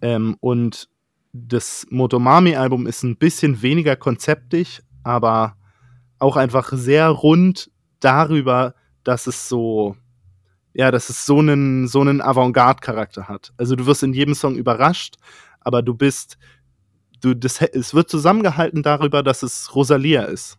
[0.00, 0.88] Ähm, und
[1.32, 5.56] das Motomami-Album ist ein bisschen weniger konzeptig, aber
[6.18, 7.70] auch einfach sehr rund
[8.00, 8.74] darüber,
[9.04, 9.96] dass es so,
[10.74, 13.52] ja, dass es so einen, so einen Avantgarde-Charakter hat.
[13.56, 15.16] Also du wirst in jedem Song überrascht,
[15.60, 16.38] aber du bist,
[17.20, 20.58] du, das, es wird zusammengehalten darüber, dass es Rosalia ist.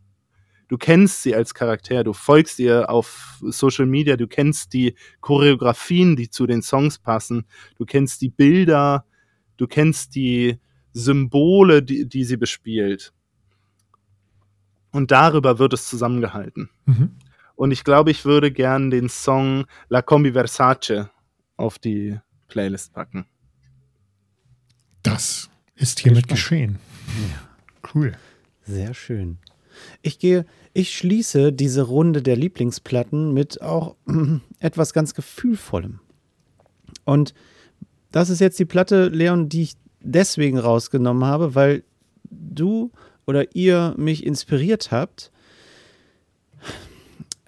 [0.70, 6.16] Du kennst sie als Charakter, du folgst ihr auf Social Media, du kennst die Choreografien,
[6.16, 7.46] die zu den Songs passen,
[7.78, 9.04] du kennst die Bilder,
[9.58, 10.60] du kennst die
[10.94, 13.14] Symbole, die, die sie bespielt.
[14.92, 16.70] Und darüber wird es zusammengehalten.
[16.86, 17.16] Mhm.
[17.56, 21.10] Und ich glaube, ich würde gern den Song La Combi Versace
[21.58, 23.26] auf die Playlist packen.
[25.02, 26.78] Das ist hiermit geschehen.
[27.32, 27.90] Ja.
[27.94, 28.14] Cool.
[28.62, 29.40] Sehr schön.
[30.02, 33.96] Ich gehe, ich schließe diese Runde der Lieblingsplatten mit auch
[34.60, 36.00] etwas ganz Gefühlvollem.
[37.06, 37.34] Und
[38.12, 41.84] das ist jetzt die Platte, Leon, die ich deswegen rausgenommen habe, weil
[42.30, 42.92] du
[43.26, 45.32] oder ihr mich inspiriert habt,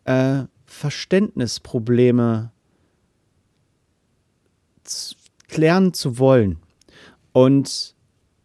[0.05, 2.51] äh, Verständnisprobleme
[5.47, 6.57] klären zu wollen.
[7.33, 7.95] Und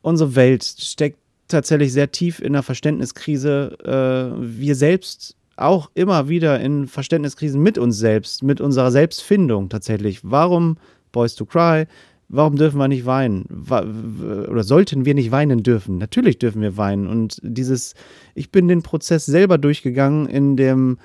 [0.03, 3.77] unsere Welt steckt tatsächlich sehr tief in einer Verständniskrise.
[3.85, 10.21] Äh, wir selbst auch immer wieder in Verständniskrisen mit uns selbst, mit unserer Selbstfindung tatsächlich.
[10.23, 10.77] Warum
[11.13, 11.87] Boys to Cry?
[12.29, 13.47] Warum dürfen wir nicht weinen?
[13.69, 15.99] Oder sollten wir nicht weinen dürfen?
[15.99, 17.07] Natürlich dürfen wir weinen.
[17.07, 17.95] Und dieses,
[18.35, 20.99] ich bin den Prozess selber durchgegangen in dem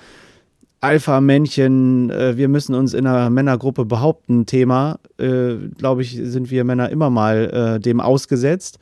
[0.81, 6.63] Alpha-Männchen, äh, wir müssen uns in einer Männergruppe behaupten, Thema, äh, glaube ich, sind wir
[6.63, 8.79] Männer immer mal äh, dem ausgesetzt.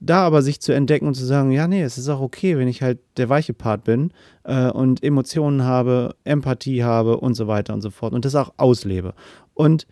[0.00, 2.68] Da aber sich zu entdecken und zu sagen, ja, nee, es ist auch okay, wenn
[2.68, 4.12] ich halt der weiche Part bin
[4.44, 8.52] äh, und Emotionen habe, Empathie habe und so weiter und so fort und das auch
[8.58, 9.14] auslebe.
[9.54, 9.86] Und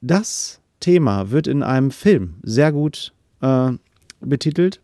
[0.00, 3.12] das Thema wird in einem Film sehr gut
[3.42, 3.72] äh,
[4.20, 4.80] betitelt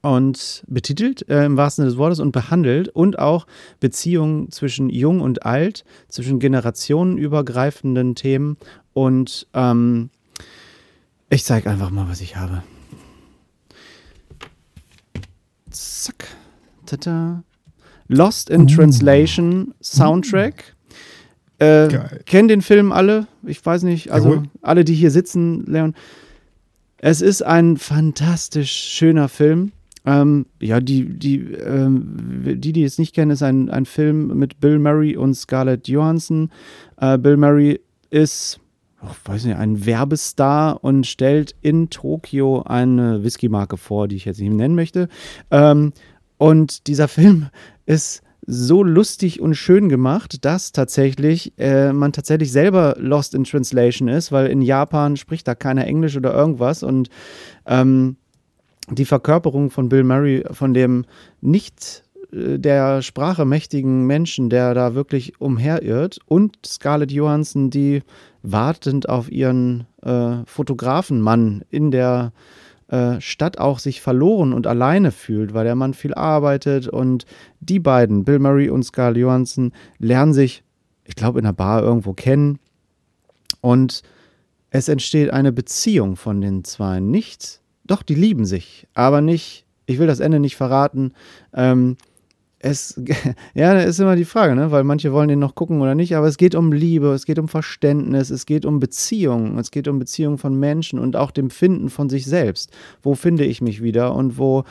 [0.00, 3.46] und betitelt äh, im wahrsten Sinne des Wortes und behandelt und auch
[3.80, 8.56] Beziehungen zwischen Jung und Alt, zwischen generationenübergreifenden Themen
[8.94, 10.10] und ähm,
[11.30, 12.62] ich zeige einfach mal, was ich habe.
[15.78, 16.26] Zack.
[16.86, 17.44] Tada.
[18.08, 18.66] Lost in uh.
[18.66, 20.74] Translation Soundtrack.
[21.58, 21.88] Äh,
[22.26, 23.26] kennen den Film alle?
[23.44, 24.42] Ich weiß nicht, also Jawohl.
[24.62, 25.94] alle, die hier sitzen, Leon.
[26.98, 29.72] Es ist ein fantastisch schöner Film.
[30.04, 34.60] Ähm, ja, die, die, ähm, die, die es nicht kennen, ist ein, ein Film mit
[34.60, 36.50] Bill Murray und Scarlett Johansson.
[36.96, 37.80] Äh, Bill Murray
[38.10, 38.58] ist,
[39.02, 44.40] oh, weiß nicht, ein Werbestar und stellt in Tokio eine Whisky-Marke vor, die ich jetzt
[44.40, 45.08] nicht nennen möchte.
[45.50, 45.92] Ähm,
[46.36, 47.48] und dieser Film
[47.86, 54.08] ist so lustig und schön gemacht, dass tatsächlich äh, man tatsächlich selber lost in translation
[54.08, 57.10] ist, weil in Japan spricht da keiner Englisch oder irgendwas und
[57.66, 58.16] ähm,
[58.90, 61.04] die Verkörperung von Bill Murray, von dem
[61.42, 68.02] nicht der Sprache mächtigen Menschen, der da wirklich umherirrt, und Scarlett Johansson, die
[68.42, 72.32] wartend auf ihren äh, Fotografenmann in der
[72.88, 76.88] äh, Stadt auch sich verloren und alleine fühlt, weil der Mann viel arbeitet.
[76.88, 77.26] Und
[77.60, 80.62] die beiden, Bill Murray und Scarlett Johansson, lernen sich,
[81.04, 82.58] ich glaube, in einer Bar irgendwo kennen.
[83.60, 84.02] Und
[84.70, 87.00] es entsteht eine Beziehung von den zwei.
[87.00, 91.12] Nicht, doch, die lieben sich, aber nicht, ich will das Ende nicht verraten,
[91.54, 91.96] ähm,
[92.60, 93.00] es,
[93.54, 94.70] ja, ist immer die Frage, ne?
[94.70, 97.38] weil manche wollen den noch gucken oder nicht, aber es geht um Liebe, es geht
[97.38, 101.50] um Verständnis, es geht um Beziehungen, es geht um Beziehungen von Menschen und auch dem
[101.50, 102.70] Finden von sich selbst.
[103.02, 104.64] Wo finde ich mich wieder und wo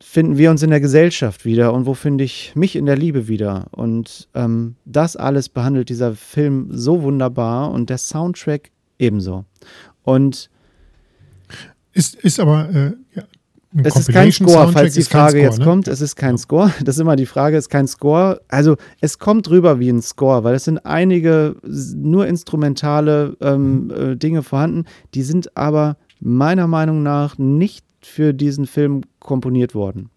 [0.00, 3.28] finden wir uns in der Gesellschaft wieder und wo finde ich mich in der Liebe
[3.28, 3.68] wieder?
[3.70, 9.44] Und ähm, das alles behandelt dieser Film so wunderbar und der Soundtrack ebenso.
[10.02, 10.50] Und
[11.92, 13.22] ist, ist aber, äh, ja,
[13.82, 15.64] es ist kein Score, falls die Frage Score, jetzt ne?
[15.64, 15.88] kommt.
[15.88, 16.72] Es ist kein Score.
[16.84, 18.40] Das ist immer die Frage, es ist kein Score.
[18.48, 21.56] Also es kommt rüber wie ein Score, weil es sind einige
[21.94, 24.84] nur instrumentale ähm, äh, Dinge vorhanden.
[25.14, 30.10] Die sind aber meiner Meinung nach nicht für diesen Film komponiert worden.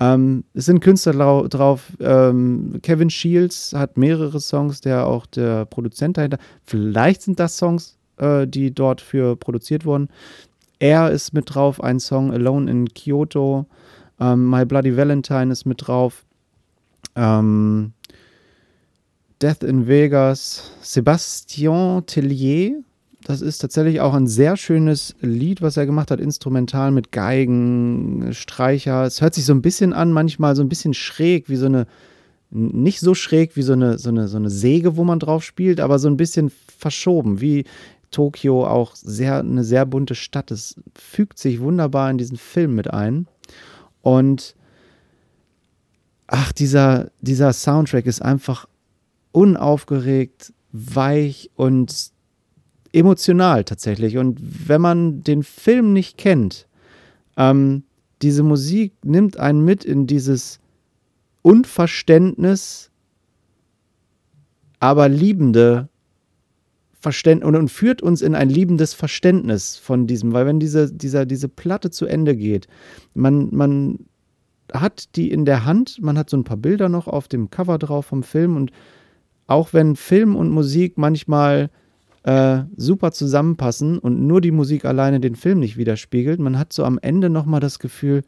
[0.00, 1.92] Ähm, es sind Künstler drauf.
[2.00, 6.38] Ähm, Kevin Shields hat mehrere Songs, der auch der Produzent dahinter.
[6.64, 10.08] Vielleicht sind das Songs, äh, die dort für produziert wurden.
[10.78, 13.66] Er ist mit drauf, ein Song Alone in Kyoto.
[14.20, 16.24] Ähm, My Bloody Valentine ist mit drauf.
[17.16, 17.92] Ähm,
[19.42, 20.70] Death in Vegas.
[20.80, 22.82] Sebastian Tellier.
[23.24, 28.32] Das ist tatsächlich auch ein sehr schönes Lied, was er gemacht hat, instrumental mit Geigen,
[28.32, 29.04] Streicher.
[29.04, 31.86] Es hört sich so ein bisschen an, manchmal so ein bisschen schräg, wie so eine,
[32.50, 35.80] nicht so schräg wie so eine, so eine, so eine Säge, wo man drauf spielt,
[35.80, 37.64] aber so ein bisschen verschoben, wie
[38.10, 40.50] Tokio auch sehr, eine sehr bunte Stadt.
[40.50, 43.26] Es fügt sich wunderbar in diesen Film mit ein.
[44.02, 44.56] Und
[46.26, 48.66] ach, dieser, dieser Soundtrack ist einfach
[49.32, 52.12] unaufgeregt, weich und
[52.92, 54.18] emotional tatsächlich.
[54.18, 56.66] Und wenn man den Film nicht kennt,
[57.36, 57.84] ähm,
[58.22, 60.60] diese Musik nimmt einen mit in dieses
[61.42, 62.90] Unverständnis,
[64.80, 65.88] aber liebende
[67.00, 71.26] Verständnis und, und, führt uns in ein liebendes Verständnis von diesem, weil wenn diese, dieser,
[71.26, 72.66] diese Platte zu Ende geht,
[73.14, 74.00] man, man
[74.72, 77.78] hat die in der Hand, man hat so ein paar Bilder noch auf dem Cover
[77.78, 78.72] drauf vom Film und
[79.46, 81.70] auch wenn Film und Musik manchmal
[82.24, 86.84] äh, super zusammenpassen und nur die Musik alleine den Film nicht widerspiegelt, man hat so
[86.84, 88.22] am Ende nochmal das Gefühl,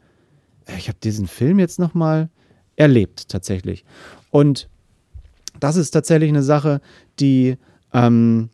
[0.65, 2.29] äh, ich habe diesen Film jetzt nochmal
[2.75, 3.85] erlebt tatsächlich.
[4.31, 4.69] Und
[5.59, 6.81] das ist tatsächlich eine Sache,
[7.19, 7.57] die
[7.93, 8.49] ähm,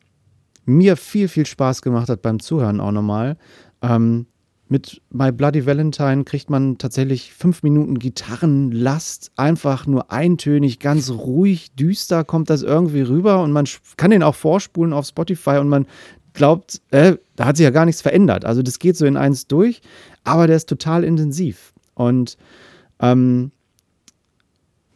[0.68, 3.38] mir viel, viel Spaß gemacht hat beim Zuhören auch nochmal.
[3.82, 4.28] Ähm,
[4.70, 11.74] mit My Bloody Valentine kriegt man tatsächlich fünf Minuten Gitarrenlast, einfach nur eintönig, ganz ruhig,
[11.76, 13.66] düster kommt das irgendwie rüber und man
[13.96, 15.88] kann den auch vorspulen auf Spotify und man
[16.34, 18.44] glaubt, äh, da hat sich ja gar nichts verändert.
[18.44, 19.82] Also das geht so in eins durch,
[20.26, 21.74] aber der ist total intensiv.
[21.94, 22.38] Und
[23.00, 23.52] ähm,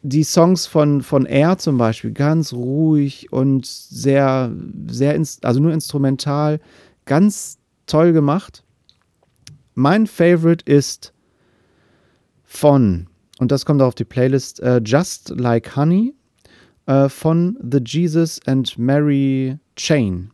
[0.03, 4.51] die Songs von, von Air zum Beispiel, ganz ruhig und sehr,
[4.87, 6.59] sehr, also nur instrumental,
[7.05, 8.63] ganz toll gemacht.
[9.75, 11.13] Mein Favorite ist
[12.43, 13.07] von,
[13.39, 16.13] und das kommt auch auf die Playlist, uh, Just Like Honey
[16.89, 20.31] uh, von The Jesus and Mary Chain.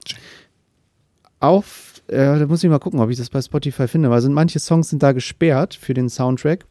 [1.40, 4.34] Auf äh, da muss ich mal gucken, ob ich das bei Spotify finde, weil sind,
[4.34, 6.66] manche Songs sind da gesperrt für den Soundtrack.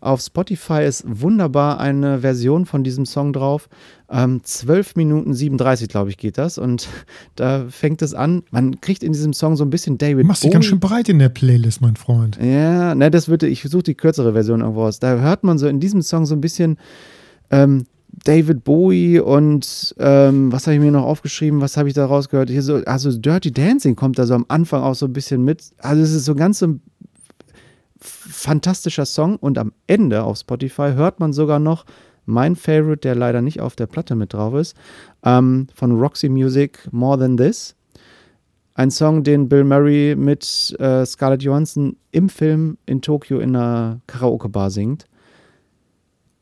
[0.00, 3.68] Auf Spotify ist wunderbar eine Version von diesem Song drauf.
[4.10, 6.58] Ähm, 12 Minuten 37, glaube ich, geht das.
[6.58, 6.88] Und
[7.36, 8.42] da fängt es an.
[8.50, 10.24] Man kriegt in diesem Song so ein bisschen David.
[10.24, 12.38] Du machst dich ganz schön breit in der Playlist, mein Freund.
[12.42, 14.98] Ja, ne, das würde, ich suche die kürzere Version irgendwo aus.
[14.98, 16.78] Da hört man so in diesem Song so ein bisschen
[17.50, 17.86] ähm,
[18.24, 22.50] David Bowie und ähm, was habe ich mir noch aufgeschrieben, was habe ich da rausgehört?
[22.50, 25.70] Hier so, also Dirty Dancing kommt da so am Anfang auch so ein bisschen mit.
[25.78, 26.78] Also es ist so ganz so
[28.00, 31.84] fantastischer Song und am Ende auf Spotify hört man sogar noch
[32.26, 34.76] mein Favorite, der leider nicht auf der Platte mit drauf ist,
[35.24, 37.74] ähm, von Roxy Music, More Than This.
[38.74, 44.00] Ein Song, den Bill Murray mit äh, Scarlett Johansson im Film in Tokio in einer
[44.06, 45.06] Karaoke-Bar singt.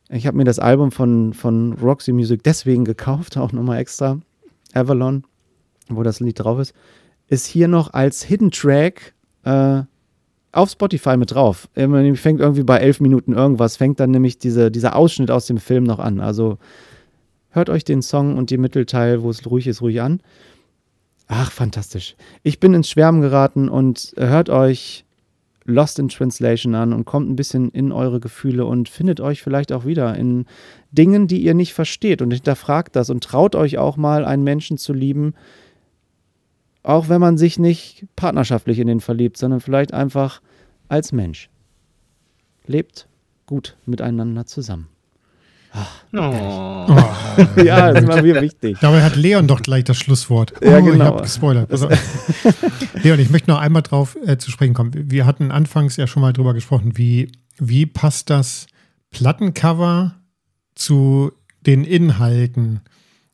[0.09, 4.21] Ich habe mir das Album von, von Roxy Music deswegen gekauft, auch nochmal extra.
[4.75, 5.25] Avalon,
[5.89, 6.75] wo das Lied drauf ist,
[7.29, 9.15] ist hier noch als Hidden Track
[9.45, 9.83] äh,
[10.53, 11.69] auf Spotify mit drauf.
[11.75, 15.85] Fängt irgendwie bei elf Minuten irgendwas, fängt dann nämlich diese, dieser Ausschnitt aus dem Film
[15.85, 16.21] noch an.
[16.21, 16.59] Also
[17.51, 20.21] hört euch den Song und die Mittelteil, wo es ruhig ist, ruhig an.
[21.27, 22.17] Ach, fantastisch.
[22.43, 25.05] Ich bin ins Schwärmen geraten und hört euch
[25.69, 29.71] Lost in Translation an und kommt ein bisschen in eure Gefühle und findet euch vielleicht
[29.71, 30.47] auch wieder in
[30.93, 34.79] Dingen, die ihr nicht versteht und hinterfragt das und traut euch auch mal einen Menschen
[34.79, 35.35] zu lieben,
[36.83, 40.41] auch wenn man sich nicht partnerschaftlich in den verliebt, sondern vielleicht einfach
[40.89, 41.51] als Mensch.
[42.67, 43.07] Lebt
[43.45, 44.89] gut miteinander zusammen.
[45.75, 46.19] Oh.
[46.19, 46.19] Oh.
[47.63, 48.79] ja, das war mir wichtig.
[48.81, 50.55] Dabei hat Leon doch gleich das Schlusswort.
[50.63, 50.95] Oh, ja, genau.
[50.95, 51.71] Ich habe gespoilert.
[51.71, 51.89] Also,
[53.03, 54.93] Leon, ich möchte noch einmal drauf äh, zu sprechen kommen.
[54.95, 58.67] Wir hatten anfangs ja schon mal drüber gesprochen, wie, wie passt das
[59.11, 60.15] Plattencover
[60.75, 61.33] zu
[61.67, 62.81] den Inhalten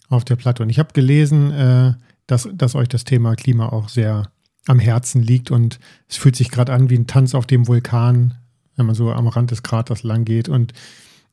[0.09, 0.63] auf der Platte.
[0.63, 1.95] Und ich habe gelesen, äh,
[2.27, 4.31] dass, dass euch das Thema Klima auch sehr
[4.67, 5.79] am Herzen liegt und
[6.09, 8.35] es fühlt sich gerade an wie ein Tanz auf dem Vulkan,
[8.77, 10.49] wenn man so am Rand des Kraters lang geht.
[10.49, 10.73] Und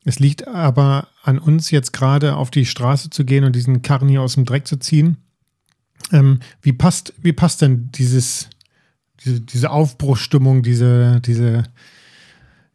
[0.04, 4.10] es liegt aber an uns jetzt gerade auf die Straße zu gehen und diesen Karren
[4.10, 5.18] hier aus dem Dreck zu ziehen.
[6.12, 8.50] Ähm, wie, passt, wie passt denn dieses,
[9.24, 11.64] diese, diese Aufbruchsstimmung, diese, diese,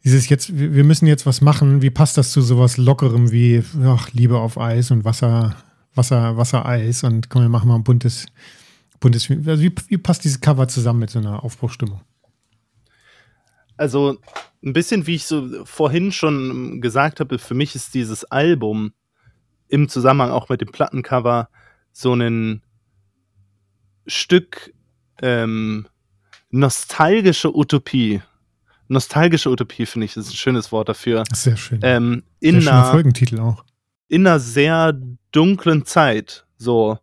[0.05, 4.09] dieses jetzt, wir müssen jetzt was machen, wie passt das zu sowas Lockerem wie ach,
[4.13, 5.55] Liebe auf Eis und Wasser,
[5.95, 8.27] Wasser, Wasser, Eis und komm, wir machen mal ein buntes,
[9.01, 11.99] buntes, also wie, wie passt dieses Cover zusammen mit so einer Aufbruchstimmung?
[13.77, 14.17] Also
[14.63, 18.93] ein bisschen wie ich so vorhin schon gesagt habe, für mich ist dieses Album
[19.67, 21.49] im Zusammenhang auch mit dem Plattencover
[21.91, 22.63] so ein
[24.05, 24.73] Stück
[25.21, 25.87] ähm,
[26.49, 28.21] nostalgische Utopie.
[28.87, 31.23] Nostalgische Utopie finde ich, ist ein schönes Wort dafür.
[31.33, 31.79] Sehr schön.
[31.83, 33.65] Ähm, in sehr einer, Folgentitel auch.
[34.07, 34.97] In einer sehr
[35.31, 36.45] dunklen Zeit.
[36.57, 36.97] So,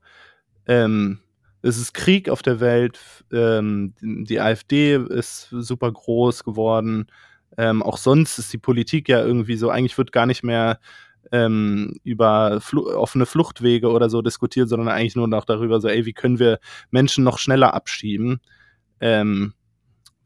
[0.66, 1.18] ähm,
[1.64, 3.00] es ist Krieg auf der Welt,
[3.32, 7.06] ähm, die AfD ist super groß geworden.
[7.56, 10.78] Ähm, auch sonst ist die Politik ja irgendwie so, eigentlich wird gar nicht mehr
[11.32, 16.04] ähm, über Fl offene Fluchtwege oder so diskutiert, sondern eigentlich nur noch darüber, so, ey,
[16.04, 16.58] wie können wir
[16.90, 18.40] Menschen noch schneller abschieben?
[19.00, 19.54] Ähm,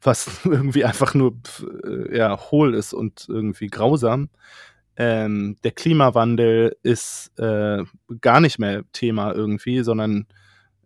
[0.01, 1.37] was irgendwie einfach nur
[1.85, 4.29] äh, ja, hohl ist und irgendwie grausam.
[4.97, 7.83] ähm, der Klimawandel ist äh,
[8.21, 10.27] gar nicht mehr Thema irgendwie, sondern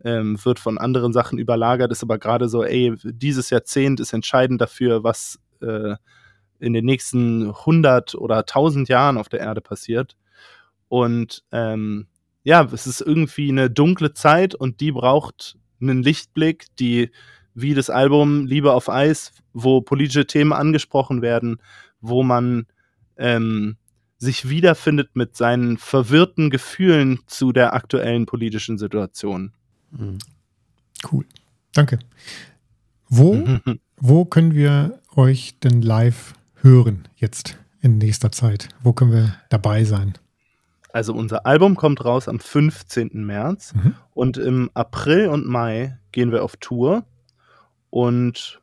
[0.04, 4.62] ähm, wird von anderen Sachen überlagert, ist aber gerade so, ey, dieses Jahrzehnt ist entscheidend
[4.62, 5.96] dafür, was äh,
[6.60, 10.16] in den nächsten 100 oder 1000 Jahren auf der Erde passiert.
[10.88, 12.08] Und ähm,
[12.44, 17.12] ja, es ist irgendwie eine dunkle Zeit und die braucht einen Lichtblick, die
[17.56, 21.58] wie das Album Liebe auf Eis, wo politische Themen angesprochen werden,
[22.02, 22.66] wo man
[23.18, 23.78] ähm,
[24.18, 29.54] sich wiederfindet mit seinen verwirrten Gefühlen zu der aktuellen politischen Situation.
[31.12, 31.26] Cool.
[31.74, 32.00] Danke.
[33.10, 33.46] Wo,
[33.98, 38.70] wo können wir euch denn live hören jetzt in nächster Zeit?
[38.82, 40.14] Wo können wir dabei sein?
[40.92, 43.10] Also unser Album kommt raus am 15.
[43.14, 43.96] März mhm.
[44.14, 47.04] und im April und Mai gehen wir auf Tour
[47.90, 48.62] und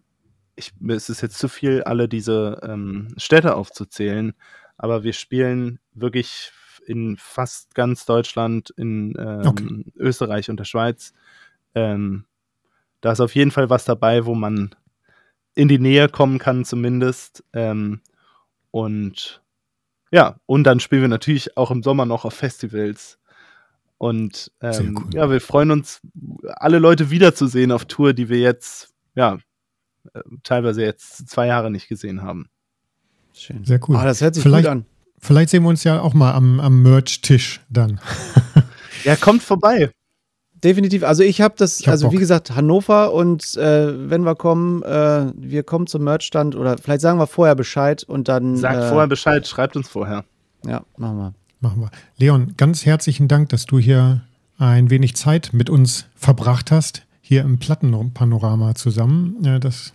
[0.54, 4.34] ich, es ist jetzt zu viel, alle diese ähm, Städte aufzuzählen,
[4.76, 6.52] aber wir spielen wirklich
[6.90, 9.84] in fast ganz Deutschland, in ähm, okay.
[9.96, 11.12] Österreich und der Schweiz.
[11.74, 12.24] Ähm,
[13.00, 14.74] da ist auf jeden Fall was dabei, wo man
[15.54, 17.44] in die Nähe kommen kann, zumindest.
[17.52, 18.00] Ähm,
[18.70, 19.40] und
[20.10, 23.18] ja, und dann spielen wir natürlich auch im Sommer noch auf Festivals.
[23.98, 25.14] Und ähm, cool.
[25.14, 26.00] ja, wir freuen uns,
[26.44, 29.38] alle Leute wiederzusehen auf Tour, die wir jetzt, ja,
[30.14, 32.48] äh, teilweise jetzt zwei Jahre nicht gesehen haben.
[33.34, 33.64] Schön.
[33.64, 33.96] Sehr cool.
[33.96, 34.86] Ah, das hört sich vielleicht, gut an.
[35.20, 38.00] Vielleicht sehen wir uns ja auch mal am, am Merch-Tisch dann.
[39.04, 39.90] ja, kommt vorbei
[40.62, 41.04] definitiv.
[41.04, 42.14] Also ich habe das, hab also Bock.
[42.14, 47.00] wie gesagt, Hannover und äh, wenn wir kommen, äh, wir kommen zum Merchstand oder vielleicht
[47.00, 48.56] sagen wir vorher Bescheid und dann.
[48.56, 50.24] Sagt äh, vorher Bescheid, schreibt uns vorher.
[50.66, 51.34] Ja, machen wir.
[51.60, 51.90] Machen wir.
[52.16, 54.22] Leon, ganz herzlichen Dank, dass du hier
[54.58, 59.36] ein wenig Zeit mit uns verbracht hast, hier im Plattenpanorama zusammen.
[59.42, 59.92] Ja, das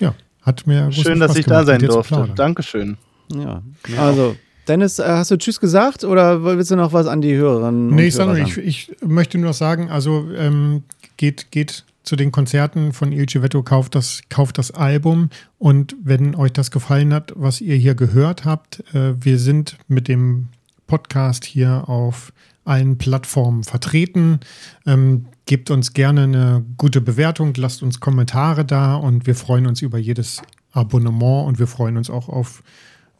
[0.00, 2.30] ja, hat mir Schön, dass ich da sein durfte.
[2.34, 2.96] Dankeschön.
[3.28, 3.62] Ja,
[3.98, 4.36] also
[4.68, 7.94] Dennis, äh, hast du Tschüss gesagt oder willst du noch was an die Hörerinnen?
[7.94, 10.82] Nee, ich, sage, ich, ich möchte nur noch sagen, also ähm,
[11.16, 16.34] geht, geht zu den Konzerten von Il Civetto, kauft das, kauft das Album und wenn
[16.34, 20.48] euch das gefallen hat, was ihr hier gehört habt, äh, wir sind mit dem
[20.86, 22.32] Podcast hier auf
[22.64, 24.40] allen Plattformen vertreten.
[24.86, 29.82] Ähm, gebt uns gerne eine gute Bewertung, lasst uns Kommentare da und wir freuen uns
[29.82, 30.42] über jedes
[30.72, 32.62] Abonnement und wir freuen uns auch auf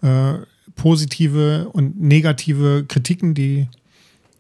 [0.07, 0.39] äh,
[0.75, 3.69] positive und negative Kritiken, die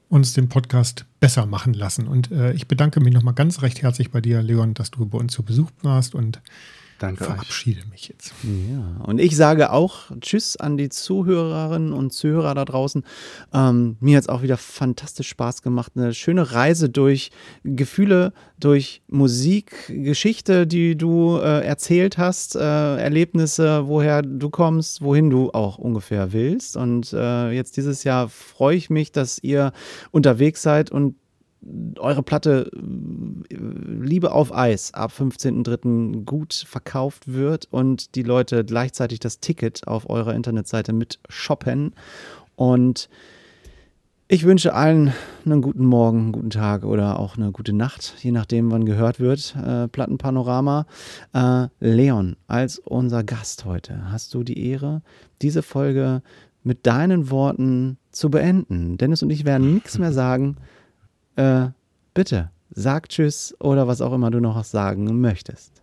[0.08, 2.06] uns den Podcast besser machen lassen.
[2.06, 5.18] Und äh, ich bedanke mich nochmal ganz recht herzlich bei dir, Leon, dass du bei
[5.18, 6.40] uns zu Besuch warst und
[6.98, 7.90] Danke verabschiede euch.
[7.90, 8.32] mich jetzt.
[8.42, 13.04] Ja, und ich sage auch Tschüss an die Zuhörerinnen und Zuhörer da draußen.
[13.52, 15.92] Ähm, mir hat es auch wieder fantastisch Spaß gemacht.
[15.94, 17.30] Eine schöne Reise durch
[17.64, 25.28] Gefühle, durch Musik, Geschichte, die du äh, erzählt hast, äh, Erlebnisse, woher du kommst, wohin
[25.28, 26.76] du auch ungefähr willst.
[26.76, 29.72] Und äh, jetzt dieses Jahr freue ich mich, dass ihr
[30.12, 31.16] unterwegs seid und
[31.98, 36.24] eure Platte äh, Liebe auf Eis ab 15.03.
[36.24, 41.94] gut verkauft wird und die Leute gleichzeitig das Ticket auf eurer Internetseite mit shoppen.
[42.54, 43.08] Und
[44.28, 45.12] ich wünsche allen
[45.44, 49.20] einen guten Morgen, einen guten Tag oder auch eine gute Nacht, je nachdem, wann gehört
[49.20, 49.54] wird.
[49.56, 50.86] Äh, Plattenpanorama.
[51.32, 55.02] Äh, Leon, als unser Gast heute, hast du die Ehre,
[55.42, 56.22] diese Folge
[56.64, 58.98] mit deinen Worten zu beenden.
[58.98, 60.56] Dennis und ich werden nichts mehr sagen
[61.36, 61.68] äh,
[62.14, 65.82] bitte sag Tschüss oder was auch immer du noch sagen möchtest.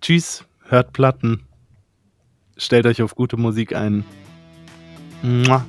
[0.00, 1.42] Tschüss, hört Platten.
[2.56, 4.04] Stellt euch auf gute Musik ein.
[5.22, 5.64] Mua.